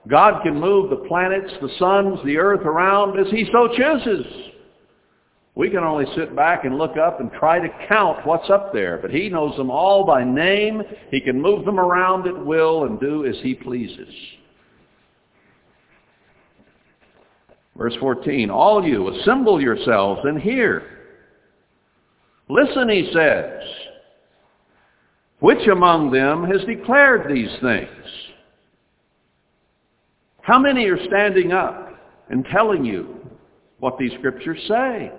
God 0.09 0.43
can 0.43 0.61
move 0.61 0.91
the 0.91 1.05
planets, 1.09 1.53
the 1.61 1.71
suns, 1.79 2.21
the 2.25 2.39
earth 2.39 2.65
around 2.65 3.19
as 3.19 3.31
he 3.33 3.49
so 3.51 3.69
chooses. 3.77 4.27
We 5.57 5.71
can 5.71 5.79
only 5.79 6.05
sit 6.15 6.37
back 6.37 6.65
and 6.65 6.77
look 6.77 6.97
up 6.99 7.19
and 7.19 7.33
try 7.33 7.59
to 7.59 7.87
count 7.89 8.27
what's 8.27 8.51
up 8.51 8.73
there, 8.73 8.99
but 8.99 9.11
he 9.11 9.31
knows 9.31 9.57
them 9.57 9.71
all 9.71 10.05
by 10.05 10.23
name. 10.23 10.83
He 11.11 11.21
can 11.21 11.41
move 11.41 11.65
them 11.65 11.81
around 11.81 12.29
at 12.29 12.45
will 12.45 12.85
and 12.85 13.01
do 13.01 13.25
as 13.25 13.37
he 13.43 13.55
pleases. 13.55 14.13
Verse 17.77 17.95
14, 18.01 18.51
all 18.51 18.85
you 18.85 19.09
assemble 19.09 19.61
yourselves 19.61 20.21
and 20.25 20.41
hear. 20.41 20.83
Listen, 22.49 22.89
he 22.89 23.11
says. 23.13 23.63
Which 25.41 25.67
among 25.69 26.11
them 26.11 26.45
has 26.45 26.65
declared 26.67 27.31
these 27.31 27.51
things? 27.61 27.89
How 30.47 30.61
many 30.61 30.85
are 30.87 31.05
standing 31.07 31.51
up 31.51 31.99
and 32.31 32.47
telling 32.53 32.85
you 32.85 33.17
what 33.81 33.99
these 33.99 34.13
scriptures 34.13 34.61
say? 34.69 35.11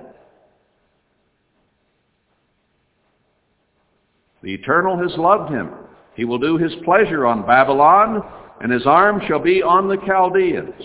The 4.41 4.53
Eternal 4.53 4.97
has 4.97 5.17
loved 5.17 5.51
him. 5.51 5.69
He 6.15 6.23
will 6.23 6.39
do 6.39 6.55
his 6.55 6.71
pleasure 6.85 7.25
on 7.25 7.45
Babylon, 7.45 8.23
and 8.61 8.71
his 8.71 8.85
arm 8.85 9.21
shall 9.27 9.41
be 9.41 9.61
on 9.61 9.89
the 9.89 9.97
Chaldeans. 10.07 10.81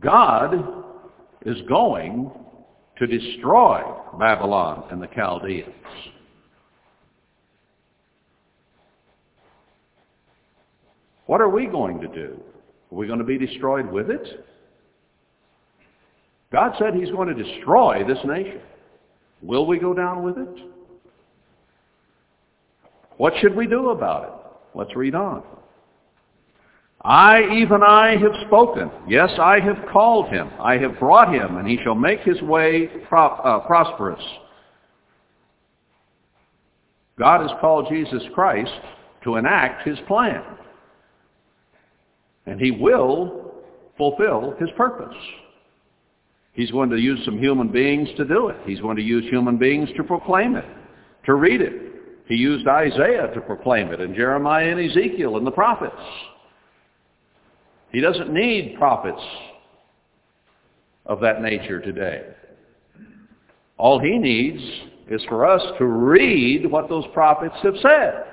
God 0.00 0.54
is 1.46 1.62
going 1.68 2.28
to 2.98 3.06
destroy 3.06 3.84
Babylon 4.18 4.88
and 4.90 5.00
the 5.00 5.08
Chaldeans. 5.14 5.68
What 11.26 11.40
are 11.40 11.48
we 11.48 11.66
going 11.66 12.00
to 12.00 12.08
do? 12.08 12.40
Are 12.92 12.96
we 12.96 13.06
going 13.06 13.18
to 13.18 13.24
be 13.24 13.38
destroyed 13.38 13.90
with 13.90 14.10
it? 14.10 14.46
God 16.52 16.74
said 16.78 16.94
he's 16.94 17.10
going 17.10 17.34
to 17.34 17.42
destroy 17.42 18.04
this 18.06 18.18
nation. 18.24 18.60
Will 19.42 19.66
we 19.66 19.78
go 19.78 19.92
down 19.92 20.22
with 20.22 20.38
it? 20.38 20.64
What 23.16 23.34
should 23.40 23.54
we 23.54 23.66
do 23.66 23.90
about 23.90 24.24
it? 24.24 24.78
Let's 24.78 24.94
read 24.96 25.14
on. 25.14 25.42
I, 27.02 27.42
even 27.52 27.82
I, 27.82 28.16
have 28.16 28.32
spoken. 28.46 28.90
Yes, 29.06 29.30
I 29.38 29.60
have 29.60 29.76
called 29.92 30.28
him. 30.30 30.50
I 30.58 30.78
have 30.78 30.98
brought 30.98 31.32
him, 31.32 31.58
and 31.58 31.68
he 31.68 31.78
shall 31.84 31.94
make 31.94 32.20
his 32.20 32.40
way 32.40 32.86
pro- 33.08 33.26
uh, 33.26 33.66
prosperous. 33.66 34.22
God 37.18 37.42
has 37.42 37.50
called 37.60 37.88
Jesus 37.90 38.22
Christ 38.34 38.72
to 39.22 39.36
enact 39.36 39.86
his 39.86 39.98
plan. 40.08 40.42
And 42.46 42.60
he 42.60 42.70
will 42.70 43.54
fulfill 43.96 44.54
his 44.58 44.68
purpose. 44.76 45.16
He's 46.52 46.70
going 46.70 46.90
to 46.90 46.96
use 46.96 47.20
some 47.24 47.38
human 47.38 47.68
beings 47.68 48.08
to 48.16 48.24
do 48.24 48.48
it. 48.48 48.56
He's 48.64 48.80
going 48.80 48.96
to 48.96 49.02
use 49.02 49.24
human 49.28 49.56
beings 49.56 49.88
to 49.96 50.04
proclaim 50.04 50.54
it, 50.56 50.64
to 51.26 51.34
read 51.34 51.60
it. 51.60 51.72
He 52.26 52.36
used 52.36 52.66
Isaiah 52.66 53.30
to 53.34 53.40
proclaim 53.40 53.88
it, 53.88 54.00
and 54.00 54.14
Jeremiah 54.14 54.70
and 54.70 54.80
Ezekiel 54.80 55.36
and 55.36 55.46
the 55.46 55.50
prophets. 55.50 55.94
He 57.92 58.00
doesn't 58.00 58.32
need 58.32 58.76
prophets 58.78 59.22
of 61.06 61.20
that 61.20 61.42
nature 61.42 61.80
today. 61.80 62.24
All 63.76 63.98
he 63.98 64.18
needs 64.18 64.62
is 65.10 65.22
for 65.28 65.46
us 65.46 65.62
to 65.78 65.84
read 65.84 66.70
what 66.70 66.88
those 66.88 67.04
prophets 67.12 67.56
have 67.62 67.74
said. 67.82 68.24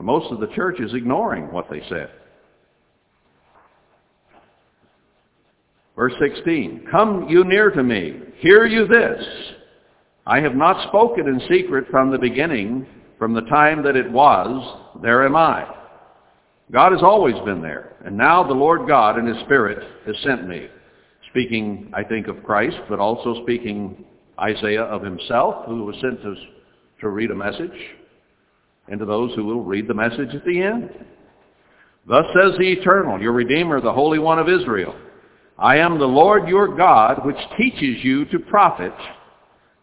Most 0.00 0.32
of 0.32 0.40
the 0.40 0.54
church 0.54 0.80
is 0.80 0.94
ignoring 0.94 1.52
what 1.52 1.70
they 1.70 1.82
said. 1.88 2.10
Verse 5.94 6.14
16, 6.20 6.86
Come 6.90 7.28
you 7.28 7.44
near 7.44 7.70
to 7.70 7.82
me, 7.82 8.20
hear 8.38 8.66
you 8.66 8.86
this. 8.86 9.22
I 10.26 10.40
have 10.40 10.54
not 10.54 10.88
spoken 10.88 11.28
in 11.28 11.40
secret 11.48 11.86
from 11.90 12.10
the 12.10 12.18
beginning, 12.18 12.86
from 13.18 13.34
the 13.34 13.42
time 13.42 13.82
that 13.82 13.96
it 13.96 14.10
was, 14.10 15.00
there 15.02 15.24
am 15.26 15.36
I. 15.36 15.66
God 16.70 16.92
has 16.92 17.02
always 17.02 17.34
been 17.44 17.60
there, 17.60 17.96
and 18.04 18.16
now 18.16 18.42
the 18.42 18.54
Lord 18.54 18.88
God 18.88 19.18
in 19.18 19.26
his 19.26 19.38
Spirit 19.44 19.78
has 20.06 20.16
sent 20.24 20.48
me. 20.48 20.68
Speaking, 21.30 21.90
I 21.94 22.02
think, 22.02 22.28
of 22.28 22.42
Christ, 22.42 22.76
but 22.88 22.98
also 22.98 23.42
speaking 23.42 24.04
Isaiah 24.40 24.84
of 24.84 25.02
himself, 25.02 25.66
who 25.66 25.84
was 25.84 25.96
sent 26.00 26.22
to, 26.22 26.34
to 27.00 27.08
read 27.08 27.30
a 27.30 27.34
message, 27.34 27.70
and 28.88 28.98
to 28.98 29.06
those 29.06 29.34
who 29.34 29.44
will 29.44 29.62
read 29.62 29.88
the 29.88 29.94
message 29.94 30.34
at 30.34 30.44
the 30.44 30.62
end. 30.62 30.90
Thus 32.06 32.24
says 32.34 32.58
the 32.58 32.72
Eternal, 32.72 33.20
your 33.20 33.32
Redeemer, 33.32 33.80
the 33.80 33.92
Holy 33.92 34.18
One 34.18 34.38
of 34.38 34.48
Israel. 34.48 34.94
I 35.58 35.76
am 35.76 35.98
the 35.98 36.04
Lord 36.04 36.48
your 36.48 36.76
God, 36.76 37.24
which 37.24 37.36
teaches 37.56 38.02
you 38.02 38.24
to 38.26 38.38
profit, 38.38 38.94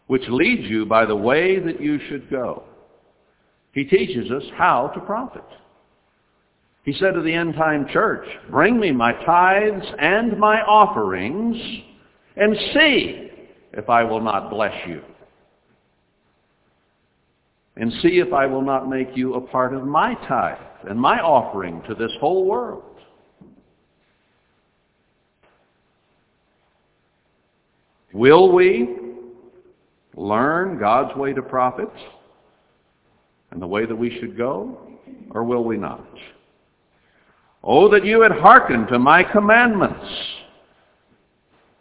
which 0.06 0.24
leads 0.28 0.68
you 0.68 0.84
by 0.84 1.06
the 1.06 1.16
way 1.16 1.58
that 1.58 1.80
you 1.80 1.98
should 2.08 2.28
go. 2.28 2.64
He 3.72 3.84
teaches 3.84 4.30
us 4.30 4.42
how 4.56 4.88
to 4.88 5.00
profit. 5.00 5.44
He 6.84 6.92
said 6.94 7.14
to 7.14 7.22
the 7.22 7.32
end 7.32 7.54
time 7.54 7.86
church, 7.92 8.26
bring 8.50 8.80
me 8.80 8.90
my 8.90 9.12
tithes 9.24 9.86
and 9.98 10.38
my 10.38 10.60
offerings, 10.62 11.56
and 12.36 12.56
see 12.74 13.30
if 13.72 13.88
I 13.88 14.02
will 14.02 14.20
not 14.20 14.50
bless 14.50 14.74
you. 14.86 15.02
And 17.76 17.92
see 18.02 18.18
if 18.18 18.32
I 18.32 18.46
will 18.46 18.62
not 18.62 18.88
make 18.88 19.16
you 19.16 19.34
a 19.34 19.40
part 19.40 19.74
of 19.74 19.86
my 19.86 20.14
tithe 20.28 20.58
and 20.88 21.00
my 21.00 21.20
offering 21.20 21.82
to 21.88 21.94
this 21.94 22.10
whole 22.20 22.46
world. 22.46 22.84
Will 28.12 28.52
we 28.52 28.96
learn 30.16 30.78
God's 30.78 31.16
way 31.16 31.32
to 31.32 31.42
profit 31.42 31.90
and 33.50 33.62
the 33.62 33.66
way 33.66 33.86
that 33.86 33.96
we 33.96 34.18
should 34.18 34.36
go, 34.36 34.78
or 35.30 35.44
will 35.44 35.64
we 35.64 35.76
not? 35.76 36.06
Oh, 37.62 37.88
that 37.90 38.04
you 38.04 38.22
had 38.22 38.32
hearkened 38.32 38.88
to 38.88 38.98
my 38.98 39.22
commandments. 39.22 40.04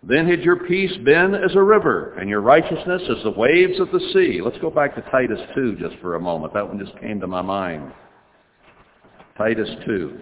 Then 0.01 0.29
had 0.29 0.41
your 0.41 0.55
peace 0.55 0.95
been 1.03 1.35
as 1.35 1.55
a 1.55 1.61
river, 1.61 2.13
and 2.17 2.29
your 2.29 2.39
righteousness 2.39 3.01
as 3.09 3.23
the 3.23 3.31
waves 3.31 3.79
of 3.79 3.91
the 3.91 3.99
sea. 4.13 4.39
Let's 4.41 4.57
go 4.59 4.69
back 4.69 4.95
to 4.95 5.01
Titus 5.11 5.39
2 5.55 5.75
just 5.75 5.95
for 6.01 6.15
a 6.15 6.19
moment. 6.19 6.53
That 6.53 6.67
one 6.67 6.79
just 6.79 6.97
came 6.99 7.19
to 7.19 7.27
my 7.27 7.41
mind. 7.41 7.91
Titus 9.37 9.69
2. 9.85 10.19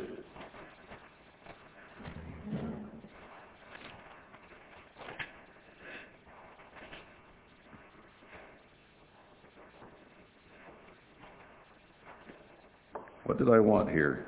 What 13.26 13.38
did 13.38 13.50
I 13.50 13.60
want 13.60 13.90
here? 13.90 14.26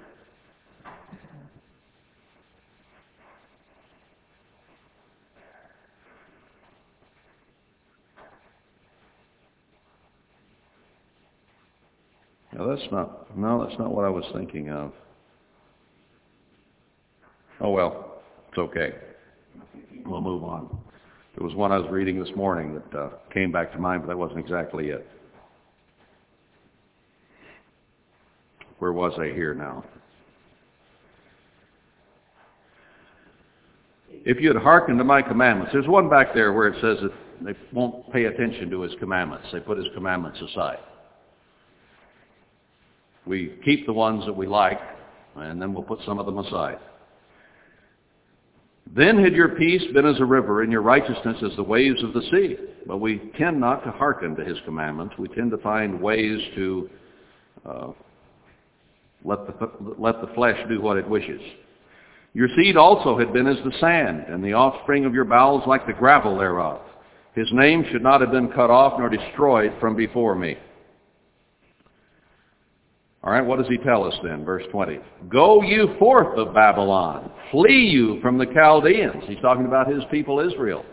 No, 12.60 12.76
that's 12.76 12.92
not, 12.92 13.38
no, 13.38 13.66
that's 13.66 13.80
not 13.80 13.96
what 13.96 14.04
I 14.04 14.10
was 14.10 14.26
thinking 14.34 14.70
of. 14.70 14.92
Oh 17.62 17.70
well, 17.70 18.22
it's 18.50 18.58
okay. 18.58 18.96
We'll 20.06 20.20
move 20.20 20.44
on. 20.44 20.68
There 21.38 21.48
was 21.48 21.56
one 21.56 21.72
I 21.72 21.78
was 21.78 21.90
reading 21.90 22.22
this 22.22 22.36
morning 22.36 22.74
that 22.74 23.00
uh, 23.00 23.10
came 23.34 23.54
back 23.54 23.72
to 23.72 23.80
mind, 23.80 24.02
but 24.02 24.10
that 24.10 24.18
wasn't 24.18 24.40
exactly 24.40 24.90
it. 24.90 25.08
Where 28.80 28.92
was 28.92 29.14
I 29.18 29.28
here 29.28 29.54
now? 29.54 29.86
If 34.12 34.42
you 34.42 34.50
had 34.50 34.62
hearkened 34.62 34.98
to 34.98 35.06
my 35.06 35.22
commandments, 35.22 35.72
there's 35.72 35.88
one 35.88 36.10
back 36.10 36.34
there 36.34 36.52
where 36.52 36.68
it 36.68 36.76
says 36.82 36.98
that 37.04 37.14
they 37.42 37.58
won't 37.72 38.12
pay 38.12 38.26
attention 38.26 38.70
to 38.70 38.82
his 38.82 38.92
commandments. 39.00 39.48
They 39.54 39.62
put 39.62 39.78
his 39.78 39.88
commandments 39.94 40.42
aside. 40.42 40.80
We 43.26 43.56
keep 43.64 43.86
the 43.86 43.94
ones 43.94 44.26
that 44.26 44.36
we 44.36 44.48
like, 44.48 44.80
and 45.36 45.62
then 45.62 45.74
we'll 45.74 45.84
put 45.84 46.00
some 46.06 46.20
of 46.20 46.26
them 46.26 46.38
aside. 46.40 46.80
Then 48.96 49.24
had 49.24 49.34
your 49.34 49.50
peace 49.50 49.84
been 49.94 50.06
as 50.06 50.20
a 50.20 50.26
river, 50.26 50.64
and 50.64 50.72
your 50.72 50.82
righteousness 50.82 51.38
as 51.44 51.56
the 51.56 51.64
waves 51.64 52.04
of 52.04 52.14
the 52.14 52.22
sea. 52.32 52.58
But 52.88 52.98
we 52.98 53.32
tend 53.38 53.60
not 53.60 53.84
to 53.84 53.92
hearken 53.92 54.36
to 54.36 54.44
his 54.44 54.58
commandments. 54.66 55.16
We 55.20 55.28
tend 55.28 55.52
to 55.52 55.58
find 55.60 56.02
ways 56.02 56.40
to 56.56 56.90
uh, 57.66 57.88
let, 59.24 59.46
the, 59.46 59.72
let 59.98 60.22
the 60.22 60.34
flesh 60.34 60.60
do 60.68 60.82
what 60.82 60.98
it 60.98 61.08
wishes. 61.08 61.42
Your 62.34 62.48
seed 62.56 62.78
also 62.78 63.18
had 63.18 63.32
been 63.34 63.48
as 63.48 63.58
the 63.64 63.78
sand, 63.80 64.26
and 64.28 64.44
the 64.44 64.54
offspring 64.54 65.06
of 65.06 65.14
your 65.14 65.26
bowels 65.26 65.64
like 65.68 65.86
the 65.86 65.94
gravel 65.94 66.38
thereof. 66.38 66.82
His 67.36 67.50
name 67.54 67.86
should 67.92 68.04
not 68.04 68.22
have 68.22 68.32
been 68.32 68.50
cut 68.50 68.70
off 68.72 69.00
nor 69.00 69.10
destroyed 69.10 69.74
from 69.80 69.96
before 69.96 70.36
me. 70.36 70.58
All 73.24 73.34
right, 73.34 73.46
what 73.46 73.60
does 73.60 73.68
he 73.68 73.78
tell 73.78 74.06
us 74.06 74.14
then? 74.24 74.46
Verse 74.46 74.64
20. 74.72 75.00
Go 75.28 75.62
you 75.62 75.96
forth 76.00 76.38
of 76.38 76.54
Babylon. 76.54 77.32
Flee 77.52 77.88
you 77.88 78.22
from 78.22 78.38
the 78.38 78.46
Chaldeans. 78.46 79.24
He's 79.28 79.42
talking 79.42 79.66
about 79.66 79.92
his 79.92 80.04
people 80.10 80.40
Israel. 80.40 80.86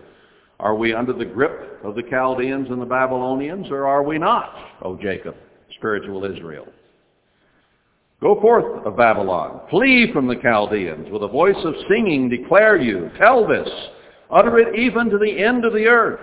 Are 0.58 0.74
we 0.74 0.92
under 0.92 1.12
the 1.12 1.24
grip 1.24 1.80
of 1.84 1.94
the 1.94 2.02
Chaldeans 2.10 2.68
and 2.70 2.80
the 2.80 2.86
Babylonians, 2.86 3.66
or 3.70 3.86
are 3.86 4.02
we 4.02 4.18
not, 4.18 4.54
O 4.82 4.96
Jacob, 4.96 5.36
spiritual 5.76 6.24
Israel? 6.24 6.66
Go 8.20 8.40
forth 8.40 8.84
of 8.86 8.96
Babylon. 8.96 9.60
Flee 9.70 10.10
from 10.12 10.26
the 10.26 10.36
Chaldeans. 10.36 11.08
With 11.10 11.22
a 11.22 11.28
voice 11.28 11.62
of 11.64 11.74
singing 11.88 12.28
declare 12.28 12.80
you. 12.80 13.10
Tell 13.18 13.46
this. 13.46 13.68
Utter 14.30 14.58
it 14.58 14.74
even 14.74 15.10
to 15.10 15.18
the 15.18 15.44
end 15.44 15.64
of 15.64 15.74
the 15.74 15.86
earth. 15.86 16.20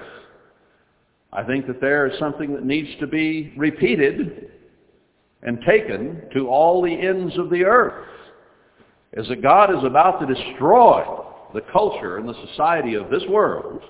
I 1.31 1.43
think 1.43 1.65
that 1.67 1.79
there 1.79 2.07
is 2.07 2.19
something 2.19 2.53
that 2.53 2.65
needs 2.65 2.89
to 2.99 3.07
be 3.07 3.53
repeated 3.55 4.51
and 5.43 5.59
taken 5.67 6.21
to 6.33 6.47
all 6.47 6.81
the 6.81 6.93
ends 6.93 7.37
of 7.37 7.49
the 7.49 7.63
earth. 7.65 8.07
Is 9.13 9.27
that 9.27 9.41
God 9.43 9.69
is 9.69 9.83
about 9.83 10.19
to 10.19 10.33
destroy 10.33 11.03
the 11.53 11.61
culture 11.71 12.17
and 12.17 12.27
the 12.27 12.47
society 12.47 12.95
of 12.95 13.09
this 13.09 13.23
world. 13.29 13.81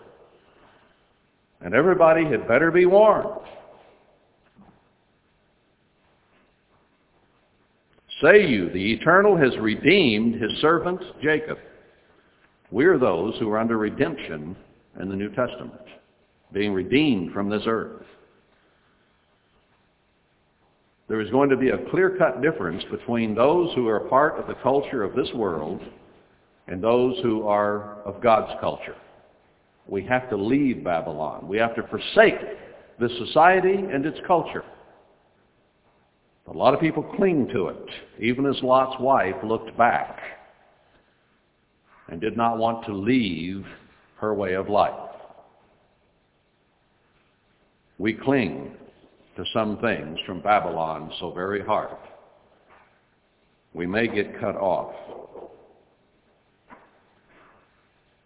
And 1.62 1.74
everybody 1.74 2.26
had 2.26 2.48
better 2.48 2.72
be 2.72 2.86
warned. 2.86 3.40
Say 8.22 8.48
you, 8.48 8.70
the 8.70 8.94
Eternal 8.94 9.38
has 9.38 9.58
redeemed 9.60 10.42
his 10.42 10.52
servant 10.62 11.02
Jacob. 11.22 11.58
We're 12.72 12.98
those 12.98 13.36
who 13.40 13.50
are 13.52 13.60
under 13.60 13.78
redemption 13.78 14.56
in 15.00 15.10
the 15.10 15.16
New 15.16 15.30
Testament, 15.30 15.82
being 16.52 16.74
redeemed 16.74 17.34
from 17.34 17.50
this 17.50 17.64
earth. 17.66 18.06
There 21.08 21.20
is 21.20 21.30
going 21.32 21.50
to 21.50 21.58
be 21.58 21.70
a 21.70 21.90
clear-cut 21.90 22.42
difference 22.42 22.84
between 22.90 23.36
those 23.36 23.74
who 23.76 23.88
are 23.88 24.00
part 24.02 24.40
of 24.40 24.48
the 24.48 24.56
culture 24.56 25.04
of 25.04 25.16
this 25.16 25.32
world 25.34 25.82
and 26.68 26.82
those 26.82 27.20
who 27.22 27.46
are 27.46 28.02
of 28.04 28.22
God's 28.22 28.54
culture. 28.62 28.96
We 29.88 30.06
have 30.06 30.30
to 30.30 30.38
leave 30.38 30.84
Babylon. 30.84 31.48
We 31.48 31.58
have 31.58 31.76
to 31.76 31.84
forsake 31.88 32.40
this 33.00 33.12
society 33.18 33.74
and 33.74 34.06
its 34.06 34.20
culture. 34.26 34.64
A 36.48 36.54
lot 36.54 36.74
of 36.74 36.80
people 36.80 37.04
cling 37.04 37.50
to 37.54 37.68
it, 37.68 37.90
even 38.20 38.46
as 38.46 38.56
Lot's 38.64 39.00
wife 39.02 39.36
looked 39.44 39.78
back 39.78 40.20
and 42.10 42.20
did 42.22 42.38
not 42.38 42.58
want 42.58 42.86
to 42.86 42.94
leave 42.94 43.66
her 44.18 44.34
way 44.34 44.54
of 44.54 44.70
life. 44.70 44.94
We 47.98 48.14
cling 48.14 48.76
to 49.36 49.44
some 49.54 49.78
things 49.80 50.20
from 50.26 50.42
Babylon 50.42 51.12
so 51.20 51.32
very 51.32 51.64
hard. 51.64 51.98
We 53.74 53.88
may 53.88 54.08
get 54.08 54.40
cut 54.40 54.56
off. 54.56 54.94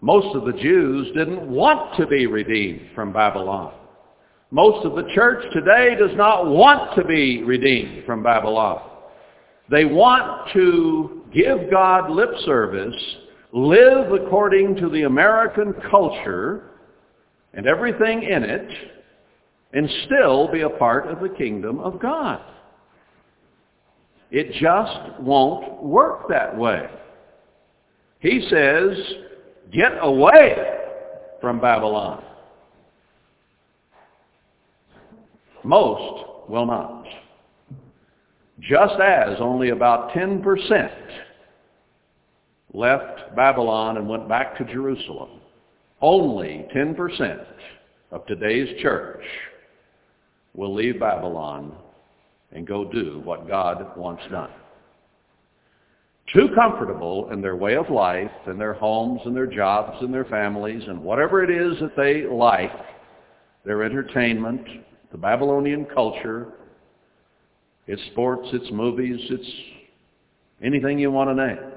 Most 0.01 0.35
of 0.35 0.45
the 0.45 0.59
Jews 0.61 1.07
didn't 1.15 1.49
want 1.49 1.97
to 1.97 2.05
be 2.05 2.27
redeemed 2.27 2.89
from 2.93 3.13
Babylon. 3.13 3.73
Most 4.51 4.85
of 4.85 4.95
the 4.95 5.11
church 5.13 5.43
today 5.53 5.95
does 5.99 6.15
not 6.15 6.47
want 6.47 6.95
to 6.95 7.03
be 7.03 7.43
redeemed 7.43 8.05
from 8.05 8.23
Babylon. 8.23 8.81
They 9.69 9.85
want 9.85 10.51
to 10.53 11.23
give 11.33 11.69
God 11.71 12.09
lip 12.11 12.29
service, 12.45 12.95
live 13.51 14.11
according 14.13 14.75
to 14.77 14.89
the 14.89 15.03
American 15.03 15.73
culture 15.89 16.71
and 17.53 17.65
everything 17.65 18.23
in 18.23 18.43
it, 18.43 18.69
and 19.73 19.89
still 20.05 20.51
be 20.51 20.61
a 20.61 20.69
part 20.69 21.07
of 21.07 21.19
the 21.19 21.29
kingdom 21.29 21.79
of 21.79 21.99
God. 21.99 22.41
It 24.31 24.51
just 24.53 25.19
won't 25.21 25.83
work 25.83 26.27
that 26.29 26.57
way. 26.57 26.89
He 28.19 28.45
says, 28.49 28.97
get 29.71 29.93
away 30.01 30.55
from 31.39 31.59
Babylon. 31.59 32.23
Most 35.63 36.25
will 36.49 36.65
not. 36.65 37.05
Just 38.59 38.99
as 38.99 39.37
only 39.39 39.69
about 39.69 40.11
10% 40.11 40.91
left 42.73 43.35
Babylon 43.35 43.97
and 43.97 44.09
went 44.09 44.27
back 44.27 44.57
to 44.57 44.65
Jerusalem, 44.65 45.41
only 46.01 46.67
10% 46.75 47.45
of 48.11 48.25
today's 48.25 48.81
church 48.81 49.23
will 50.57 50.73
leave 50.73 50.99
Babylon 50.99 51.73
and 52.51 52.67
go 52.67 52.91
do 52.91 53.21
what 53.23 53.47
God 53.47 53.95
wants 53.95 54.23
done. 54.29 54.49
Too 56.33 56.49
comfortable 56.53 57.31
in 57.31 57.39
their 57.41 57.55
way 57.55 57.75
of 57.75 57.89
life 57.89 58.31
and 58.47 58.59
their 58.59 58.73
homes 58.73 59.21
and 59.23 59.33
their 59.33 59.47
jobs 59.47 59.97
and 60.01 60.13
their 60.13 60.25
families 60.25 60.83
and 60.85 61.01
whatever 61.01 61.41
it 61.41 61.49
is 61.49 61.79
that 61.79 61.95
they 61.95 62.23
like, 62.23 62.71
their 63.63 63.83
entertainment, 63.83 64.61
the 65.11 65.17
Babylonian 65.17 65.85
culture, 65.85 66.53
its 67.85 68.01
sports, 68.11 68.49
its 68.51 68.69
movies, 68.71 69.19
its 69.29 69.47
anything 70.61 70.99
you 70.99 71.11
want 71.11 71.29
to 71.29 71.47
name. 71.47 71.71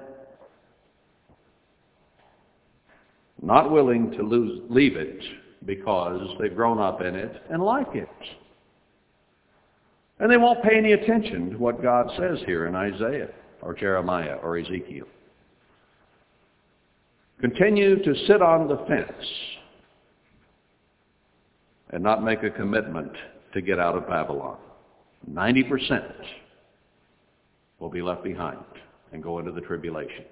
Not 3.43 3.71
willing 3.71 4.11
to 4.13 4.23
lose, 4.23 4.63
leave 4.69 4.97
it 4.97 5.23
because 5.65 6.29
they've 6.41 6.55
grown 6.55 6.79
up 6.79 7.01
in 7.03 7.15
it 7.15 7.43
and 7.51 7.63
like 7.63 7.95
it. 7.95 8.09
And 10.21 10.31
they 10.31 10.37
won't 10.37 10.63
pay 10.63 10.77
any 10.77 10.93
attention 10.93 11.51
to 11.51 11.57
what 11.57 11.83
God 11.83 12.11
says 12.19 12.39
here 12.45 12.67
in 12.67 12.75
Isaiah 12.75 13.31
or 13.63 13.75
Jeremiah 13.75 14.37
or 14.43 14.59
Ezekiel. 14.59 15.07
Continue 17.41 18.03
to 18.05 18.15
sit 18.27 18.43
on 18.43 18.69
the 18.69 18.77
fence 18.87 19.27
and 21.91 22.03
not 22.03 22.23
make 22.23 22.43
a 22.43 22.51
commitment 22.51 23.13
to 23.55 23.63
get 23.63 23.79
out 23.79 23.97
of 23.97 24.07
Babylon. 24.07 24.59
90% 25.31 26.13
will 27.79 27.89
be 27.89 28.03
left 28.03 28.23
behind 28.23 28.59
and 29.13 29.23
go 29.23 29.39
into 29.39 29.53
the 29.53 29.63
tribulation. 29.63 30.25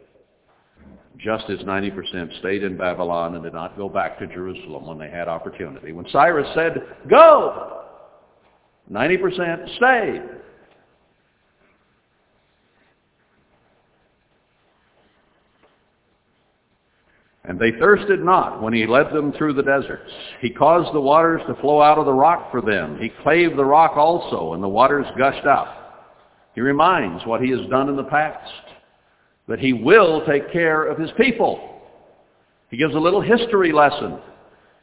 Just 1.16 1.48
as 1.48 1.58
90% 1.60 2.38
stayed 2.40 2.62
in 2.62 2.76
Babylon 2.76 3.34
and 3.34 3.42
did 3.42 3.54
not 3.54 3.76
go 3.76 3.88
back 3.88 4.18
to 4.18 4.26
Jerusalem 4.26 4.86
when 4.86 4.98
they 4.98 5.10
had 5.10 5.28
opportunity. 5.28 5.92
When 5.92 6.06
Cyrus 6.10 6.46
said, 6.54 6.82
go, 7.08 7.77
90% 8.90 9.76
stayed. 9.76 10.22
And 17.44 17.58
they 17.58 17.72
thirsted 17.72 18.20
not 18.20 18.62
when 18.62 18.74
he 18.74 18.86
led 18.86 19.10
them 19.10 19.32
through 19.32 19.54
the 19.54 19.62
deserts. 19.62 20.10
He 20.40 20.50
caused 20.50 20.94
the 20.94 21.00
waters 21.00 21.40
to 21.46 21.54
flow 21.62 21.80
out 21.80 21.96
of 21.96 22.04
the 22.04 22.12
rock 22.12 22.50
for 22.50 22.60
them. 22.60 22.98
He 23.00 23.10
clave 23.22 23.56
the 23.56 23.64
rock 23.64 23.96
also, 23.96 24.52
and 24.52 24.62
the 24.62 24.68
waters 24.68 25.06
gushed 25.16 25.46
out. 25.46 26.04
He 26.54 26.60
reminds 26.60 27.24
what 27.24 27.40
he 27.40 27.50
has 27.50 27.66
done 27.70 27.88
in 27.88 27.96
the 27.96 28.04
past, 28.04 28.52
that 29.48 29.60
he 29.60 29.72
will 29.72 30.26
take 30.26 30.52
care 30.52 30.84
of 30.84 30.98
his 30.98 31.10
people. 31.16 31.80
He 32.70 32.76
gives 32.76 32.94
a 32.94 32.98
little 32.98 33.22
history 33.22 33.72
lesson. 33.72 34.18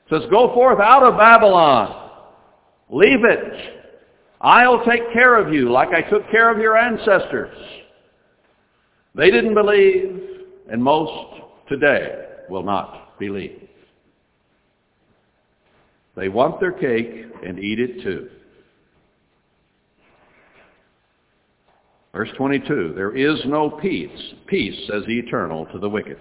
He 0.08 0.16
Says, 0.16 0.24
go 0.32 0.52
forth 0.56 0.80
out 0.80 1.04
of 1.04 1.20
Babylon. 1.20 2.10
Leave 2.90 3.24
it. 3.24 3.85
I'll 4.42 4.84
take 4.86 5.12
care 5.14 5.36
of 5.36 5.54
you 5.54 5.72
like 5.72 5.90
I 5.90 6.02
took 6.02 6.30
care 6.30 6.50
of 6.50 6.60
your 6.60 6.78
ancestors. 6.78 7.56
They 9.16 9.32
didn't 9.32 9.54
believe, 9.54 10.22
and 10.70 10.84
most 10.84 11.42
today 11.70 12.26
will 12.50 12.64
not 12.64 13.18
believe. 13.18 13.68
They 16.16 16.30
want 16.30 16.60
their 16.60 16.72
cake 16.72 17.26
and 17.46 17.60
eat 17.60 17.80
it 17.80 18.04
too. 18.04 18.30
Verse 22.14 22.30
22, 22.38 22.94
there 22.96 23.16
is 23.16 23.42
no 23.46 23.70
peace, 23.70 24.34
peace, 24.48 24.88
says 24.88 25.04
the 25.06 25.20
eternal, 25.20 25.66
to 25.68 25.80
the 25.80 25.90
wicked. 25.90 26.18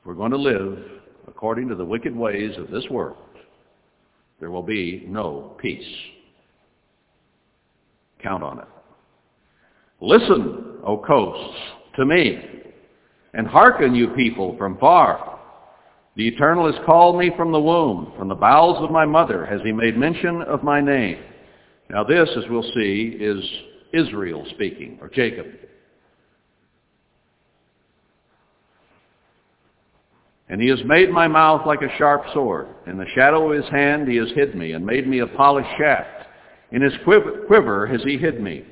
If 0.00 0.04
We're 0.04 0.14
going 0.14 0.32
to 0.32 0.36
live 0.36 0.78
according 1.28 1.68
to 1.68 1.76
the 1.76 1.84
wicked 1.84 2.14
ways 2.14 2.56
of 2.58 2.68
this 2.68 2.84
world. 2.90 3.16
There 4.42 4.50
will 4.50 4.64
be 4.64 5.04
no 5.06 5.54
peace. 5.60 5.86
Count 8.20 8.42
on 8.42 8.58
it. 8.58 8.64
Listen, 10.00 10.78
O 10.84 10.98
coasts, 10.98 11.56
to 11.94 12.04
me, 12.04 12.40
and 13.34 13.46
hearken, 13.46 13.94
you 13.94 14.08
people, 14.08 14.56
from 14.58 14.78
far. 14.78 15.38
The 16.16 16.26
Eternal 16.26 16.66
has 16.72 16.84
called 16.84 17.20
me 17.20 17.30
from 17.36 17.52
the 17.52 17.60
womb, 17.60 18.14
from 18.18 18.28
the 18.28 18.34
bowels 18.34 18.82
of 18.82 18.90
my 18.90 19.06
mother 19.06 19.46
has 19.46 19.60
he 19.62 19.70
made 19.70 19.96
mention 19.96 20.42
of 20.42 20.64
my 20.64 20.80
name. 20.80 21.22
Now 21.88 22.02
this, 22.02 22.28
as 22.36 22.42
we'll 22.50 22.68
see, 22.74 23.16
is 23.20 23.44
Israel 23.92 24.44
speaking, 24.50 24.98
or 25.00 25.08
Jacob. 25.08 25.46
And 30.48 30.60
he 30.60 30.68
has 30.68 30.80
made 30.84 31.10
my 31.10 31.28
mouth 31.28 31.66
like 31.66 31.82
a 31.82 31.96
sharp 31.98 32.24
sword. 32.34 32.68
In 32.86 32.98
the 32.98 33.06
shadow 33.14 33.50
of 33.50 33.62
his 33.62 33.70
hand 33.70 34.08
he 34.08 34.16
has 34.16 34.28
hid 34.34 34.54
me, 34.54 34.72
and 34.72 34.84
made 34.84 35.06
me 35.06 35.20
a 35.20 35.26
polished 35.26 35.70
shaft. 35.78 36.28
In 36.72 36.82
his 36.82 36.92
quiver 37.04 37.86
has 37.86 38.02
he 38.02 38.18
hid 38.18 38.40
me, 38.40 38.64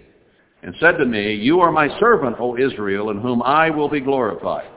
and 0.63 0.75
said 0.81 0.99
to 0.99 1.07
me, 1.07 1.35
You 1.35 1.61
are 1.61 1.73
my 1.73 1.89
servant, 1.99 2.37
O 2.39 2.57
Israel, 2.57 3.11
in 3.11 3.21
whom 3.21 3.43
I 3.43 3.71
will 3.71 3.89
be 3.89 4.01
glorified. 4.01 4.69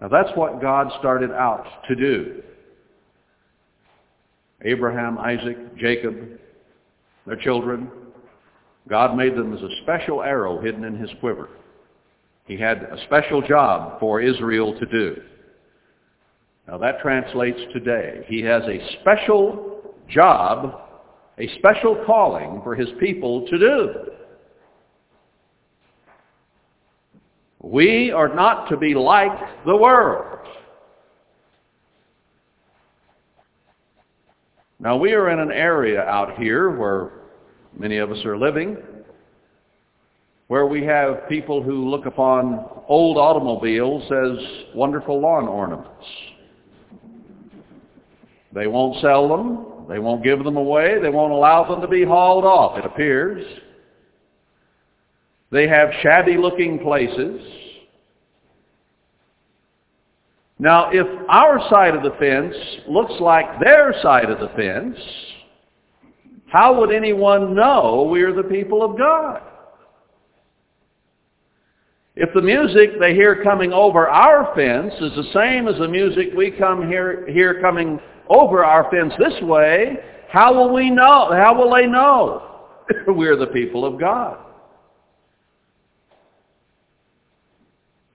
Now 0.00 0.08
that's 0.08 0.36
what 0.36 0.60
God 0.60 0.92
started 0.98 1.30
out 1.30 1.66
to 1.88 1.94
do. 1.94 2.42
Abraham, 4.62 5.18
Isaac, 5.18 5.76
Jacob, 5.76 6.16
their 7.26 7.36
children, 7.36 7.90
God 8.88 9.16
made 9.16 9.34
them 9.34 9.54
as 9.54 9.62
a 9.62 9.76
special 9.82 10.22
arrow 10.22 10.60
hidden 10.60 10.84
in 10.84 10.96
his 10.96 11.10
quiver. 11.20 11.48
He 12.46 12.56
had 12.56 12.78
a 12.78 13.02
special 13.06 13.40
job 13.40 13.98
for 13.98 14.20
Israel 14.20 14.78
to 14.78 14.86
do. 14.86 15.22
Now 16.66 16.78
that 16.78 17.00
translates 17.00 17.60
today. 17.72 18.24
He 18.26 18.40
has 18.42 18.62
a 18.64 18.80
special 19.00 19.94
job 20.08 20.80
a 21.38 21.48
special 21.58 22.02
calling 22.06 22.60
for 22.62 22.74
his 22.74 22.88
people 23.00 23.46
to 23.48 23.58
do. 23.58 23.94
We 27.60 28.10
are 28.10 28.32
not 28.32 28.68
to 28.68 28.76
be 28.76 28.94
like 28.94 29.64
the 29.66 29.76
world. 29.76 30.38
Now 34.78 34.96
we 34.96 35.12
are 35.12 35.30
in 35.30 35.38
an 35.40 35.50
area 35.50 36.02
out 36.02 36.38
here 36.38 36.70
where 36.70 37.10
many 37.76 37.96
of 37.96 38.12
us 38.12 38.22
are 38.24 38.36
living, 38.36 38.76
where 40.48 40.66
we 40.66 40.84
have 40.84 41.26
people 41.28 41.62
who 41.62 41.88
look 41.88 42.06
upon 42.06 42.66
old 42.86 43.16
automobiles 43.16 44.04
as 44.12 44.74
wonderful 44.74 45.20
lawn 45.20 45.48
ornaments. 45.48 46.04
They 48.54 48.68
won't 48.68 49.00
sell 49.00 49.28
them. 49.28 49.86
They 49.88 49.98
won't 49.98 50.22
give 50.22 50.44
them 50.44 50.56
away. 50.56 51.00
They 51.00 51.10
won't 51.10 51.32
allow 51.32 51.68
them 51.68 51.80
to 51.80 51.88
be 51.88 52.04
hauled 52.04 52.44
off, 52.44 52.78
it 52.78 52.86
appears. 52.86 53.44
They 55.50 55.68
have 55.68 55.90
shabby-looking 56.02 56.78
places. 56.78 57.42
Now, 60.58 60.90
if 60.92 61.06
our 61.28 61.60
side 61.68 61.94
of 61.94 62.02
the 62.02 62.16
fence 62.18 62.54
looks 62.88 63.14
like 63.20 63.60
their 63.60 63.94
side 64.02 64.30
of 64.30 64.38
the 64.38 64.48
fence, 64.56 64.96
how 66.46 66.78
would 66.80 66.92
anyone 66.92 67.54
know 67.54 68.08
we 68.10 68.22
are 68.22 68.32
the 68.32 68.44
people 68.44 68.82
of 68.84 68.96
God? 68.96 69.42
If 72.16 72.32
the 72.32 72.42
music 72.42 73.00
they 73.00 73.12
hear 73.14 73.42
coming 73.42 73.72
over 73.72 74.08
our 74.08 74.54
fence 74.54 74.94
is 75.00 75.12
the 75.16 75.30
same 75.34 75.66
as 75.66 75.76
the 75.78 75.88
music 75.88 76.28
we 76.36 76.52
come 76.52 76.88
hear, 76.88 77.28
hear 77.28 77.60
coming 77.60 77.98
over 78.28 78.64
our 78.64 78.90
fence 78.90 79.12
this 79.18 79.40
way, 79.42 79.96
how 80.28 80.54
will 80.54 80.72
we 80.72 80.90
know? 80.90 81.30
How 81.32 81.54
will 81.56 81.72
they 81.72 81.86
know 81.86 82.66
we're 83.06 83.36
the 83.36 83.46
people 83.46 83.84
of 83.84 83.98
God? 83.98 84.38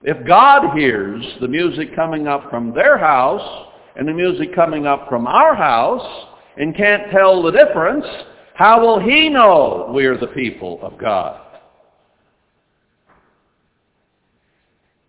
If 0.02 0.26
God 0.26 0.76
hears 0.76 1.24
the 1.40 1.48
music 1.48 1.94
coming 1.94 2.26
up 2.26 2.50
from 2.50 2.74
their 2.74 2.96
house 2.96 3.66
and 3.96 4.08
the 4.08 4.14
music 4.14 4.54
coming 4.54 4.86
up 4.86 5.08
from 5.08 5.26
our 5.26 5.54
house 5.54 6.26
and 6.56 6.74
can't 6.74 7.10
tell 7.10 7.42
the 7.42 7.50
difference, 7.50 8.06
how 8.54 8.80
will 8.80 8.98
he 8.98 9.28
know 9.28 9.90
we're 9.92 10.16
the 10.16 10.28
people 10.28 10.78
of 10.82 10.96
God? 10.98 11.49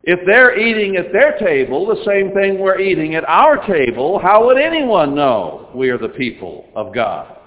If 0.03 0.19
they're 0.25 0.57
eating 0.57 0.95
at 0.95 1.13
their 1.13 1.37
table 1.37 1.85
the 1.85 2.03
same 2.05 2.33
thing 2.33 2.59
we're 2.59 2.79
eating 2.79 3.15
at 3.15 3.27
our 3.27 3.65
table, 3.67 4.19
how 4.19 4.45
would 4.45 4.57
anyone 4.57 5.13
know 5.13 5.69
we 5.75 5.89
are 5.89 5.99
the 5.99 6.09
people 6.09 6.65
of 6.75 6.93
God? 6.93 7.37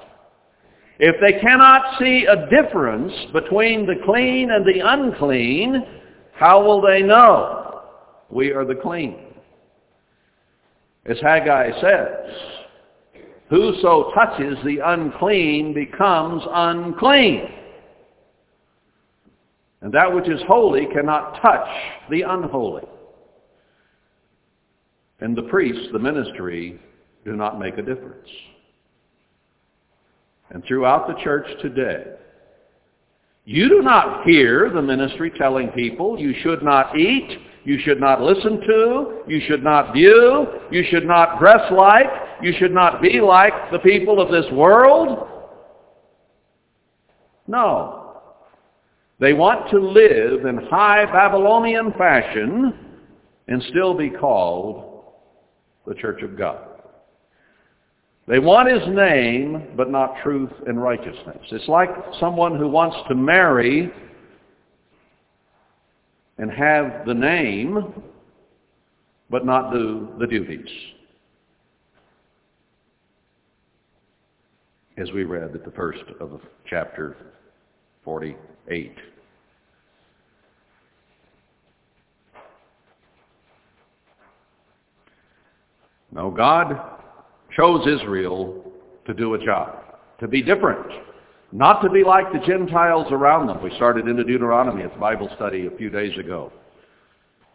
If 1.01 1.17
they 1.21 1.41
cannot 1.41 1.99
see 1.99 2.27
a 2.27 2.49
difference 2.49 3.13
between 3.33 3.87
the 3.87 3.97
clean 4.05 4.51
and 4.53 4.65
the 4.65 4.81
unclean, 4.85 5.85
how 6.33 6.65
will 6.65 6.81
they 6.81 7.03
know 7.03 7.83
we 8.31 8.53
are 8.53 8.65
the 8.65 8.77
clean? 8.77 9.17
As 11.07 11.19
Haggai 11.21 11.73
says, 11.81 12.37
whoso 13.51 14.13
touches 14.15 14.57
the 14.65 14.79
unclean 14.85 15.75
becomes 15.75 16.43
unclean. 16.49 17.49
And 19.85 19.93
that 19.93 20.13
which 20.13 20.27
is 20.31 20.41
holy 20.49 20.87
cannot 20.87 21.43
touch 21.43 21.69
the 22.11 22.23
unholy. 22.23 22.85
And 25.21 25.37
the 25.37 25.43
priests, 25.43 25.89
the 25.93 25.99
ministry, 25.99 26.81
do 27.23 27.33
not 27.37 27.61
make 27.61 27.77
a 27.77 27.83
difference. 27.83 28.27
And 30.49 30.65
throughout 30.65 31.07
the 31.07 31.23
church 31.23 31.47
today, 31.61 32.05
you 33.45 33.69
do 33.69 33.83
not 33.83 34.25
hear 34.25 34.71
the 34.75 34.81
ministry 34.81 35.31
telling 35.37 35.69
people 35.69 36.19
you 36.19 36.35
should 36.43 36.63
not 36.63 36.99
eat, 36.99 37.39
you 37.65 37.79
should 37.85 38.01
not 38.01 38.23
listen 38.23 38.63
to, 38.67 39.21
you 39.29 39.43
should 39.47 39.63
not 39.63 39.93
view, 39.93 40.47
you 40.71 40.83
should 40.89 41.05
not 41.07 41.39
dress 41.39 41.61
like, 41.71 42.07
you 42.43 42.55
should 42.59 42.73
not 42.73 43.03
be 43.03 43.21
like 43.21 43.53
the 43.71 43.81
people 43.81 44.19
of 44.19 44.31
this 44.31 44.51
world. 44.51 45.29
No. 47.47 48.04
They 49.25 49.33
want 49.33 49.71
to 49.71 49.79
live 49.79 50.45
in 50.45 50.59
high 50.67 51.07
Babylonian 51.07 51.93
fashion 51.93 52.75
and 53.49 53.63
still 53.71 53.95
be 53.95 54.11
called 54.11 55.03
the 55.87 55.95
Church 55.95 56.21
of 56.21 56.37
God. 56.37 56.59
They 58.29 58.39
want 58.39 58.71
his 58.71 58.87
name, 58.95 59.69
but 59.79 59.91
not 59.91 60.17
truth 60.23 60.51
and 60.67 60.79
righteousness. 60.79 61.39
It's 61.53 61.69
like 61.69 61.89
someone 62.21 62.59
who 62.59 62.69
wants 62.69 62.99
to 63.09 63.15
marry 63.15 63.91
and 66.37 66.51
have 66.51 67.07
the 67.07 67.15
name, 67.15 67.95
but 69.31 69.47
not 69.47 69.73
do 69.73 70.11
the 70.21 70.27
duties. 70.27 70.69
As 74.99 75.11
we 75.13 75.25
read 75.25 75.55
at 75.55 75.65
the 75.65 75.71
first 75.71 76.05
of 76.21 76.43
chapter 76.69 77.17
48. 78.05 78.95
No, 86.15 86.31
God 86.31 86.81
chose 87.57 87.87
Israel 87.89 88.73
to 89.07 89.13
do 89.13 89.35
a 89.35 89.45
job, 89.45 89.83
to 90.21 90.29
be 90.29 90.43
different, 90.43 90.87
not 91.51 91.83
to 91.83 91.91
be 91.91 92.05
like 92.05 92.33
the 92.33 92.39
Gentiles 92.47 93.09
around 93.11 93.49
them. 93.49 93.63
We 93.63 93.75
started 93.75 94.07
into 94.07 94.23
Deuteronomy 94.23 94.85
the 94.85 94.89
Bible 95.01 95.29
study 95.35 95.67
a 95.67 95.77
few 95.77 95.91
days 95.91 96.17
ago. 96.17 96.53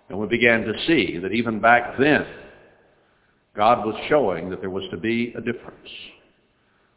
And 0.09 0.19
we 0.19 0.27
began 0.27 0.63
to 0.63 0.73
see 0.87 1.17
that 1.19 1.31
even 1.31 1.59
back 1.59 1.97
then, 1.97 2.25
God 3.55 3.85
was 3.85 3.95
showing 4.09 4.49
that 4.49 4.59
there 4.59 4.69
was 4.69 4.83
to 4.91 4.97
be 4.97 5.33
a 5.37 5.41
difference. 5.41 5.89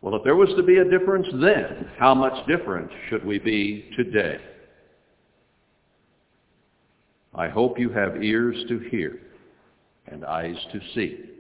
Well, 0.01 0.17
if 0.17 0.25
there 0.25 0.37
was 0.37 0.49
to 0.57 0.63
be 0.65 0.79
a 0.79 0.85
difference 0.85 1.29
then, 1.41 1.89
how 1.97 2.15
much 2.15 2.47
different 2.49 2.91
should 3.09 3.25
we 3.25 3.39
be 3.39 3.89
today? 3.97 4.39
I 7.35 7.49
hope 7.49 7.79
you 7.79 7.91
have 7.91 8.23
ears 8.23 8.57
to 8.69 8.79
hear 8.91 9.21
and 10.09 10.25
eyes 10.25 10.57
to 10.73 10.81
see. 10.95 11.32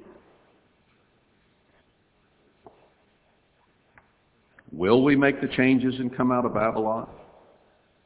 Will 4.73 5.03
we 5.03 5.17
make 5.17 5.41
the 5.41 5.49
changes 5.49 5.95
and 5.99 6.17
come 6.17 6.33
out 6.33 6.45
of 6.45 6.55
Babylon? 6.55 7.09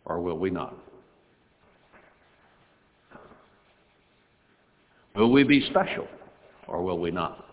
Or 0.05 0.21
will 0.21 0.39
we 0.39 0.51
not? 0.51 0.75
Will 5.15 5.31
we 5.31 5.45
be 5.45 5.67
special? 5.71 6.07
Or 6.67 6.83
will 6.83 6.99
we 6.99 7.11
not? 7.11 7.45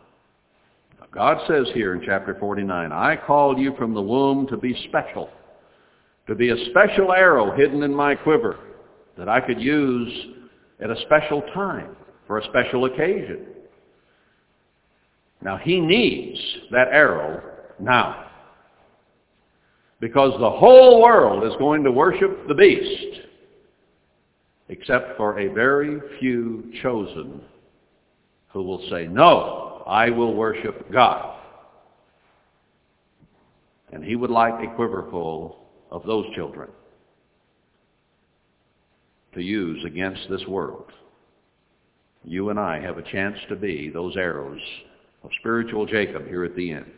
God 1.11 1.38
says 1.47 1.68
here 1.76 1.93
in 1.93 2.01
chapter 2.03 2.36
49, 2.39 2.91
I 2.91 3.16
called 3.16 3.59
you 3.59 3.76
from 3.78 3.93
the 3.93 4.01
womb 4.01 4.47
to 4.47 4.57
be 4.57 4.76
special, 4.89 5.30
to 6.26 6.34
be 6.34 6.49
a 6.49 6.66
special 6.72 7.14
arrow 7.14 7.55
hidden 7.55 7.84
in 7.84 7.93
my 7.93 8.16
quiver 8.16 8.57
that 9.16 9.30
I 9.30 9.39
could 9.39 9.61
use 9.61 10.11
at 10.84 10.89
a 10.89 10.99
special 11.01 11.43
time 11.53 11.95
for 12.26 12.39
a 12.39 12.43
special 12.45 12.86
occasion. 12.86 13.45
Now 15.43 15.57
he 15.57 15.80
needs 15.80 16.39
that 16.72 16.88
arrow 16.88 17.43
now 17.80 18.32
because 20.03 20.37
the 20.37 20.49
whole 20.49 21.01
world 21.01 21.45
is 21.45 21.57
going 21.59 21.81
to 21.81 21.89
worship 21.89 22.45
the 22.49 22.53
beast 22.53 23.21
except 24.67 25.15
for 25.15 25.39
a 25.39 25.47
very 25.53 26.01
few 26.19 26.73
chosen 26.81 27.39
who 28.49 28.63
will 28.63 28.85
say, 28.89 29.07
no, 29.07 29.81
I 29.87 30.09
will 30.09 30.33
worship 30.33 30.91
God. 30.91 31.37
And 33.93 34.03
he 34.03 34.17
would 34.17 34.29
like 34.29 34.55
a 34.55 34.75
quiverful 34.75 35.69
of 35.89 36.05
those 36.05 36.25
children 36.35 36.69
to 39.35 39.41
use 39.41 39.85
against 39.85 40.29
this 40.29 40.45
world. 40.49 40.91
You 42.25 42.49
and 42.49 42.59
I 42.59 42.81
have 42.81 42.97
a 42.97 43.09
chance 43.09 43.37
to 43.47 43.55
be 43.55 43.89
those 43.89 44.17
arrows 44.17 44.59
of 45.23 45.29
spiritual 45.39 45.85
Jacob 45.85 46.27
here 46.27 46.43
at 46.43 46.57
the 46.57 46.71
end. 46.73 46.91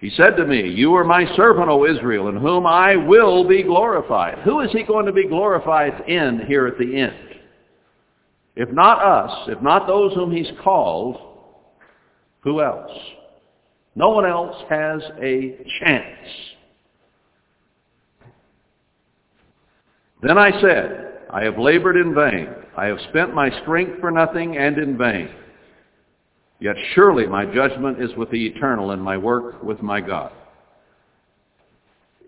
He 0.00 0.10
said 0.10 0.36
to 0.36 0.46
me, 0.46 0.68
You 0.68 0.94
are 0.94 1.04
my 1.04 1.24
servant, 1.34 1.68
O 1.68 1.84
Israel, 1.84 2.28
in 2.28 2.36
whom 2.36 2.66
I 2.66 2.94
will 2.94 3.46
be 3.46 3.62
glorified. 3.62 4.38
Who 4.38 4.60
is 4.60 4.70
he 4.70 4.84
going 4.84 5.06
to 5.06 5.12
be 5.12 5.26
glorified 5.26 6.08
in 6.08 6.46
here 6.46 6.66
at 6.66 6.78
the 6.78 7.00
end? 7.00 7.40
If 8.54 8.70
not 8.70 9.02
us, 9.02 9.48
if 9.48 9.60
not 9.60 9.86
those 9.86 10.14
whom 10.14 10.30
he's 10.30 10.50
called, 10.62 11.16
who 12.40 12.60
else? 12.62 12.90
No 13.94 14.10
one 14.10 14.26
else 14.26 14.56
has 14.68 15.02
a 15.20 15.58
chance. 15.80 16.28
Then 20.22 20.38
I 20.38 20.60
said, 20.60 21.22
I 21.32 21.42
have 21.42 21.58
labored 21.58 21.96
in 21.96 22.14
vain. 22.14 22.48
I 22.76 22.86
have 22.86 22.98
spent 23.10 23.34
my 23.34 23.50
strength 23.62 24.00
for 24.00 24.10
nothing 24.10 24.56
and 24.56 24.78
in 24.78 24.96
vain. 24.96 25.28
Yet 26.60 26.74
surely 26.94 27.26
my 27.26 27.44
judgment 27.46 28.02
is 28.02 28.10
with 28.16 28.30
the 28.30 28.46
eternal 28.46 28.90
and 28.90 29.02
my 29.02 29.16
work 29.16 29.62
with 29.62 29.80
my 29.80 30.00
God. 30.00 30.32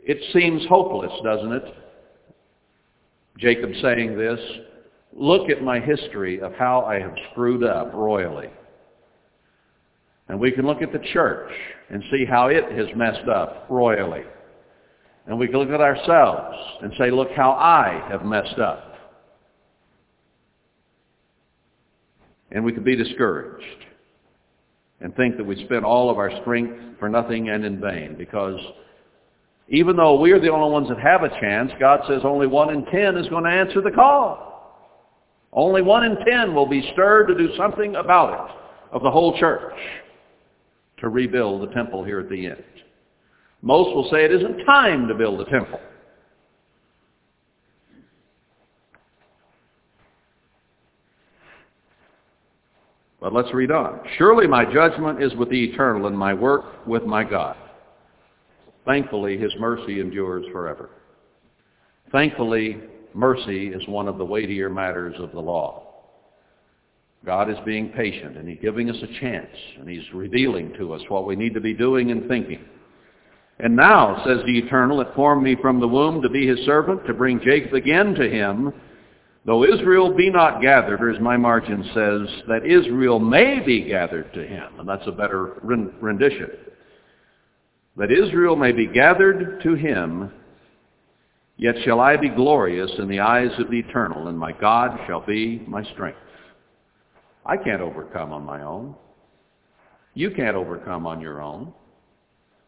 It 0.05 0.19
seems 0.33 0.67
hopeless, 0.69 1.13
doesn't 1.25 1.53
it? 1.53 1.75
Jacob 3.39 3.71
saying 3.83 4.17
this, 4.17 4.39
look 5.13 5.51
at 5.51 5.63
my 5.63 5.81
history 5.81 6.41
of 6.41 6.53
how 6.55 6.83
I 6.83 7.01
have 7.01 7.15
screwed 7.31 7.65
up 7.65 7.93
royally. 7.93 8.49
And 10.29 10.39
we 10.39 10.53
can 10.53 10.65
look 10.65 10.81
at 10.81 10.93
the 10.93 11.05
church 11.13 11.51
and 11.91 12.05
see 12.13 12.25
how 12.25 12.49
it 12.49 12.71
has 12.71 12.87
messed 12.95 13.29
up 13.29 13.67
royally. 13.69 14.23
And 15.27 15.39
we 15.39 15.49
can 15.49 15.59
look 15.59 15.71
at 15.71 15.81
ourselves 15.81 16.57
and 16.83 16.93
say, 16.99 17.11
look 17.11 17.31
how 17.33 17.53
I 17.53 18.07
have 18.09 18.25
messed 18.25 18.59
up. 18.61 18.95
And 22.53 22.65
we 22.65 22.73
could 22.73 22.85
be 22.85 22.97
discouraged 22.97 23.87
and 25.01 25.15
think 25.17 25.37
that 25.37 25.45
we 25.45 25.65
spent 25.65 25.85
all 25.85 26.11
of 26.11 26.19
our 26.19 26.31
strength 26.43 26.99
for 26.99 27.09
nothing 27.09 27.49
and 27.49 27.65
in 27.65 27.81
vain 27.81 28.17
because 28.17 28.61
even 29.69 29.97
though 29.97 30.19
we're 30.19 30.41
the 30.41 30.51
only 30.51 30.71
ones 30.71 30.89
that 30.89 30.99
have 30.99 31.23
a 31.23 31.41
chance, 31.41 31.71
God 31.79 32.01
says 32.09 32.23
only 32.25 32.47
one 32.47 32.71
in 32.71 32.85
ten 32.87 33.17
is 33.17 33.29
going 33.29 33.45
to 33.45 33.51
answer 33.51 33.81
the 33.81 33.91
call. 33.91 34.51
Only 35.53 35.83
one 35.83 36.05
in 36.05 36.17
ten 36.27 36.55
will 36.55 36.67
be 36.67 36.91
stirred 36.93 37.27
to 37.29 37.35
do 37.37 37.55
something 37.57 37.97
about 37.97 38.51
it 38.51 38.57
of 38.93 39.03
the 39.03 39.11
whole 39.11 39.39
church 39.39 39.75
to 40.99 41.09
rebuild 41.09 41.63
the 41.63 41.73
temple 41.73 42.05
here 42.05 42.21
at 42.21 42.29
the 42.29 42.47
end. 42.47 42.65
Most 43.63 43.95
will 43.95 44.09
say 44.11 44.25
it 44.25 44.33
isn't 44.33 44.65
time 44.65 45.07
to 45.09 45.15
build 45.15 45.41
a 45.41 45.51
temple. 45.51 45.81
But 53.21 53.35
let's 53.35 53.53
read 53.53 53.71
on. 53.71 54.01
Surely 54.17 54.47
my 54.47 54.65
judgment 54.65 55.23
is 55.23 55.35
with 55.35 55.51
the 55.51 55.65
eternal 55.65 56.07
and 56.07 56.19
my 56.19 56.33
work 56.33 56.87
with 56.87 57.05
my 57.05 57.23
God. 57.23 57.57
Thankfully, 58.87 59.37
his 59.37 59.53
mercy 59.59 60.01
endures 60.01 60.47
forever. 60.53 60.91
Thankfully, 62.11 62.79
mercy 63.15 63.69
is 63.69 63.87
one 63.87 64.09
of 64.09 64.17
the 64.19 64.25
weightier 64.25 64.71
matters 64.71 65.15
of 65.19 65.33
the 65.33 65.41
law. 65.41 65.87
God 67.25 67.51
is 67.51 67.59
being 67.67 67.91
patient 67.91 68.39
and 68.39 68.49
he's 68.49 68.59
giving 68.63 68.89
us 68.89 68.97
a 69.03 69.21
chance 69.21 69.55
and 69.79 69.89
he's 69.89 70.11
revealing 70.15 70.73
to 70.79 70.95
us 70.95 71.03
what 71.09 71.27
we 71.27 71.37
need 71.37 71.53
to 71.53 71.61
be 71.61 71.75
doing 71.75 72.11
and 72.11 72.27
thinking. 72.27 72.65
And 73.59 73.77
now, 73.77 74.23
says 74.25 74.39
the 74.47 74.59
Eternal, 74.59 75.03
it 75.03 75.09
formed 75.15 75.43
me 75.43 75.55
from 75.61 75.81
the 75.81 75.89
womb 75.89 76.23
to 76.23 76.31
be 76.31 76.47
his 76.47 76.65
servant, 76.65 77.07
to 77.07 77.13
bring 77.13 77.41
Jacob 77.41 77.75
again 77.75 78.15
to 78.15 78.29
him, 78.29 78.73
though 79.45 79.65
Israel 79.65 80.15
be 80.15 80.31
not 80.31 80.61
gathered, 80.61 81.03
or 81.03 81.11
as 81.11 81.21
my 81.21 81.37
margin 81.37 81.83
says, 81.95 82.43
that 82.49 82.67
Israel 82.67 83.19
may 83.19 83.61
be 83.61 83.83
gathered 83.83 84.33
to 84.35 84.47
him. 84.47 84.79
And 84.79 84.89
that's 84.89 85.07
a 85.07 85.13
better 85.13 85.61
rendition. 85.63 86.51
That 87.97 88.13
Israel 88.13 88.57
may 88.57 88.73
be 88.73 88.87
gathered 88.87 89.63
to 89.63 89.75
him, 89.75 90.33
yet 91.57 91.75
shall 91.85 92.01
I 92.01 92.17
be 92.17 92.29
glorious 92.29 92.91
in 92.99 93.09
the 93.09 93.21
eyes 93.21 93.51
of 93.59 93.71
the 93.71 93.79
Eternal, 93.79 94.29
and 94.29 94.39
my 94.39 94.53
God 94.53 94.99
shall 95.07 95.25
be 95.25 95.63
my 95.67 95.83
strength. 95.93 96.19
I 97.45 97.57
can't 97.57 97.81
overcome 97.81 98.33
on 98.33 98.45
my 98.45 98.63
own. 98.63 98.95
You 100.15 100.31
can't 100.31 100.57
overcome 100.57 101.07
on 101.07 101.21
your 101.21 101.41
own. 101.41 101.73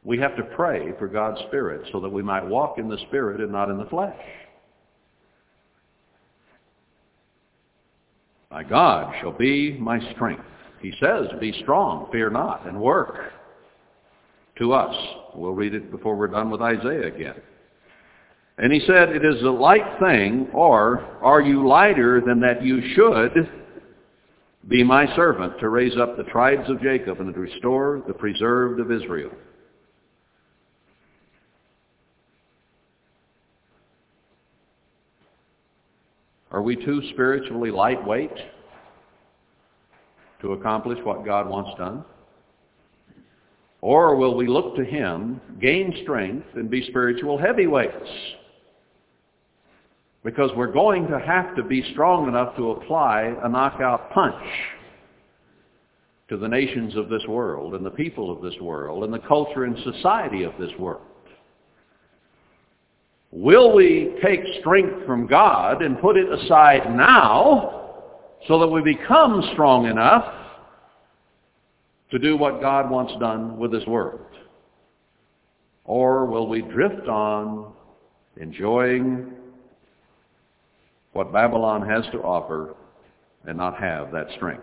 We 0.04 0.18
have 0.18 0.36
to 0.36 0.42
pray 0.42 0.92
for 0.98 1.06
God's 1.06 1.40
Spirit 1.48 1.88
so 1.92 2.00
that 2.00 2.08
we 2.08 2.22
might 2.22 2.44
walk 2.44 2.78
in 2.78 2.88
the 2.88 2.98
Spirit 3.08 3.40
and 3.40 3.52
not 3.52 3.70
in 3.70 3.78
the 3.78 3.84
flesh. 3.86 4.16
My 8.52 8.62
God 8.62 9.14
shall 9.20 9.32
be 9.32 9.78
my 9.80 9.98
strength. 10.12 10.44
He 10.82 10.92
says, 11.00 11.28
be 11.40 11.58
strong, 11.62 12.08
fear 12.12 12.28
not, 12.28 12.66
and 12.66 12.78
work. 12.78 13.32
To 14.58 14.74
us. 14.74 14.94
We'll 15.34 15.54
read 15.54 15.74
it 15.74 15.90
before 15.90 16.14
we're 16.16 16.26
done 16.26 16.50
with 16.50 16.60
Isaiah 16.60 17.06
again. 17.06 17.40
And 18.58 18.70
he 18.70 18.80
said, 18.86 19.08
it 19.08 19.24
is 19.24 19.42
a 19.42 19.50
light 19.50 19.98
thing, 19.98 20.48
or 20.52 21.00
are 21.22 21.40
you 21.40 21.66
lighter 21.66 22.20
than 22.20 22.40
that 22.40 22.62
you 22.62 22.94
should 22.94 23.48
be 24.68 24.84
my 24.84 25.06
servant 25.16 25.58
to 25.60 25.70
raise 25.70 25.96
up 25.96 26.18
the 26.18 26.24
tribes 26.24 26.68
of 26.68 26.82
Jacob 26.82 27.20
and 27.20 27.32
to 27.32 27.40
restore 27.40 28.02
the 28.06 28.12
preserved 28.12 28.78
of 28.78 28.92
Israel? 28.92 29.30
Are 36.52 36.60
we 36.60 36.76
too 36.76 37.02
spiritually 37.12 37.70
lightweight 37.70 38.36
to 40.42 40.52
accomplish 40.52 40.98
what 41.02 41.24
God 41.24 41.48
wants 41.48 41.70
done? 41.78 42.04
Or 43.80 44.16
will 44.16 44.36
we 44.36 44.46
look 44.46 44.76
to 44.76 44.84
him, 44.84 45.40
gain 45.60 45.96
strength, 46.02 46.46
and 46.54 46.70
be 46.70 46.86
spiritual 46.88 47.38
heavyweights? 47.38 48.08
Because 50.24 50.50
we're 50.54 50.70
going 50.70 51.08
to 51.08 51.18
have 51.18 51.56
to 51.56 51.64
be 51.64 51.90
strong 51.92 52.28
enough 52.28 52.54
to 52.56 52.72
apply 52.72 53.34
a 53.42 53.48
knockout 53.48 54.12
punch 54.12 54.44
to 56.28 56.36
the 56.36 56.46
nations 56.46 56.96
of 56.96 57.08
this 57.08 57.26
world 57.26 57.74
and 57.74 57.84
the 57.84 57.90
people 57.90 58.30
of 58.30 58.42
this 58.42 58.60
world 58.60 59.04
and 59.04 59.12
the 59.12 59.18
culture 59.20 59.64
and 59.64 59.76
society 59.82 60.44
of 60.44 60.52
this 60.60 60.70
world. 60.78 61.02
Will 63.32 63.74
we 63.74 64.14
take 64.22 64.40
strength 64.60 65.06
from 65.06 65.26
God 65.26 65.80
and 65.80 65.98
put 65.98 66.18
it 66.18 66.30
aside 66.30 66.94
now 66.94 67.94
so 68.46 68.58
that 68.60 68.68
we 68.68 68.82
become 68.82 69.42
strong 69.54 69.86
enough 69.86 70.34
to 72.10 72.18
do 72.18 72.36
what 72.36 72.60
God 72.60 72.90
wants 72.90 73.14
done 73.18 73.56
with 73.56 73.72
His 73.72 73.86
Word? 73.86 74.26
Or 75.84 76.26
will 76.26 76.46
we 76.46 76.60
drift 76.60 77.08
on 77.08 77.72
enjoying 78.36 79.32
what 81.14 81.32
Babylon 81.32 81.88
has 81.88 82.04
to 82.12 82.18
offer 82.18 82.74
and 83.46 83.56
not 83.56 83.80
have 83.80 84.12
that 84.12 84.26
strength? 84.36 84.62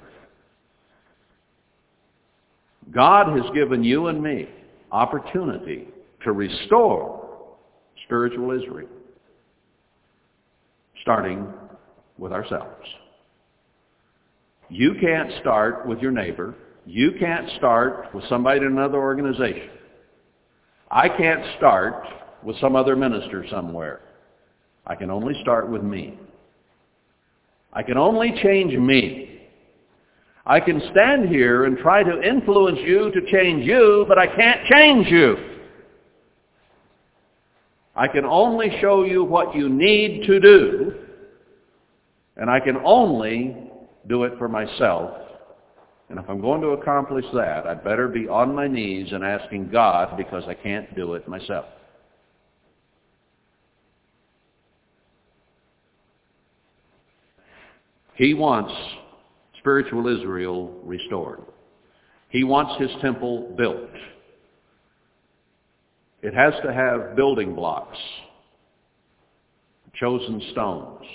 God 2.92 3.36
has 3.36 3.50
given 3.56 3.84
you 3.84 4.08
and 4.08 4.22
me 4.22 4.48
opportunity 4.92 5.88
to 6.24 6.34
restore 6.34 7.19
spiritual 8.06 8.52
Israel, 8.52 8.90
starting 11.02 11.48
with 12.18 12.32
ourselves. 12.32 12.86
You 14.70 14.96
can't 15.02 15.32
start 15.42 15.88
with 15.88 16.00
your 16.00 16.12
neighbor. 16.12 16.56
You 16.86 17.14
can't 17.20 17.50
start 17.58 18.14
with 18.14 18.24
somebody 18.30 18.62
in 18.62 18.68
another 18.68 18.98
organization. 18.98 19.70
I 20.92 21.10
can't 21.10 21.44
start 21.58 22.04
with 22.44 22.60
some 22.60 22.76
other 22.76 22.96
minister 22.96 23.46
somewhere. 23.50 24.02
I 24.86 24.96
can 24.96 25.12
only 25.12 25.40
start 25.42 25.70
with 25.70 25.84
me. 25.84 26.18
I 27.74 27.84
can 27.84 27.98
only 27.98 28.34
change 28.42 28.74
me. 28.74 29.42
I 30.46 30.60
can 30.60 30.82
stand 30.92 31.30
here 31.30 31.66
and 31.66 31.78
try 31.78 32.02
to 32.02 32.24
influence 32.24 32.80
you 32.82 33.12
to 33.12 33.32
change 33.32 33.66
you, 33.66 34.06
but 34.08 34.18
I 34.18 34.26
can't 34.26 34.66
change 34.66 35.08
you. 35.08 35.49
I 38.00 38.08
can 38.08 38.24
only 38.24 38.78
show 38.80 39.04
you 39.04 39.26
what 39.26 39.54
you 39.54 39.68
need 39.68 40.26
to 40.26 40.40
do, 40.40 40.94
and 42.38 42.50
I 42.50 42.62
can 42.62 42.78
only 42.78 43.58
do 44.08 44.24
it 44.24 44.38
for 44.38 44.48
myself. 44.48 45.12
And 46.08 46.18
if 46.18 46.24
I'm 46.30 46.40
going 46.40 46.62
to 46.62 46.70
accomplish 46.70 47.26
that, 47.34 47.68
I'd 47.68 47.84
better 47.84 48.08
be 48.08 48.26
on 48.30 48.56
my 48.56 48.70
knees 48.70 49.12
and 49.12 49.22
asking 49.22 49.70
God 49.70 50.16
because 50.16 50.46
I 50.48 50.54
can't 50.54 50.96
do 50.96 51.16
it 51.16 51.28
myself. 51.28 51.66
He 58.16 58.34
wants 58.34 58.74
spiritual 59.58 60.08
Israel 60.08 60.74
restored. 60.86 61.42
He 62.30 62.46
wants 62.46 62.82
his 62.82 62.92
temple 63.02 63.54
built. 63.58 63.90
It 66.22 66.34
has 66.34 66.54
to 66.64 66.74
have 66.74 67.16
building 67.16 67.56
blocks, 67.56 67.98
chosen 69.96 70.42
stones, 70.52 71.06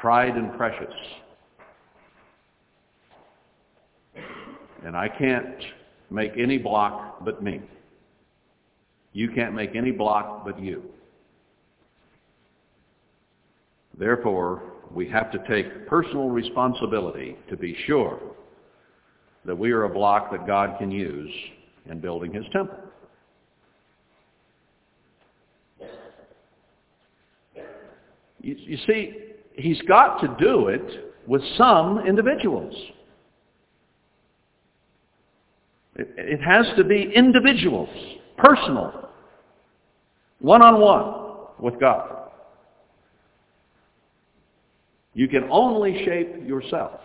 tried 0.00 0.36
and 0.36 0.56
precious. 0.56 0.94
And 4.84 4.96
I 4.96 5.08
can't 5.08 5.56
make 6.10 6.32
any 6.38 6.56
block 6.56 7.24
but 7.24 7.42
me. 7.42 7.60
You 9.12 9.30
can't 9.30 9.54
make 9.54 9.74
any 9.74 9.90
block 9.90 10.44
but 10.44 10.60
you. 10.60 10.82
Therefore, 13.98 14.62
we 14.94 15.08
have 15.08 15.30
to 15.32 15.38
take 15.48 15.86
personal 15.86 16.28
responsibility 16.28 17.36
to 17.48 17.56
be 17.56 17.76
sure 17.86 18.20
that 19.44 19.56
we 19.56 19.72
are 19.72 19.84
a 19.84 19.88
block 19.88 20.30
that 20.32 20.46
God 20.46 20.78
can 20.78 20.90
use 20.90 21.32
in 21.90 22.00
building 22.00 22.32
his 22.32 22.44
temple. 22.52 22.78
You, 28.46 28.78
see, 28.86 29.12
he's 29.54 29.82
got 29.82 30.20
to 30.20 30.36
do 30.38 30.68
it 30.68 31.16
with 31.26 31.42
some 31.58 32.06
individuals. 32.06 32.72
It, 35.96 36.14
it 36.16 36.40
has 36.40 36.64
to 36.76 36.84
be 36.84 37.10
individuals, 37.12 37.88
personal, 38.36 39.08
one-on-one 40.38 41.46
with 41.58 41.80
God. 41.80 42.30
You 45.14 45.26
can 45.26 45.48
only 45.50 46.04
shape 46.04 46.46
yourself. 46.46 47.00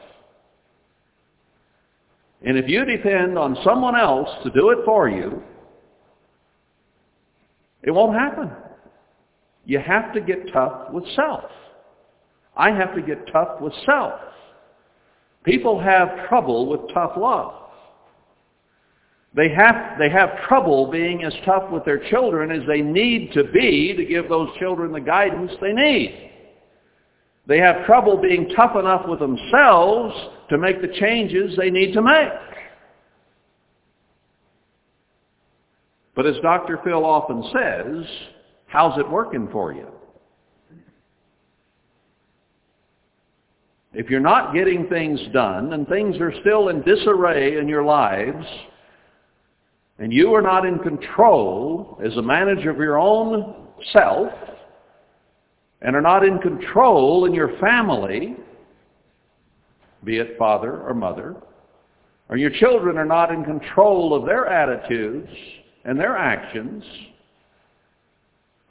And 2.43 2.55
if 2.55 2.69
you 2.69 2.85
depend 2.85 3.39
on 3.39 3.57
someone 3.63 3.95
else 3.95 4.29
to 4.43 4.51
do 4.51 4.69
it 4.69 4.85
for 4.85 5.09
you, 5.09 5.41
it 7.81 7.89
won't 7.89 8.13
happen. 8.13 8.51
You 9.65 9.79
have 9.79 10.13
to 10.13 10.21
get 10.21 10.51
tough 10.51 10.91
with 10.91 11.03
self. 11.15 11.45
I 12.55 12.71
have 12.71 12.93
to 12.95 13.01
get 13.01 13.31
tough 13.31 13.61
with 13.61 13.73
self. 13.85 14.19
People 15.43 15.79
have 15.79 16.27
trouble 16.27 16.67
with 16.67 16.81
tough 16.93 17.13
love. 17.17 17.53
They 19.33 19.49
have, 19.49 19.97
they 19.97 20.09
have 20.09 20.29
trouble 20.47 20.91
being 20.91 21.23
as 21.23 21.33
tough 21.45 21.71
with 21.71 21.85
their 21.85 22.09
children 22.09 22.51
as 22.51 22.67
they 22.67 22.81
need 22.81 23.31
to 23.33 23.45
be 23.45 23.93
to 23.95 24.03
give 24.05 24.27
those 24.27 24.49
children 24.59 24.91
the 24.91 24.99
guidance 24.99 25.51
they 25.61 25.71
need. 25.71 26.31
They 27.47 27.57
have 27.59 27.85
trouble 27.85 28.17
being 28.17 28.49
tough 28.55 28.75
enough 28.75 29.07
with 29.07 29.19
themselves 29.19 30.13
to 30.49 30.57
make 30.57 30.81
the 30.81 30.93
changes 30.99 31.55
they 31.57 31.69
need 31.69 31.93
to 31.93 32.01
make. 32.01 32.29
But 36.13 36.27
as 36.27 36.35
Dr. 36.41 36.79
Phil 36.83 37.05
often 37.05 37.43
says, 37.53 38.05
how's 38.71 38.97
it 38.97 39.09
working 39.09 39.49
for 39.51 39.73
you? 39.73 39.87
If 43.93 44.09
you're 44.09 44.21
not 44.21 44.53
getting 44.53 44.87
things 44.87 45.19
done 45.33 45.73
and 45.73 45.85
things 45.87 46.15
are 46.21 46.33
still 46.39 46.69
in 46.69 46.81
disarray 46.81 47.57
in 47.57 47.67
your 47.67 47.83
lives, 47.83 48.45
and 49.99 50.13
you 50.13 50.33
are 50.33 50.41
not 50.41 50.65
in 50.65 50.79
control 50.79 51.99
as 52.03 52.15
a 52.15 52.21
manager 52.21 52.69
of 52.69 52.77
your 52.77 52.97
own 52.97 53.67
self, 53.91 54.31
and 55.81 55.93
are 55.93 56.01
not 56.01 56.23
in 56.23 56.39
control 56.39 57.25
in 57.25 57.33
your 57.33 57.57
family, 57.59 58.37
be 60.05 60.17
it 60.17 60.37
father 60.37 60.81
or 60.83 60.93
mother, 60.93 61.35
or 62.29 62.37
your 62.37 62.51
children 62.51 62.97
are 62.97 63.05
not 63.05 63.33
in 63.33 63.43
control 63.43 64.13
of 64.13 64.25
their 64.25 64.47
attitudes 64.47 65.29
and 65.83 65.99
their 65.99 66.15
actions, 66.15 66.85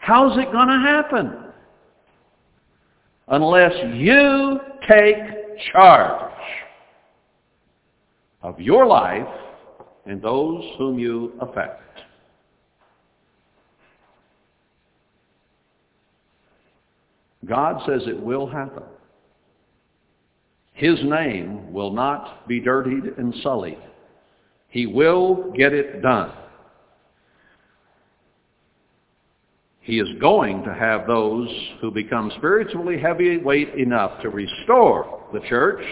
how's 0.00 0.36
it 0.38 0.50
going 0.50 0.68
to 0.68 0.78
happen? 0.78 1.36
Unless 3.28 3.72
you 3.94 4.58
take 4.88 5.16
charge 5.72 6.32
of 8.42 8.58
your 8.58 8.86
life 8.86 9.26
and 10.06 10.20
those 10.20 10.64
whom 10.78 10.98
you 10.98 11.32
affect. 11.40 11.82
God 17.46 17.82
says 17.86 18.02
it 18.06 18.20
will 18.20 18.46
happen. 18.46 18.82
His 20.72 20.98
name 21.04 21.72
will 21.72 21.92
not 21.92 22.48
be 22.48 22.60
dirtied 22.60 23.18
and 23.18 23.34
sullied. 23.42 23.78
He 24.68 24.86
will 24.86 25.52
get 25.52 25.72
it 25.72 26.00
done. 26.00 26.32
He 29.80 29.98
is 29.98 30.08
going 30.20 30.62
to 30.64 30.74
have 30.74 31.06
those 31.06 31.48
who 31.80 31.90
become 31.90 32.30
spiritually 32.36 32.98
heavyweight 33.00 33.74
enough 33.74 34.20
to 34.22 34.28
restore 34.28 35.24
the 35.32 35.40
church 35.48 35.84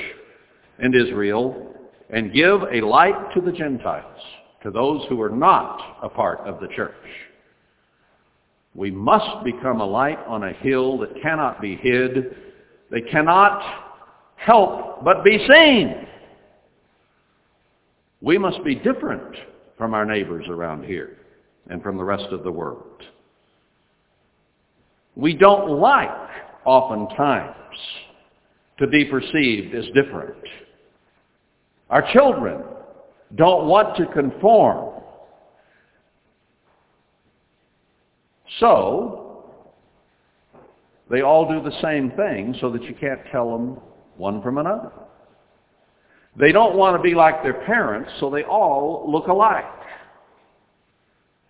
and 0.78 0.94
Israel 0.94 1.74
and 2.10 2.32
give 2.32 2.62
a 2.73 2.81
light 2.82 3.35
to 3.35 3.40
the 3.40 3.52
Gentiles, 3.52 4.20
to 4.62 4.70
those 4.70 5.05
who 5.09 5.20
are 5.23 5.31
not 5.31 5.98
a 6.02 6.09
part 6.09 6.40
of 6.40 6.60
the 6.60 6.69
church. 6.69 6.94
We 8.74 8.90
must 8.90 9.44
become 9.44 9.81
a 9.81 9.86
light 9.86 10.19
on 10.27 10.44
a 10.44 10.52
hill 10.52 10.98
that 10.98 11.20
cannot 11.23 11.60
be 11.60 11.77
hid. 11.77 12.36
They 12.90 13.01
cannot 13.01 13.62
help 14.36 15.05
but 15.05 15.24
be 15.24 15.44
seen. 15.51 16.06
We 18.20 18.36
must 18.39 18.62
be 18.65 18.74
different 18.74 19.35
from 19.77 19.94
our 19.94 20.05
neighbors 20.05 20.47
around 20.48 20.85
here 20.85 21.19
and 21.70 21.82
from 21.82 21.97
the 21.97 22.05
rest 22.05 22.27
of 22.32 22.44
the 22.44 22.52
world. 22.52 23.02
We 25.19 25.35
don't 25.35 25.81
like, 25.81 26.09
oftentimes, 26.65 27.77
to 28.78 28.86
be 28.86 29.05
perceived 29.05 29.74
as 29.74 29.85
different. 29.86 30.36
Our 31.90 32.11
children 32.12 32.62
don't 33.35 33.66
want 33.66 33.97
to 33.97 34.07
conform. 34.07 35.03
So, 38.61 39.51
they 41.11 41.23
all 41.23 41.51
do 41.51 41.69
the 41.69 41.77
same 41.82 42.12
thing 42.12 42.55
so 42.61 42.70
that 42.70 42.85
you 42.85 42.95
can't 42.95 43.20
tell 43.32 43.51
them 43.51 43.78
one 44.16 44.40
from 44.40 44.59
another. 44.59 44.93
They 46.39 46.53
don't 46.53 46.77
want 46.77 46.97
to 46.97 47.03
be 47.03 47.16
like 47.16 47.43
their 47.43 47.65
parents, 47.65 48.12
so 48.20 48.31
they 48.31 48.45
all 48.45 49.05
look 49.11 49.27
alike. 49.27 49.65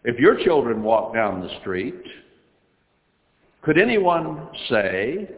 If 0.05 0.19
your 0.19 0.43
children 0.43 0.83
walk 0.83 1.13
down 1.13 1.43
the 1.43 1.55
street, 1.61 2.03
could 3.69 3.77
anyone 3.77 4.49
say, 4.71 5.29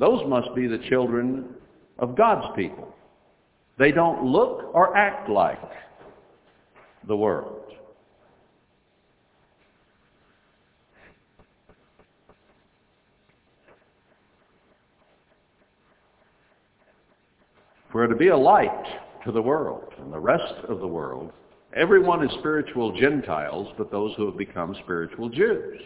those 0.00 0.20
must 0.26 0.52
be 0.56 0.66
the 0.66 0.78
children 0.88 1.44
of 2.00 2.16
God's 2.16 2.44
people? 2.56 2.92
They 3.78 3.92
don't 3.92 4.24
look 4.24 4.74
or 4.74 4.96
act 4.96 5.30
like 5.30 5.60
the 7.06 7.16
world. 7.16 7.62
We're 17.92 18.08
to 18.08 18.16
be 18.16 18.30
a 18.30 18.36
light 18.36 18.84
to 19.24 19.30
the 19.30 19.40
world 19.40 19.94
and 20.00 20.12
the 20.12 20.18
rest 20.18 20.52
of 20.68 20.80
the 20.80 20.88
world. 20.88 21.30
Everyone 21.76 22.24
is 22.24 22.36
spiritual 22.40 22.90
Gentiles, 22.98 23.72
but 23.78 23.92
those 23.92 24.16
who 24.16 24.26
have 24.26 24.36
become 24.36 24.74
spiritual 24.82 25.28
Jews. 25.28 25.80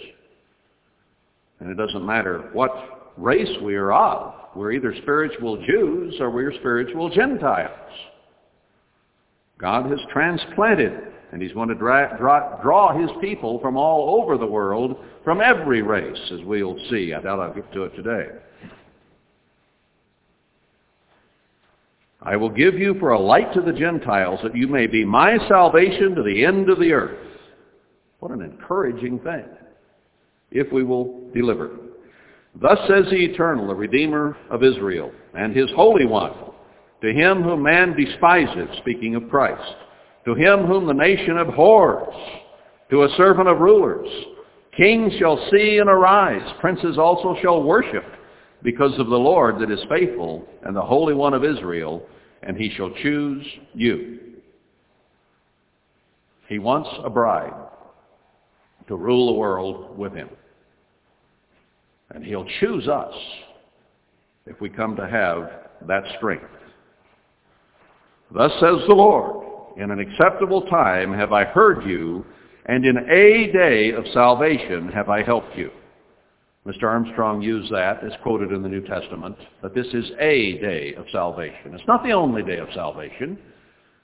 And 1.60 1.70
it 1.70 1.74
doesn't 1.74 2.04
matter 2.04 2.50
what 2.52 3.12
race 3.16 3.56
we 3.62 3.76
are 3.76 3.92
of. 3.92 4.34
We're 4.56 4.72
either 4.72 4.94
spiritual 5.02 5.64
Jews 5.64 6.16
or 6.20 6.30
we're 6.30 6.52
spiritual 6.54 7.10
Gentiles. 7.10 7.70
God 9.58 9.90
has 9.90 10.00
transplanted, 10.10 10.92
and 11.32 11.42
he's 11.42 11.52
going 11.52 11.68
to 11.68 11.74
dra- 11.74 12.16
draw, 12.18 12.60
draw 12.62 12.98
his 12.98 13.10
people 13.20 13.60
from 13.60 13.76
all 13.76 14.22
over 14.22 14.38
the 14.38 14.46
world, 14.46 14.96
from 15.22 15.40
every 15.40 15.82
race, 15.82 16.18
as 16.32 16.40
we'll 16.44 16.78
see. 16.88 17.12
I 17.12 17.20
doubt 17.20 17.40
I'll 17.40 17.54
get 17.54 17.70
to 17.74 17.84
it 17.84 17.94
today. 17.94 18.28
I 22.22 22.36
will 22.36 22.50
give 22.50 22.74
you 22.74 22.98
for 22.98 23.10
a 23.10 23.20
light 23.20 23.52
to 23.54 23.60
the 23.60 23.72
Gentiles 23.72 24.40
that 24.42 24.56
you 24.56 24.66
may 24.66 24.86
be 24.86 25.04
my 25.04 25.38
salvation 25.48 26.14
to 26.14 26.22
the 26.22 26.44
end 26.44 26.68
of 26.68 26.78
the 26.78 26.92
earth. 26.92 27.18
What 28.18 28.30
an 28.30 28.42
encouraging 28.42 29.20
thing, 29.20 29.44
if 30.50 30.72
we 30.72 30.82
will 30.82 31.30
deliver. 31.34 31.70
Thus 32.60 32.78
says 32.88 33.04
the 33.10 33.24
Eternal, 33.24 33.68
the 33.68 33.74
Redeemer 33.74 34.36
of 34.50 34.64
Israel, 34.64 35.12
and 35.34 35.54
his 35.54 35.70
Holy 35.76 36.04
One, 36.04 36.34
to 37.02 37.12
him 37.12 37.42
whom 37.42 37.62
man 37.62 37.96
despises, 37.96 38.68
speaking 38.78 39.14
of 39.14 39.28
Christ, 39.30 39.74
to 40.24 40.34
him 40.34 40.66
whom 40.66 40.86
the 40.86 40.92
nation 40.92 41.38
abhors, 41.38 42.14
to 42.90 43.04
a 43.04 43.14
servant 43.16 43.48
of 43.48 43.60
rulers, 43.60 44.08
kings 44.76 45.12
shall 45.18 45.38
see 45.50 45.78
and 45.78 45.88
arise, 45.88 46.42
princes 46.60 46.98
also 46.98 47.36
shall 47.40 47.62
worship 47.62 48.04
because 48.62 48.92
of 48.98 49.08
the 49.08 49.16
Lord 49.16 49.60
that 49.60 49.70
is 49.70 49.80
faithful 49.88 50.46
and 50.64 50.76
the 50.76 50.82
Holy 50.82 51.14
One 51.14 51.34
of 51.34 51.44
Israel, 51.44 52.02
and 52.42 52.56
he 52.56 52.70
shall 52.70 52.90
choose 53.02 53.46
you. 53.74 54.18
He 56.48 56.58
wants 56.58 56.90
a 57.04 57.08
bride 57.08 57.54
to 58.88 58.96
rule 58.96 59.32
the 59.32 59.38
world 59.38 59.96
with 59.96 60.12
him. 60.12 60.28
And 62.12 62.24
he'll 62.24 62.46
choose 62.60 62.88
us 62.88 63.14
if 64.46 64.60
we 64.60 64.68
come 64.68 64.96
to 64.96 65.06
have 65.08 65.50
that 65.86 66.04
strength. 66.16 66.44
Thus 68.32 68.52
says 68.60 68.78
the 68.86 68.94
Lord, 68.94 69.46
in 69.76 69.90
an 69.90 69.98
acceptable 69.98 70.62
time 70.62 71.12
have 71.12 71.32
I 71.32 71.44
heard 71.44 71.84
you, 71.84 72.24
and 72.66 72.84
in 72.84 72.96
a 72.96 73.52
day 73.52 73.92
of 73.92 74.04
salvation 74.12 74.88
have 74.88 75.08
I 75.08 75.22
helped 75.22 75.56
you. 75.56 75.70
Mr. 76.66 76.84
Armstrong 76.84 77.40
used 77.40 77.72
that 77.72 78.04
as 78.04 78.12
quoted 78.22 78.52
in 78.52 78.62
the 78.62 78.68
New 78.68 78.82
Testament, 78.82 79.36
that 79.62 79.74
this 79.74 79.86
is 79.94 80.10
a 80.20 80.58
day 80.58 80.94
of 80.94 81.06
salvation. 81.10 81.74
It's 81.74 81.86
not 81.88 82.04
the 82.04 82.12
only 82.12 82.42
day 82.42 82.58
of 82.58 82.68
salvation. 82.74 83.38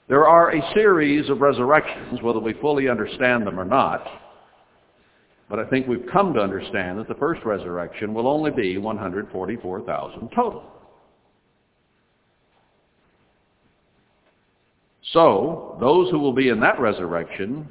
There 0.09 0.27
are 0.27 0.55
a 0.55 0.73
series 0.73 1.29
of 1.29 1.41
resurrections, 1.41 2.21
whether 2.21 2.39
we 2.39 2.53
fully 2.53 2.89
understand 2.89 3.45
them 3.45 3.59
or 3.59 3.65
not. 3.65 4.07
But 5.49 5.59
I 5.59 5.65
think 5.65 5.87
we've 5.87 6.05
come 6.11 6.33
to 6.33 6.41
understand 6.41 6.99
that 6.99 7.07
the 7.07 7.15
first 7.15 7.43
resurrection 7.45 8.13
will 8.13 8.27
only 8.27 8.51
be 8.51 8.77
144,000 8.77 10.29
total. 10.35 10.63
So, 15.13 15.77
those 15.79 16.11
who 16.11 16.19
will 16.19 16.33
be 16.33 16.49
in 16.49 16.59
that 16.59 16.79
resurrection 16.81 17.67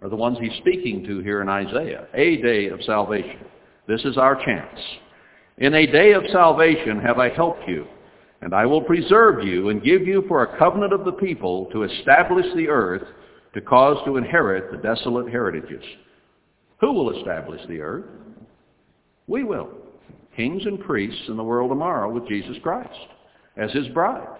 are 0.00 0.08
the 0.08 0.16
ones 0.16 0.38
he's 0.40 0.56
speaking 0.58 1.04
to 1.04 1.20
here 1.20 1.42
in 1.42 1.48
Isaiah, 1.48 2.06
a 2.14 2.36
day 2.36 2.68
of 2.68 2.82
salvation. 2.84 3.40
This 3.86 4.02
is 4.04 4.16
our 4.16 4.42
chance. 4.42 4.78
In 5.58 5.74
a 5.74 5.86
day 5.86 6.12
of 6.12 6.22
salvation 6.32 7.00
have 7.00 7.18
I 7.18 7.28
helped 7.28 7.68
you, 7.68 7.86
and 8.40 8.54
I 8.54 8.64
will 8.64 8.80
preserve 8.80 9.44
you 9.44 9.68
and 9.68 9.82
give 9.82 10.06
you 10.06 10.24
for 10.28 10.44
a 10.44 10.58
covenant 10.58 10.94
of 10.94 11.04
the 11.04 11.12
people 11.12 11.66
to 11.72 11.82
establish 11.82 12.46
the 12.54 12.68
earth 12.68 13.02
to 13.54 13.60
cause 13.60 13.98
to 14.06 14.16
inherit 14.16 14.70
the 14.70 14.78
desolate 14.78 15.30
heritages. 15.30 15.84
Who 16.80 16.92
will 16.92 17.16
establish 17.18 17.60
the 17.68 17.80
earth? 17.80 18.04
We 19.26 19.44
will. 19.44 19.70
Kings 20.36 20.64
and 20.64 20.80
priests 20.80 21.24
in 21.28 21.36
the 21.36 21.44
world 21.44 21.70
tomorrow 21.70 22.10
with 22.10 22.28
Jesus 22.28 22.56
Christ 22.62 22.90
as 23.56 23.72
his 23.72 23.88
bride. 23.88 24.38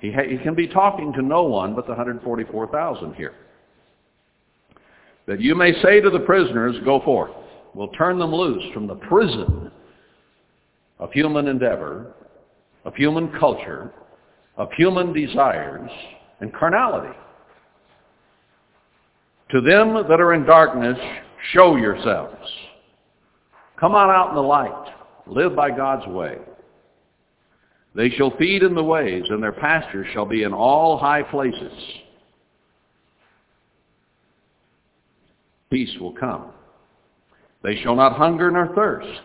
He, 0.00 0.10
ha- 0.10 0.28
he 0.28 0.38
can 0.38 0.54
be 0.54 0.66
talking 0.66 1.12
to 1.12 1.22
no 1.22 1.44
one 1.44 1.74
but 1.74 1.86
the 1.86 1.92
144,000 1.92 3.14
here 3.14 3.34
that 5.26 5.40
you 5.40 5.54
may 5.54 5.72
say 5.82 6.00
to 6.00 6.10
the 6.10 6.20
prisoners, 6.20 6.76
go 6.84 7.00
forth. 7.00 7.30
We'll 7.74 7.88
turn 7.88 8.18
them 8.18 8.34
loose 8.34 8.64
from 8.74 8.86
the 8.86 8.96
prison 8.96 9.70
of 10.98 11.12
human 11.12 11.48
endeavor, 11.48 12.12
of 12.84 12.94
human 12.94 13.32
culture, 13.38 13.92
of 14.56 14.68
human 14.72 15.12
desires, 15.12 15.90
and 16.40 16.52
carnality. 16.52 17.16
To 19.52 19.60
them 19.60 19.92
that 20.08 20.18
are 20.18 20.32
in 20.32 20.44
darkness, 20.44 20.98
show 21.52 21.76
yourselves. 21.76 22.48
Come 23.78 23.94
on 23.94 24.08
out 24.08 24.30
in 24.30 24.34
the 24.34 24.40
light. 24.40 24.94
Live 25.26 25.54
by 25.54 25.70
God's 25.70 26.06
way. 26.06 26.38
They 27.94 28.08
shall 28.08 28.34
feed 28.38 28.62
in 28.62 28.74
the 28.74 28.82
ways, 28.82 29.24
and 29.28 29.42
their 29.42 29.52
pastures 29.52 30.06
shall 30.14 30.24
be 30.24 30.44
in 30.44 30.54
all 30.54 30.96
high 30.96 31.22
places. 31.22 31.72
Peace 35.70 35.94
will 36.00 36.12
come. 36.12 36.46
They 37.62 37.76
shall 37.82 37.94
not 37.94 38.16
hunger 38.16 38.50
nor 38.50 38.74
thirst, 38.74 39.20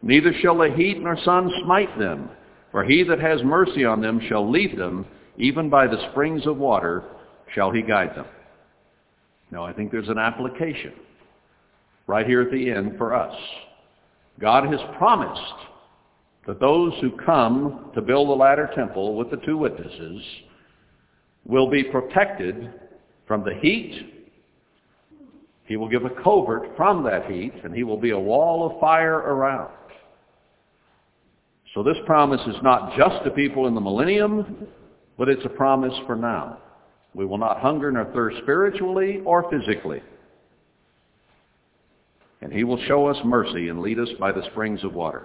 neither 0.00 0.32
shall 0.40 0.56
the 0.56 0.70
heat 0.70 1.00
nor 1.00 1.18
sun 1.22 1.50
smite 1.64 1.98
them. 1.98 2.30
For 2.70 2.82
he 2.82 3.02
that 3.04 3.20
has 3.20 3.42
mercy 3.42 3.84
on 3.84 4.00
them 4.00 4.20
shall 4.26 4.50
lead 4.50 4.78
them, 4.78 5.06
even 5.36 5.68
by 5.68 5.86
the 5.86 6.08
springs 6.10 6.46
of 6.46 6.56
water 6.56 7.04
shall 7.54 7.70
he 7.70 7.82
guide 7.82 8.16
them. 8.16 8.26
Now 9.50 9.64
I 9.64 9.72
think 9.72 9.90
there's 9.90 10.08
an 10.08 10.18
application 10.18 10.92
right 12.06 12.26
here 12.26 12.42
at 12.42 12.50
the 12.50 12.70
end 12.70 12.96
for 12.98 13.14
us. 13.14 13.34
God 14.40 14.66
has 14.66 14.80
promised 14.98 15.40
that 16.46 16.60
those 16.60 16.92
who 17.00 17.10
come 17.24 17.90
to 17.94 18.02
build 18.02 18.28
the 18.28 18.34
latter 18.34 18.70
temple 18.74 19.16
with 19.16 19.30
the 19.30 19.38
two 19.38 19.56
witnesses 19.56 20.22
will 21.44 21.68
be 21.70 21.82
protected 21.82 22.72
from 23.26 23.44
the 23.44 23.54
heat. 23.60 24.12
He 25.64 25.76
will 25.76 25.88
give 25.88 26.04
a 26.04 26.22
covert 26.22 26.76
from 26.76 27.02
that 27.04 27.30
heat, 27.30 27.52
and 27.64 27.74
he 27.74 27.82
will 27.82 27.96
be 27.96 28.10
a 28.10 28.18
wall 28.18 28.70
of 28.70 28.80
fire 28.80 29.16
around. 29.16 29.72
So 31.74 31.82
this 31.82 31.96
promise 32.06 32.40
is 32.46 32.56
not 32.62 32.96
just 32.96 33.24
to 33.24 33.30
people 33.30 33.66
in 33.66 33.74
the 33.74 33.80
millennium, 33.80 34.68
but 35.18 35.28
it's 35.28 35.44
a 35.44 35.50
promise 35.50 35.94
for 36.06 36.14
now. 36.16 36.58
We 37.16 37.24
will 37.24 37.38
not 37.38 37.60
hunger 37.60 37.90
nor 37.90 38.04
thirst 38.12 38.36
spiritually 38.42 39.22
or 39.24 39.50
physically. 39.50 40.02
And 42.42 42.52
he 42.52 42.62
will 42.62 42.80
show 42.84 43.06
us 43.06 43.16
mercy 43.24 43.70
and 43.70 43.80
lead 43.80 43.98
us 43.98 44.10
by 44.20 44.32
the 44.32 44.44
springs 44.50 44.84
of 44.84 44.92
water. 44.92 45.24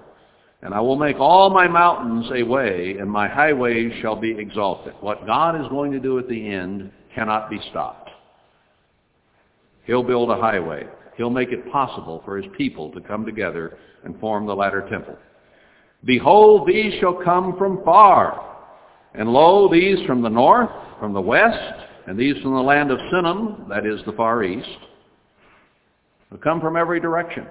And 0.61 0.73
I 0.73 0.79
will 0.79 0.95
make 0.95 1.19
all 1.19 1.49
my 1.49 1.67
mountains 1.67 2.31
a 2.33 2.43
way, 2.43 2.95
and 2.97 3.11
my 3.11 3.27
highways 3.27 3.91
shall 4.01 4.15
be 4.15 4.31
exalted. 4.31 4.93
What 5.01 5.25
God 5.25 5.59
is 5.59 5.67
going 5.67 5.91
to 5.91 5.99
do 5.99 6.17
at 6.17 6.29
the 6.29 6.49
end 6.49 6.91
cannot 7.13 7.49
be 7.49 7.59
stopped. 7.71 8.09
He'll 9.83 10.03
build 10.03 10.31
a 10.31 10.39
highway. 10.39 10.87
He'll 11.17 11.29
make 11.29 11.49
it 11.49 11.69
possible 11.73 12.21
for 12.23 12.37
his 12.37 12.49
people 12.57 12.89
to 12.91 13.01
come 13.01 13.25
together 13.25 13.77
and 14.05 14.17
form 14.21 14.45
the 14.45 14.55
latter 14.55 14.87
temple. 14.89 15.17
Behold, 16.05 16.67
these 16.67 16.93
shall 17.01 17.15
come 17.21 17.57
from 17.57 17.83
far. 17.83 18.50
And 19.13 19.29
lo, 19.29 19.69
these 19.71 20.05
from 20.05 20.21
the 20.21 20.29
north, 20.29 20.69
from 20.99 21.13
the 21.13 21.21
west, 21.21 21.87
and 22.07 22.17
these 22.17 22.41
from 22.41 22.53
the 22.53 22.61
land 22.61 22.91
of 22.91 22.99
Sinim, 23.13 23.67
that 23.69 23.85
is 23.85 23.99
the 24.05 24.13
far 24.13 24.43
east, 24.43 24.67
will 26.29 26.37
come 26.37 26.61
from 26.61 26.77
every 26.77 26.99
direction 26.99 27.45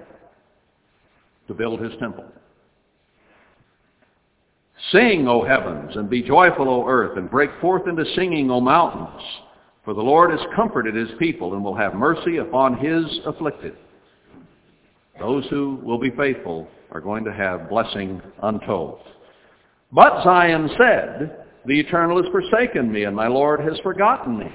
to 1.47 1.53
build 1.53 1.79
his 1.79 1.93
temple. 1.99 2.25
Sing, 4.91 5.27
O 5.27 5.43
heavens, 5.43 5.95
and 5.95 6.09
be 6.09 6.23
joyful, 6.23 6.67
O 6.67 6.87
earth, 6.87 7.17
and 7.17 7.29
break 7.29 7.51
forth 7.61 7.87
into 7.87 8.03
singing, 8.15 8.49
O 8.49 8.59
mountains. 8.59 9.21
For 9.85 9.93
the 9.93 10.01
Lord 10.01 10.31
has 10.31 10.39
comforted 10.55 10.95
his 10.95 11.09
people 11.19 11.53
and 11.53 11.63
will 11.63 11.75
have 11.75 11.93
mercy 11.93 12.37
upon 12.37 12.77
his 12.77 13.05
afflicted. 13.25 13.75
Those 15.19 15.45
who 15.49 15.79
will 15.83 15.99
be 15.99 16.11
faithful 16.11 16.67
are 16.91 17.01
going 17.01 17.23
to 17.25 17.33
have 17.33 17.69
blessing 17.69 18.21
untold. 18.41 18.99
But 19.91 20.23
Zion 20.23 20.69
said, 20.77 21.40
The 21.65 21.79
Eternal 21.79 22.21
has 22.21 22.31
forsaken 22.31 22.91
me, 22.91 23.03
and 23.03 23.15
my 23.15 23.27
Lord 23.27 23.59
has 23.59 23.79
forgotten 23.79 24.37
me. 24.37 24.51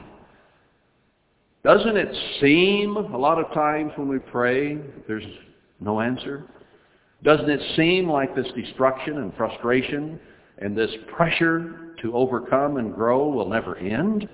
Doesn't 1.62 1.96
it 1.96 2.14
seem 2.40 2.96
a 2.96 3.16
lot 3.16 3.38
of 3.38 3.52
times 3.52 3.92
when 3.96 4.08
we 4.08 4.18
pray 4.18 4.78
there's 5.06 5.24
no 5.80 6.00
answer? 6.00 6.44
Doesn't 7.22 7.50
it 7.50 7.60
seem 7.76 8.08
like 8.08 8.34
this 8.34 8.46
destruction 8.54 9.18
and 9.18 9.34
frustration 9.34 10.20
and 10.58 10.76
this 10.76 10.90
pressure 11.16 11.94
to 12.02 12.14
overcome 12.14 12.76
and 12.76 12.94
grow 12.94 13.28
will 13.28 13.48
never 13.48 13.76
end? 13.76 14.28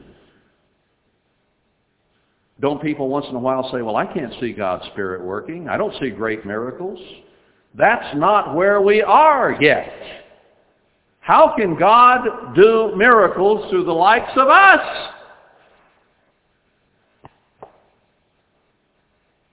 Don't 2.60 2.82
people 2.82 3.08
once 3.08 3.26
in 3.28 3.34
a 3.34 3.38
while 3.38 3.70
say, 3.72 3.82
well, 3.82 3.96
I 3.96 4.06
can't 4.06 4.32
see 4.40 4.52
God's 4.52 4.84
Spirit 4.92 5.22
working. 5.22 5.68
I 5.68 5.76
don't 5.76 5.94
see 6.00 6.10
great 6.10 6.46
miracles. 6.46 6.98
That's 7.74 8.14
not 8.16 8.54
where 8.54 8.80
we 8.80 9.02
are 9.02 9.56
yet. 9.60 9.90
How 11.22 11.54
can 11.56 11.76
God 11.76 12.54
do 12.56 12.94
miracles 12.96 13.70
through 13.70 13.84
the 13.84 13.92
likes 13.92 14.32
of 14.36 14.48
us? 14.48 15.12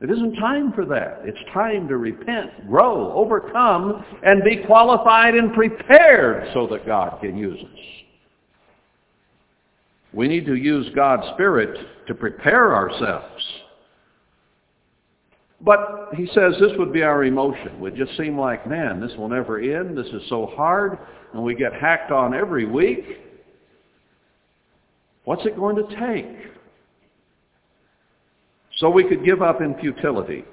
It 0.02 0.10
isn't 0.10 0.36
time 0.36 0.74
for 0.74 0.84
that. 0.86 1.22
It's 1.26 1.38
time 1.54 1.88
to 1.90 1.98
repent, 1.98 2.68
grow, 2.68 3.14
overcome, 3.14 4.04
and 4.24 4.44
be 4.44 4.64
qualified 4.66 5.36
and 5.36 5.54
prepared 5.54 6.50
so 6.54 6.66
that 6.68 6.88
God 6.88 7.20
can 7.22 7.38
use 7.38 7.60
us. 7.60 7.80
We 10.12 10.28
need 10.28 10.48
to 10.48 10.56
use 10.56 10.88
God's 10.96 11.28
Spirit 11.34 11.86
to 12.08 12.16
prepare 12.16 12.74
ourselves. 12.74 13.44
But 15.62 16.10
he 16.16 16.26
says 16.34 16.54
this 16.60 16.72
would 16.80 16.94
be 16.94 17.04
our 17.04 17.26
emotion. 17.26 17.80
Would 17.80 17.96
just 17.96 18.18
seem 18.18 18.40
like, 18.40 18.66
man, 18.66 19.00
this 19.00 19.12
will 19.18 19.30
never 19.30 19.60
end. 19.60 19.96
This 19.96 20.08
is 20.08 20.24
so 20.30 20.48
hard. 20.56 20.98
And 21.34 21.44
we 21.44 21.56
get 21.56 21.74
hacked 21.74 22.12
on 22.12 22.34
every 22.34 22.66
week. 22.66 23.06
What's 25.26 25.46
it 25.46 25.56
going 25.56 25.76
to 25.76 25.84
take? 26.00 26.52
So 28.78 28.90
we 28.90 29.04
could 29.04 29.24
give 29.26 29.42
up 29.42 29.62
in 29.62 29.78
futility. 29.80 30.44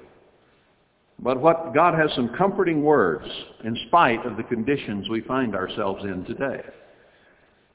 But 1.19 1.41
what 1.41 1.73
God 1.73 1.95
has 1.95 2.13
some 2.13 2.29
comforting 2.37 2.83
words 2.83 3.25
in 3.63 3.75
spite 3.87 4.25
of 4.25 4.37
the 4.37 4.43
conditions 4.43 5.09
we 5.09 5.21
find 5.21 5.55
ourselves 5.55 6.03
in 6.03 6.23
today. 6.25 6.61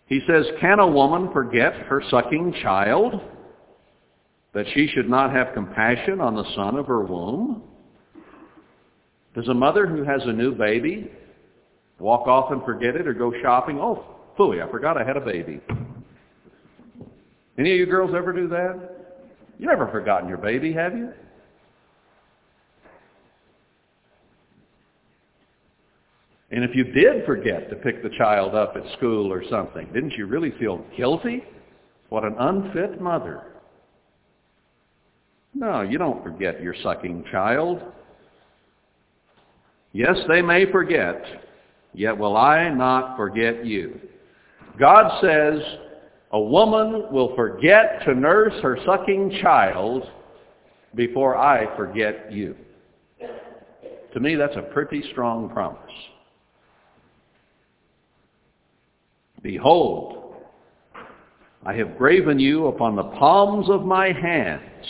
He 0.06 0.20
says, 0.26 0.46
Can 0.60 0.78
a 0.78 0.86
woman 0.86 1.32
forget 1.32 1.72
her 1.72 2.02
sucking 2.10 2.54
child, 2.62 3.20
that 4.52 4.66
she 4.74 4.86
should 4.86 5.08
not 5.08 5.32
have 5.32 5.54
compassion 5.54 6.20
on 6.20 6.36
the 6.36 6.44
son 6.54 6.76
of 6.76 6.86
her 6.86 7.02
womb? 7.02 7.62
Does 9.34 9.48
a 9.48 9.54
mother 9.54 9.86
who 9.86 10.04
has 10.04 10.20
a 10.24 10.32
new 10.32 10.54
baby 10.54 11.10
walk 12.02 12.26
off 12.26 12.50
and 12.50 12.62
forget 12.64 12.96
it 12.96 13.06
or 13.06 13.14
go 13.14 13.32
shopping? 13.40 13.78
Oh, 13.80 14.04
phooey, 14.38 14.66
I 14.66 14.70
forgot 14.70 15.00
I 15.00 15.04
had 15.04 15.16
a 15.16 15.20
baby. 15.20 15.60
Any 17.56 17.72
of 17.72 17.78
you 17.78 17.86
girls 17.86 18.10
ever 18.14 18.32
do 18.32 18.48
that? 18.48 19.24
You 19.58 19.66
never 19.66 19.86
forgotten 19.88 20.28
your 20.28 20.38
baby, 20.38 20.72
have 20.72 20.96
you? 20.96 21.12
And 26.50 26.64
if 26.64 26.74
you 26.74 26.84
did 26.84 27.24
forget 27.24 27.70
to 27.70 27.76
pick 27.76 28.02
the 28.02 28.10
child 28.10 28.54
up 28.54 28.76
at 28.76 28.82
school 28.98 29.32
or 29.32 29.42
something, 29.48 29.86
didn't 29.94 30.12
you 30.12 30.26
really 30.26 30.52
feel 30.58 30.84
guilty? 30.96 31.44
What 32.08 32.24
an 32.24 32.34
unfit 32.38 33.00
mother. 33.00 33.44
No, 35.54 35.82
you 35.82 35.98
don't 35.98 36.22
forget 36.22 36.62
your 36.62 36.74
sucking 36.82 37.24
child. 37.30 37.80
Yes, 39.92 40.16
they 40.28 40.42
may 40.42 40.70
forget, 40.70 41.22
yet 41.94 42.16
will 42.16 42.36
I 42.36 42.68
not 42.68 43.16
forget 43.16 43.64
you. 43.64 44.00
God 44.78 45.20
says, 45.20 45.60
a 46.32 46.40
woman 46.40 47.12
will 47.12 47.34
forget 47.36 48.02
to 48.06 48.14
nurse 48.14 48.54
her 48.62 48.78
sucking 48.86 49.38
child 49.42 50.04
before 50.94 51.36
I 51.36 51.74
forget 51.76 52.32
you. 52.32 52.56
To 54.14 54.20
me, 54.20 54.34
that's 54.34 54.56
a 54.56 54.62
pretty 54.62 55.02
strong 55.12 55.50
promise. 55.50 55.78
Behold, 59.42 60.36
I 61.64 61.74
have 61.74 61.98
graven 61.98 62.38
you 62.38 62.66
upon 62.66 62.96
the 62.96 63.04
palms 63.04 63.68
of 63.68 63.84
my 63.84 64.12
hands. 64.12 64.86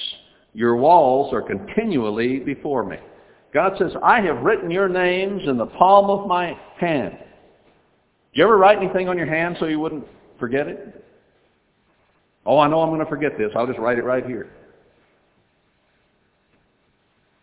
Your 0.55 0.77
walls 0.77 1.33
are 1.33 1.43
continually 1.43 2.39
before 2.41 2.85
me. 2.85 2.99
God 3.53 3.75
says, 3.79 3.93
I 4.03 4.21
have 4.23 4.39
written 4.39 4.71
your 4.71 4.89
names 4.89 5.43
in 5.47 5.59
the 5.59 5.67
palm 5.67 6.09
of 6.09 6.27
my 6.27 6.57
hand. 6.79 7.13
Did 7.13 8.39
you 8.39 8.45
ever 8.45 8.57
write 8.57 8.79
anything 8.79 9.09
on 9.09 9.19
your 9.19 9.27
hand 9.27 9.57
so 9.61 9.67
you 9.67 9.79
wouldn't 9.79 10.07
forget 10.39 10.67
it? 10.69 11.05
Oh, 12.47 12.59
I 12.59 12.69
know 12.69 12.81
I'm 12.81 12.89
going 12.89 13.01
to 13.01 13.07
forget 13.07 13.37
this. 13.37 13.51
I'll 13.55 13.67
just 13.67 13.79
write 13.79 13.99
it 13.99 14.05
right 14.05 14.25
here. 14.25 14.51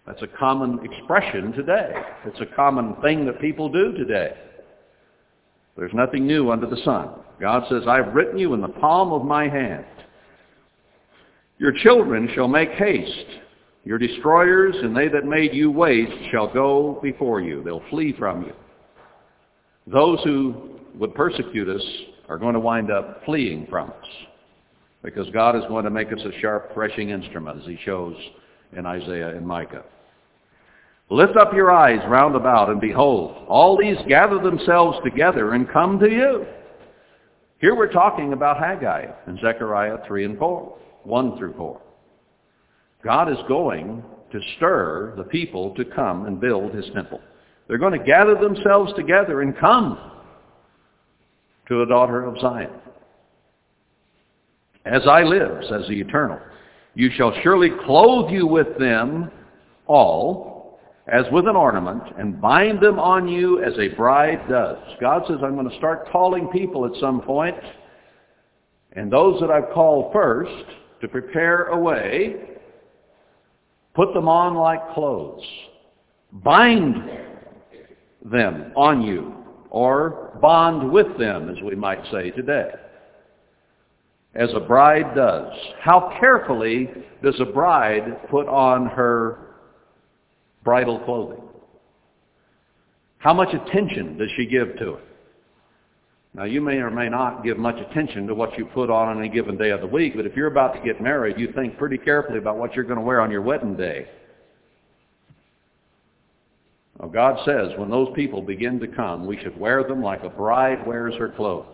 That's 0.08 0.22
a 0.24 0.28
common 0.28 0.80
expression 0.84 1.52
today. 1.52 1.94
It's 2.26 2.42
a 2.42 2.56
common 2.56 2.96
thing 3.04 3.26
that 3.28 3.40
people 3.40 3.70
do 3.70 3.92
today. 3.94 4.36
There's 5.78 5.94
nothing 5.94 6.26
new 6.26 6.52
under 6.52 6.66
the 6.66 6.82
sun. 6.84 7.10
God 7.40 7.64
says, 7.70 7.84
I've 7.88 8.14
written 8.16 8.40
you 8.40 8.56
in 8.56 8.62
the 8.62 8.68
palm 8.68 9.14
of 9.14 9.24
my 9.24 9.48
hand. 9.48 9.86
Your 11.60 11.72
children 11.72 12.30
shall 12.34 12.48
make 12.48 12.72
haste. 12.72 13.28
Your 13.90 13.98
destroyers 13.98 14.76
and 14.84 14.96
they 14.96 15.08
that 15.08 15.26
made 15.26 15.52
you 15.52 15.72
waste 15.72 16.30
shall 16.30 16.48
go 16.54 17.00
before 17.02 17.42
you. 17.42 17.64
They'll 17.64 17.82
flee 17.90 18.14
from 18.20 18.44
you. 18.44 18.54
Those 19.88 20.20
who 20.24 20.80
would 20.94 21.16
persecute 21.16 21.68
us 21.68 21.82
are 22.28 22.38
going 22.38 22.54
to 22.54 22.60
wind 22.60 22.92
up 22.92 23.26
fleeing 23.26 23.66
from 23.68 23.90
us. 23.90 24.06
Because 25.02 25.28
God 25.32 25.56
is 25.56 25.64
going 25.70 25.86
to 25.86 25.90
make 25.90 26.14
us 26.14 26.20
a 26.24 26.40
sharp, 26.40 26.72
threshing 26.72 27.10
instrument, 27.10 27.62
as 27.62 27.66
he 27.66 27.80
shows 27.84 28.16
in 28.78 28.86
Isaiah 28.86 29.36
and 29.36 29.48
Micah. 29.48 29.84
Lift 31.10 31.36
up 31.36 31.52
your 31.56 31.72
eyes 31.72 32.08
round 32.08 32.36
about, 32.36 32.70
and 32.70 32.80
behold, 32.80 33.44
all 33.48 33.76
these 33.76 33.98
gather 34.08 34.38
themselves 34.38 35.00
together 35.04 35.54
and 35.54 35.68
come 35.68 35.98
to 35.98 36.12
you. 36.12 36.46
Here 37.58 37.74
we're 37.76 37.92
talking 37.92 38.34
about 38.34 38.60
Haggai 38.60 39.08
in 39.26 39.40
Zechariah 39.40 39.98
3 40.06 40.26
and 40.26 40.38
4, 40.38 40.78
1 41.06 41.38
through 41.40 41.56
4. 41.56 41.82
God 43.04 43.32
is 43.32 43.38
going 43.48 44.04
to 44.32 44.40
stir 44.58 45.14
the 45.18 45.24
people 45.24 45.74
to 45.76 45.86
come 45.86 46.26
and 46.26 46.40
build 46.40 46.74
his 46.74 46.86
temple. 46.94 47.22
They're 47.68 47.78
going 47.78 47.98
to 47.98 48.06
gather 48.06 48.36
themselves 48.36 48.92
together 48.96 49.42
and 49.42 49.58
come 49.58 49.98
to 51.68 51.80
the 51.80 51.86
daughter 51.86 52.24
of 52.26 52.40
Zion. 52.40 52.72
As 54.86 55.02
I 55.08 55.24
live, 55.24 55.64
says 55.70 55.84
the 55.88 56.00
Eternal, 56.02 56.40
you 56.96 57.10
shall 57.16 57.34
surely 57.44 57.70
clothe 57.86 58.32
you 58.32 58.48
with 58.48 58.78
them 58.80 59.30
all 59.86 60.80
as 61.08 61.26
with 61.32 61.48
an 61.48 61.56
ornament 61.56 62.04
and 62.18 62.42
bind 62.42 62.82
them 62.82 63.00
on 63.00 63.28
you 63.28 63.64
as 63.64 63.74
a 63.78 63.90
bride 63.96 64.48
does. 64.50 64.78
God 65.00 65.24
says, 65.28 65.38
I'm 65.44 65.56
going 65.56 65.70
to 65.70 65.78
start 65.78 66.10
calling 66.12 66.48
people 66.48 66.86
at 66.86 67.00
some 67.00 67.22
point, 67.22 67.56
and 68.94 69.12
those 69.12 69.40
that 69.42 69.50
I've 69.52 69.72
called 69.74 70.12
first 70.12 70.66
to 71.02 71.08
prepare 71.08 71.66
a 71.68 71.80
way, 71.80 72.59
put 74.00 74.14
them 74.14 74.30
on 74.30 74.56
like 74.56 74.94
clothes. 74.94 75.44
Bind 76.32 76.96
them 78.24 78.72
on 78.78 79.02
you, 79.02 79.34
or 79.72 80.38
bond 80.42 80.90
with 80.90 81.18
them, 81.18 81.50
as 81.50 81.62
we 81.62 81.76
might 81.76 82.00
say 82.10 82.32
today 82.32 82.72
as 84.36 84.50
a 84.56 84.60
bride 84.60 85.16
does. 85.16 85.52
How 85.82 86.16
carefully 86.20 86.90
does 87.22 87.36
a 87.42 87.46
bride 87.46 88.30
put 88.30 88.48
on 88.48 88.86
her 88.86 89.56
bridal 90.64 91.00
clothing? 91.00 91.42
How 93.18 93.34
much 93.34 93.54
attention 93.54 94.18
does 94.18 94.30
she 94.38 94.46
give 94.46 94.78
to 94.78 94.94
it? 94.94 95.09
Now, 96.34 96.44
you 96.44 96.62
may 96.62 96.78
or 96.78 96.92
may 96.92 97.10
not 97.10 97.44
give 97.44 97.58
much 97.58 97.78
attention 97.78 98.28
to 98.28 98.36
what 98.36 98.58
you 98.58 98.66
put 98.66 98.90
on 98.90 99.18
any 99.18 99.30
given 99.30 99.58
day 99.58 99.72
of 99.72 99.82
the 99.82 99.88
week, 99.88 100.14
but 100.16 100.28
if 100.28 100.36
you're 100.36 100.48
about 100.48 100.74
to 100.76 100.82
get 100.82 101.02
married, 101.02 101.40
you 101.40 101.52
think 101.54 101.78
pretty 101.78 101.98
carefully 101.98 102.38
about 102.38 102.58
what 102.58 102.76
you're 102.76 102.86
going 102.86 103.00
to 103.00 103.06
wear 103.06 103.20
on 103.20 103.32
your 103.32 103.42
wedding 103.42 103.76
day. 103.76 104.08
Well, 107.00 107.10
God 107.10 107.40
says 107.46 107.72
when 107.78 107.90
those 107.90 108.10
people 108.14 108.42
begin 108.42 108.80
to 108.82 108.88
come, 108.88 109.26
we 109.26 109.40
should 109.40 109.60
wear 109.60 109.84
them 109.84 110.04
like 110.04 110.24
a 110.24 110.30
bride 110.30 110.86
wears 110.86 111.16
her 111.16 111.30
clothes. 111.30 111.66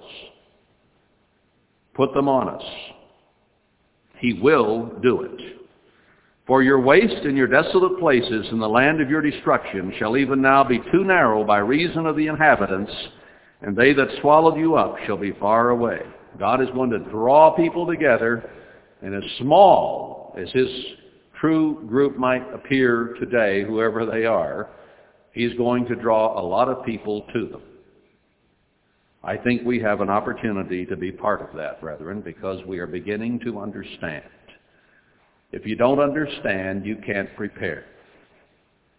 Put 1.95 2.13
them 2.13 2.29
on 2.29 2.47
us. 2.47 2.63
He 4.19 4.33
will 4.33 4.91
do 5.01 5.21
it. 5.21 5.41
For 6.45 6.61
your 6.61 6.79
waste 6.79 7.25
and 7.25 7.35
your 7.35 7.47
desolate 7.47 7.99
places 7.99 8.47
in 8.51 8.59
the 8.59 8.69
land 8.69 9.01
of 9.01 9.09
your 9.09 9.21
destruction 9.21 9.93
shall 9.97 10.15
even 10.15 10.41
now 10.41 10.63
be 10.63 10.79
too 10.91 11.03
narrow 11.03 11.43
by 11.43 11.57
reason 11.57 12.05
of 12.05 12.15
the 12.15 12.27
inhabitants, 12.27 12.91
and 13.61 13.75
they 13.75 13.93
that 13.93 14.07
swallowed 14.21 14.57
you 14.57 14.75
up 14.75 14.95
shall 15.05 15.17
be 15.17 15.31
far 15.33 15.69
away. 15.69 15.99
God 16.39 16.61
is 16.61 16.69
going 16.73 16.89
to 16.89 16.99
draw 16.99 17.51
people 17.51 17.87
together, 17.87 18.49
and 19.01 19.15
as 19.15 19.23
small 19.39 20.35
as 20.37 20.51
his 20.51 20.69
true 21.39 21.85
group 21.87 22.17
might 22.17 22.53
appear 22.53 23.15
today, 23.19 23.63
whoever 23.63 24.05
they 24.05 24.25
are, 24.25 24.69
he's 25.31 25.53
going 25.55 25.85
to 25.85 25.95
draw 25.95 26.39
a 26.39 26.43
lot 26.45 26.69
of 26.69 26.85
people 26.85 27.25
to 27.33 27.47
them. 27.47 27.61
I 29.23 29.37
think 29.37 29.63
we 29.65 29.79
have 29.79 30.01
an 30.01 30.09
opportunity 30.09 30.85
to 30.85 30.95
be 30.95 31.11
part 31.11 31.41
of 31.41 31.55
that, 31.57 31.81
brethren, 31.81 32.21
because 32.21 32.63
we 32.65 32.77
are 32.79 32.87
beginning 32.87 33.39
to 33.39 33.59
understand. 33.59 34.23
If 35.51 35.65
you 35.65 35.75
don't 35.75 35.99
understand, 35.99 36.85
you 36.85 36.97
can't 36.97 37.33
prepare. 37.35 37.85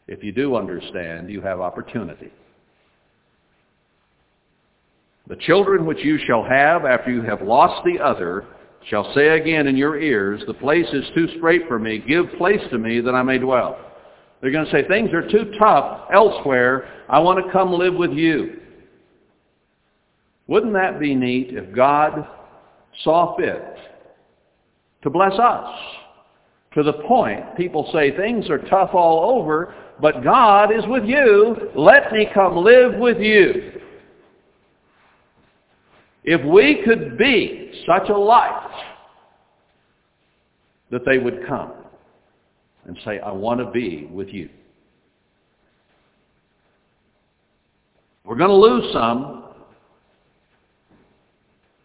If 0.08 0.24
you 0.24 0.32
do 0.32 0.56
understand, 0.56 1.30
you 1.30 1.40
have 1.42 1.60
opportunity. 1.60 2.32
The 5.28 5.36
children 5.36 5.86
which 5.86 6.05
you 6.05 6.19
shall 6.27 6.44
have 6.44 6.85
after 6.85 7.11
you 7.11 7.23
have 7.23 7.43
lost 7.43 7.85
the 7.85 7.98
other 7.98 8.47
shall 8.89 9.12
say 9.15 9.40
again 9.40 9.66
in 9.66 9.77
your 9.77 10.01
ears, 10.01 10.43
the 10.47 10.55
place 10.55 10.86
is 10.93 11.05
too 11.15 11.27
strait 11.36 11.62
for 11.66 11.78
me. 11.78 11.98
Give 11.98 12.27
place 12.39 12.61
to 12.70 12.78
me 12.78 13.01
that 13.01 13.15
I 13.15 13.23
may 13.23 13.39
dwell. 13.39 13.77
They're 14.40 14.53
going 14.53 14.66
to 14.66 14.70
say, 14.70 14.86
things 14.86 15.12
are 15.12 15.28
too 15.28 15.53
tough 15.59 16.09
elsewhere. 16.12 16.89
I 17.09 17.19
want 17.19 17.44
to 17.44 17.53
come 17.53 17.73
live 17.73 17.94
with 17.94 18.12
you. 18.12 18.61
Wouldn't 20.47 20.74
that 20.74 21.01
be 21.01 21.15
neat 21.15 21.48
if 21.51 21.74
God 21.74 22.27
saw 23.03 23.36
fit 23.36 23.77
to 25.03 25.11
bless 25.11 25.32
us? 25.32 25.74
To 26.74 26.82
the 26.82 26.93
point 26.93 27.57
people 27.57 27.89
say 27.93 28.15
things 28.16 28.48
are 28.51 28.59
tough 28.69 28.90
all 28.93 29.40
over, 29.40 29.74
but 30.01 30.23
God 30.23 30.70
is 30.70 30.85
with 30.86 31.05
you. 31.05 31.57
Let 31.74 32.12
me 32.12 32.28
come 32.32 32.59
live 32.59 32.94
with 33.01 33.19
you. 33.19 33.76
If 36.27 36.44
we 36.44 36.82
could 36.85 37.16
be 37.16 37.85
such 37.86 38.09
a 38.09 38.16
light 38.16 38.69
that 40.90 41.03
they 41.07 41.19
would 41.19 41.47
come 41.47 41.73
and 42.85 42.98
say, 43.05 43.20
I 43.20 43.31
want 43.31 43.61
to 43.61 43.70
be 43.70 44.07
with 44.11 44.28
you. 44.28 44.48
We're 48.24 48.36
going 48.36 48.51
to 48.51 48.57
lose 48.57 48.93
some, 48.93 49.44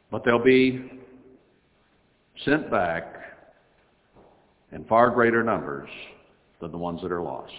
but 0.10 0.26
they'll 0.26 0.44
be 0.44 0.92
sent 2.44 2.72
back 2.72 3.14
in 4.72 4.86
far 4.86 5.12
greater 5.12 5.44
numbers 5.44 5.90
than 6.60 6.72
the 6.72 6.78
ones 6.80 7.00
that 7.04 7.12
are 7.12 7.22
lost. 7.22 7.54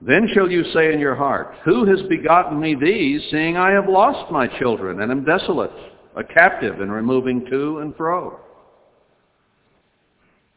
Then 0.00 0.28
shall 0.34 0.50
you 0.50 0.64
say 0.74 0.92
in 0.92 1.00
your 1.00 1.14
heart, 1.14 1.54
Who 1.64 1.86
has 1.86 2.02
begotten 2.08 2.60
me 2.60 2.74
these, 2.74 3.22
seeing 3.30 3.56
I 3.56 3.70
have 3.70 3.88
lost 3.88 4.30
my 4.30 4.46
children, 4.58 5.00
and 5.00 5.10
am 5.10 5.24
desolate, 5.24 5.72
a 6.16 6.22
captive, 6.22 6.80
and 6.80 6.92
removing 6.92 7.46
to 7.50 7.78
and 7.78 7.96
fro? 7.96 8.40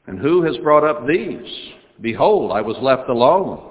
And 0.08 0.20
who 0.20 0.42
has 0.44 0.58
brought 0.58 0.84
up 0.84 1.08
these? 1.08 1.48
Behold, 2.02 2.52
I 2.52 2.62
was 2.62 2.78
left 2.82 3.10
alone. 3.10 3.70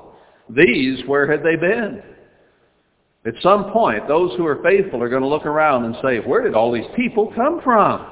These, 0.48 1.04
where 1.06 1.30
had 1.30 1.42
they 1.42 1.56
been? 1.56 2.02
At 3.26 3.34
some 3.42 3.70
point, 3.72 4.08
those 4.08 4.34
who 4.36 4.46
are 4.46 4.62
faithful 4.62 5.02
are 5.02 5.08
going 5.08 5.22
to 5.22 5.28
look 5.28 5.44
around 5.44 5.84
and 5.84 5.96
say, 6.02 6.20
where 6.20 6.42
did 6.42 6.54
all 6.54 6.72
these 6.72 6.86
people 6.96 7.32
come 7.34 7.60
from? 7.62 8.06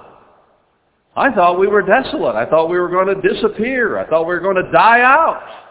I 1.16 1.32
thought 1.32 1.58
we 1.58 1.68
were 1.68 1.80
desolate. 1.80 2.34
I 2.34 2.44
thought 2.44 2.68
we 2.68 2.78
were 2.78 2.90
going 2.90 3.06
to 3.06 3.26
disappear. 3.26 3.98
I 3.98 4.06
thought 4.06 4.26
we 4.26 4.34
were 4.34 4.40
going 4.40 4.62
to 4.62 4.70
die 4.70 5.00
out. 5.00 5.65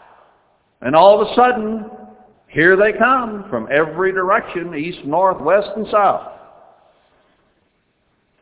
And 0.82 0.96
all 0.96 1.22
of 1.22 1.28
a 1.28 1.36
sudden, 1.36 1.86
here 2.48 2.76
they 2.76 2.94
come 2.94 3.46
from 3.50 3.68
every 3.72 4.12
direction, 4.12 4.74
east, 4.76 5.06
north, 5.06 5.42
west, 5.42 5.70
and 5.76 5.88
south. 5.92 6.32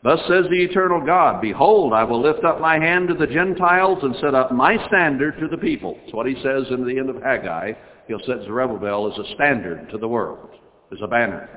Thus 0.04 0.20
says 0.28 0.46
the 0.50 0.62
eternal 0.64 1.00
God, 1.04 1.42
Behold, 1.42 1.94
I 1.94 2.04
will 2.04 2.22
lift 2.22 2.44
up 2.44 2.60
my 2.60 2.78
hand 2.78 3.08
to 3.08 3.14
the 3.14 3.26
Gentiles 3.28 4.00
and 4.04 4.16
set 4.18 4.36
up 4.36 4.52
my 4.52 4.76
standard 4.88 5.40
to 5.40 5.48
the 5.48 5.58
people. 5.58 5.98
That's 6.02 6.14
what 6.14 6.28
he 6.28 6.36
says 6.44 6.66
in 6.72 6.86
the 6.86 7.00
end 7.00 7.10
of 7.10 7.22
Haggai. 7.22 7.72
He'll 8.08 8.20
set 8.20 8.44
Zerubbabel 8.44 9.12
as 9.12 9.18
a 9.18 9.34
standard 9.36 9.90
to 9.92 9.98
the 9.98 10.08
world 10.08 10.50
as 10.92 11.00
a 11.02 11.08
banner. 11.08 11.50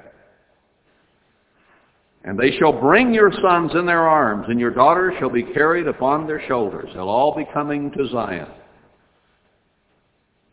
And 2.23 2.39
they 2.39 2.53
shall 2.59 2.73
bring 2.73 3.13
your 3.13 3.33
sons 3.43 3.73
in 3.75 3.85
their 3.85 4.09
arms, 4.09 4.47
and 4.49 4.59
your 4.59 4.73
daughters 4.73 5.15
shall 5.19 5.31
be 5.31 5.43
carried 5.43 5.89
upon 5.89 6.27
their 6.27 6.45
shoulders. 6.47 6.91
They'll 6.95 7.09
all 7.09 7.37
be 7.37 7.47
coming 7.53 7.91
to 7.93 8.09
Zion. 8.09 8.49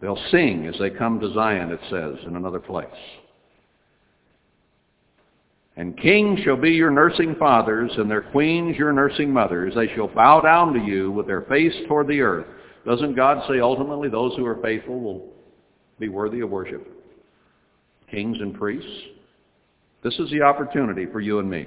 They'll 0.03 0.19
sing 0.31 0.67
as 0.67 0.75
they 0.79 0.89
come 0.89 1.21
to 1.21 1.33
Zion, 1.33 1.71
it 1.71 1.79
says 1.89 2.17
in 2.27 2.35
another 2.35 2.59
place. 2.59 2.85
And 5.77 5.97
kings 5.97 6.41
shall 6.41 6.57
be 6.57 6.71
your 6.71 6.91
nursing 6.91 7.35
fathers, 7.39 7.89
and 7.97 8.11
their 8.11 8.21
queens 8.21 8.77
your 8.77 8.91
nursing 8.91 9.31
mothers. 9.31 9.73
They 9.75 9.87
shall 9.95 10.09
bow 10.09 10.41
down 10.41 10.73
to 10.73 10.79
you 10.79 11.09
with 11.09 11.25
their 11.25 11.43
face 11.43 11.73
toward 11.87 12.07
the 12.07 12.19
earth. 12.19 12.45
Doesn't 12.85 13.15
God 13.15 13.47
say 13.47 13.61
ultimately 13.61 14.09
those 14.09 14.35
who 14.35 14.45
are 14.45 14.61
faithful 14.61 14.99
will 14.99 15.29
be 15.99 16.09
worthy 16.09 16.41
of 16.41 16.49
worship? 16.49 16.85
kings 18.13 18.37
and 18.39 18.53
priests. 18.53 18.89
This 20.03 20.17
is 20.19 20.29
the 20.29 20.41
opportunity 20.41 21.05
for 21.05 21.19
you 21.19 21.39
and 21.39 21.49
me. 21.49 21.65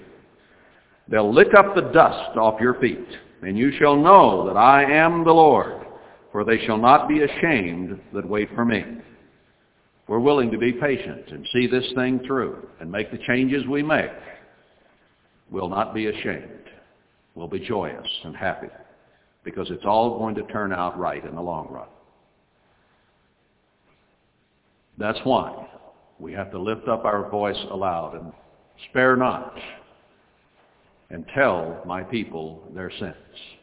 They'll 1.09 1.33
lick 1.33 1.55
up 1.57 1.75
the 1.75 1.91
dust 1.93 2.37
off 2.37 2.61
your 2.61 2.75
feet, 2.75 3.07
and 3.43 3.59
you 3.59 3.73
shall 3.79 3.97
know 3.97 4.47
that 4.47 4.57
I 4.57 4.85
am 4.85 5.25
the 5.25 5.33
Lord, 5.33 5.86
for 6.37 6.45
they 6.45 6.63
shall 6.67 6.77
not 6.77 7.09
be 7.09 7.23
ashamed 7.23 7.99
that 8.13 8.29
wait 8.29 8.47
for 8.55 8.63
me. 8.63 8.85
We're 10.07 10.19
willing 10.19 10.51
to 10.51 10.59
be 10.59 10.71
patient 10.71 11.29
and 11.31 11.47
see 11.51 11.67
this 11.67 11.91
thing 11.95 12.21
through 12.27 12.69
and 12.79 12.93
make 12.93 13.11
the 13.11 13.17
changes 13.27 13.67
we 13.67 13.83
make. 13.83 14.11
We'll 15.51 15.71
not 15.71 15.95
be 15.95 16.09
ashamed. 16.09 16.69
We'll 17.35 17.49
be 17.49 17.61
joyous 17.61 18.07
and 18.25 18.37
happy 18.37 18.69
because 19.45 19.71
it's 19.71 19.87
all 19.87 20.19
going 20.19 20.35
to 20.35 20.43
turn 20.49 20.75
out 20.75 20.99
right 20.99 21.25
in 21.25 21.35
the 21.35 21.41
long 21.41 21.69
run. 21.71 21.89
That's 24.99 25.21
why 25.25 25.67
we 26.19 26.35
have 26.35 26.51
to 26.51 26.59
lift 26.59 26.87
up 26.87 27.07
our 27.07 27.31
voice 27.31 27.65
aloud 27.71 28.15
and 28.15 28.31
spare 28.91 29.17
not 29.17 29.57
and 31.09 31.25
tell 31.35 31.81
my 31.87 32.03
people 32.03 32.63
their 32.75 32.91
sins 32.91 33.56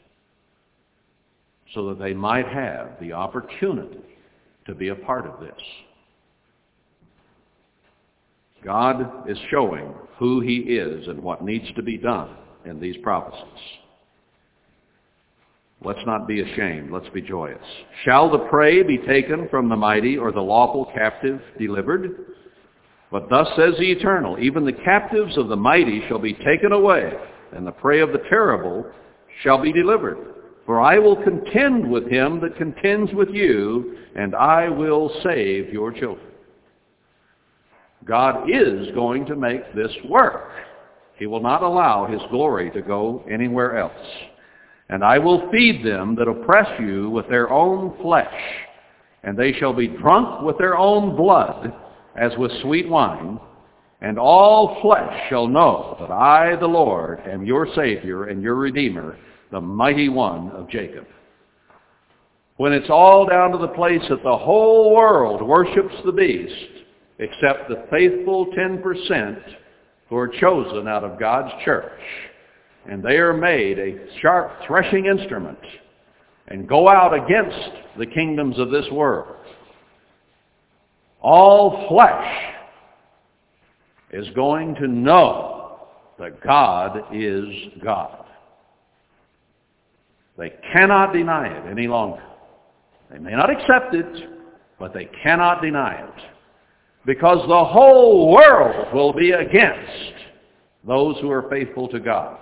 so 1.73 1.89
that 1.89 1.99
they 1.99 2.13
might 2.13 2.47
have 2.47 2.91
the 2.99 3.13
opportunity 3.13 3.99
to 4.65 4.75
be 4.75 4.89
a 4.89 4.95
part 4.95 5.25
of 5.25 5.39
this. 5.39 5.61
God 8.63 9.29
is 9.29 9.37
showing 9.49 9.93
who 10.17 10.39
he 10.39 10.57
is 10.57 11.07
and 11.07 11.21
what 11.21 11.43
needs 11.43 11.65
to 11.75 11.83
be 11.83 11.97
done 11.97 12.29
in 12.65 12.79
these 12.79 12.95
prophecies. 13.03 13.43
Let's 15.83 16.05
not 16.05 16.27
be 16.27 16.39
ashamed. 16.39 16.91
Let's 16.91 17.09
be 17.09 17.21
joyous. 17.21 17.59
Shall 18.05 18.31
the 18.31 18.47
prey 18.49 18.83
be 18.83 18.99
taken 18.99 19.49
from 19.49 19.67
the 19.67 19.75
mighty 19.75 20.17
or 20.17 20.31
the 20.31 20.41
lawful 20.41 20.85
captive 20.93 21.41
delivered? 21.59 22.25
But 23.11 23.29
thus 23.29 23.47
says 23.57 23.73
the 23.77 23.91
Eternal, 23.91 24.39
even 24.39 24.65
the 24.65 24.71
captives 24.71 25.37
of 25.37 25.49
the 25.49 25.57
mighty 25.57 26.01
shall 26.07 26.19
be 26.19 26.33
taken 26.33 26.71
away, 26.71 27.11
and 27.51 27.67
the 27.67 27.71
prey 27.71 27.99
of 27.99 28.13
the 28.13 28.23
terrible 28.29 28.85
shall 29.41 29.61
be 29.61 29.73
delivered. 29.73 30.32
For 30.65 30.79
I 30.79 30.97
will 30.97 31.21
contend 31.21 31.89
with 31.89 32.07
him 32.07 32.39
that 32.41 32.57
contends 32.57 33.13
with 33.13 33.29
you, 33.29 33.97
and 34.15 34.33
I 34.33 34.69
will 34.69 35.11
save 35.23 35.73
your 35.73 35.91
children. 35.91 36.27
God 38.05 38.49
is 38.49 38.93
going 38.93 39.25
to 39.25 39.35
make 39.35 39.73
this 39.75 39.91
work. 40.07 40.51
He 41.15 41.25
will 41.25 41.41
not 41.41 41.63
allow 41.63 42.05
his 42.05 42.21
glory 42.29 42.71
to 42.71 42.81
go 42.81 43.23
anywhere 43.29 43.77
else. 43.77 43.91
And 44.89 45.03
I 45.03 45.17
will 45.17 45.49
feed 45.51 45.85
them 45.85 46.15
that 46.15 46.27
oppress 46.27 46.67
you 46.79 47.09
with 47.09 47.27
their 47.29 47.49
own 47.49 47.95
flesh, 48.01 48.33
and 49.23 49.37
they 49.37 49.53
shall 49.53 49.73
be 49.73 49.87
drunk 49.87 50.41
with 50.41 50.57
their 50.57 50.77
own 50.77 51.15
blood, 51.15 51.73
as 52.15 52.31
with 52.37 52.51
sweet 52.61 52.87
wine. 52.87 53.39
And 54.01 54.19
all 54.19 54.81
flesh 54.81 55.29
shall 55.29 55.47
know 55.47 55.95
that 55.99 56.11
I, 56.11 56.57
the 56.57 56.67
Lord, 56.67 57.21
am 57.21 57.45
your 57.45 57.67
Savior 57.73 58.25
and 58.25 58.41
your 58.41 58.55
Redeemer, 58.55 59.17
the 59.51 59.61
mighty 59.61 60.09
one 60.09 60.49
of 60.51 60.69
Jacob. 60.69 61.05
When 62.57 62.73
it's 62.73 62.89
all 62.89 63.25
down 63.25 63.51
to 63.51 63.57
the 63.57 63.67
place 63.69 64.01
that 64.09 64.23
the 64.23 64.37
whole 64.37 64.95
world 64.95 65.41
worships 65.41 65.95
the 66.05 66.11
beast, 66.11 66.53
except 67.19 67.69
the 67.69 67.85
faithful 67.89 68.47
10% 68.47 69.41
who 70.09 70.17
are 70.17 70.27
chosen 70.27 70.87
out 70.87 71.03
of 71.03 71.19
God's 71.19 71.51
church. 71.63 71.99
And 72.89 73.01
they 73.01 73.17
are 73.17 73.33
made 73.33 73.79
a 73.79 74.19
sharp 74.21 74.51
threshing 74.67 75.05
instrument 75.05 75.57
and 76.47 76.67
go 76.67 76.89
out 76.89 77.13
against 77.13 77.97
the 77.97 78.05
kingdoms 78.05 78.59
of 78.59 78.69
this 78.69 78.85
world. 78.91 79.37
All 81.21 81.87
flesh 81.87 82.53
is 84.11 84.27
going 84.35 84.75
to 84.75 84.87
know 84.87 85.87
that 86.19 86.41
God 86.41 87.05
is 87.13 87.45
God. 87.83 88.22
They 90.37 90.53
cannot 90.73 91.13
deny 91.13 91.47
it 91.47 91.69
any 91.69 91.87
longer. 91.87 92.23
They 93.11 93.19
may 93.19 93.31
not 93.31 93.49
accept 93.49 93.93
it, 93.93 94.29
but 94.79 94.93
they 94.93 95.09
cannot 95.23 95.61
deny 95.61 96.01
it 96.01 96.23
because 97.05 97.47
the 97.47 97.65
whole 97.65 98.31
world 98.31 98.93
will 98.93 99.13
be 99.13 99.31
against 99.31 100.13
those 100.87 101.17
who 101.21 101.29
are 101.29 101.49
faithful 101.49 101.87
to 101.89 101.99
God. 101.99 102.37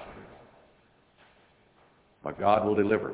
But 2.24 2.40
God 2.40 2.66
will 2.66 2.76
deliver, 2.76 3.14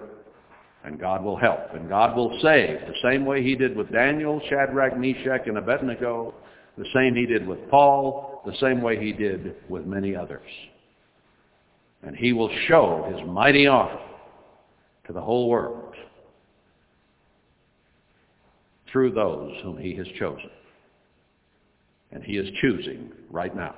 and 0.84 1.00
God 1.00 1.24
will 1.24 1.38
help, 1.38 1.74
and 1.74 1.88
God 1.88 2.16
will 2.16 2.38
save, 2.42 2.80
the 2.82 2.96
same 3.02 3.26
way 3.26 3.42
he 3.42 3.56
did 3.56 3.76
with 3.76 3.92
Daniel, 3.92 4.42
Shadrach, 4.50 4.98
Meshach, 4.98 5.48
and 5.48 5.58
Abednego, 5.58 6.34
the 6.78 6.86
same 6.94 7.16
he 7.16 7.26
did 7.26 7.48
with 7.48 7.70
Paul, 7.70 8.42
the 8.46 8.56
same 8.60 8.82
way 8.82 9.02
he 9.04 9.14
did 9.14 9.56
with 9.70 9.86
many 9.86 10.16
others. 10.16 10.48
And 12.04 12.16
he 12.16 12.34
will 12.34 12.52
show 12.68 13.12
his 13.12 13.26
mighty 13.28 13.66
arm 13.66 13.98
to 15.08 15.14
the 15.14 15.22
whole 15.22 15.50
world 15.50 15.96
through 18.92 19.12
those 19.12 19.54
whom 19.64 19.78
he 19.78 19.96
has 19.96 20.08
chosen. 20.20 20.50
And 22.12 22.24
he 22.24 22.38
is 22.38 22.50
choosing 22.62 23.12
right 23.30 23.56
now. 23.56 23.76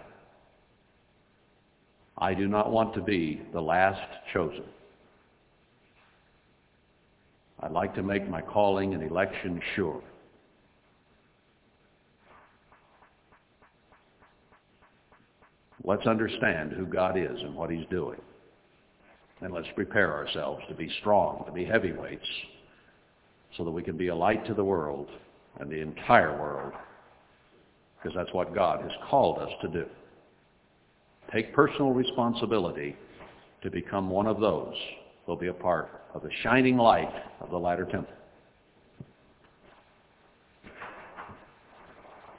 I 2.17 2.33
do 2.33 2.47
not 2.47 2.71
want 2.71 2.93
to 2.95 3.01
be 3.01 3.41
the 3.53 3.61
last 3.61 4.01
chosen. 4.33 4.65
I'd 7.61 7.71
like 7.71 7.95
to 7.95 8.03
make 8.03 8.29
my 8.29 8.41
calling 8.41 8.93
and 8.93 9.03
election 9.03 9.61
sure. 9.75 10.01
Let's 15.83 16.05
understand 16.05 16.73
who 16.73 16.85
God 16.85 17.17
is 17.17 17.41
and 17.41 17.55
what 17.55 17.71
he's 17.71 17.85
doing. 17.89 18.19
And 19.41 19.53
let's 19.53 19.67
prepare 19.75 20.13
ourselves 20.13 20.63
to 20.67 20.75
be 20.75 20.89
strong, 20.99 21.43
to 21.45 21.51
be 21.51 21.65
heavyweights, 21.65 22.27
so 23.57 23.63
that 23.63 23.71
we 23.71 23.83
can 23.83 23.97
be 23.97 24.09
a 24.09 24.15
light 24.15 24.45
to 24.47 24.53
the 24.53 24.63
world 24.63 25.07
and 25.59 25.69
the 25.69 25.81
entire 25.81 26.37
world 26.39 26.73
because 28.01 28.15
that's 28.15 28.33
what 28.33 28.55
God 28.55 28.81
has 28.81 28.91
called 29.09 29.39
us 29.39 29.49
to 29.61 29.67
do. 29.67 29.85
Take 31.33 31.53
personal 31.53 31.91
responsibility 31.91 32.95
to 33.61 33.69
become 33.69 34.09
one 34.09 34.25
of 34.25 34.39
those 34.39 34.73
who 35.25 35.31
will 35.31 35.39
be 35.39 35.47
a 35.47 35.53
part 35.53 35.89
of 36.13 36.23
the 36.23 36.29
shining 36.43 36.77
light 36.77 37.11
of 37.41 37.49
the 37.49 37.57
latter 37.57 37.85
temple. 37.85 38.13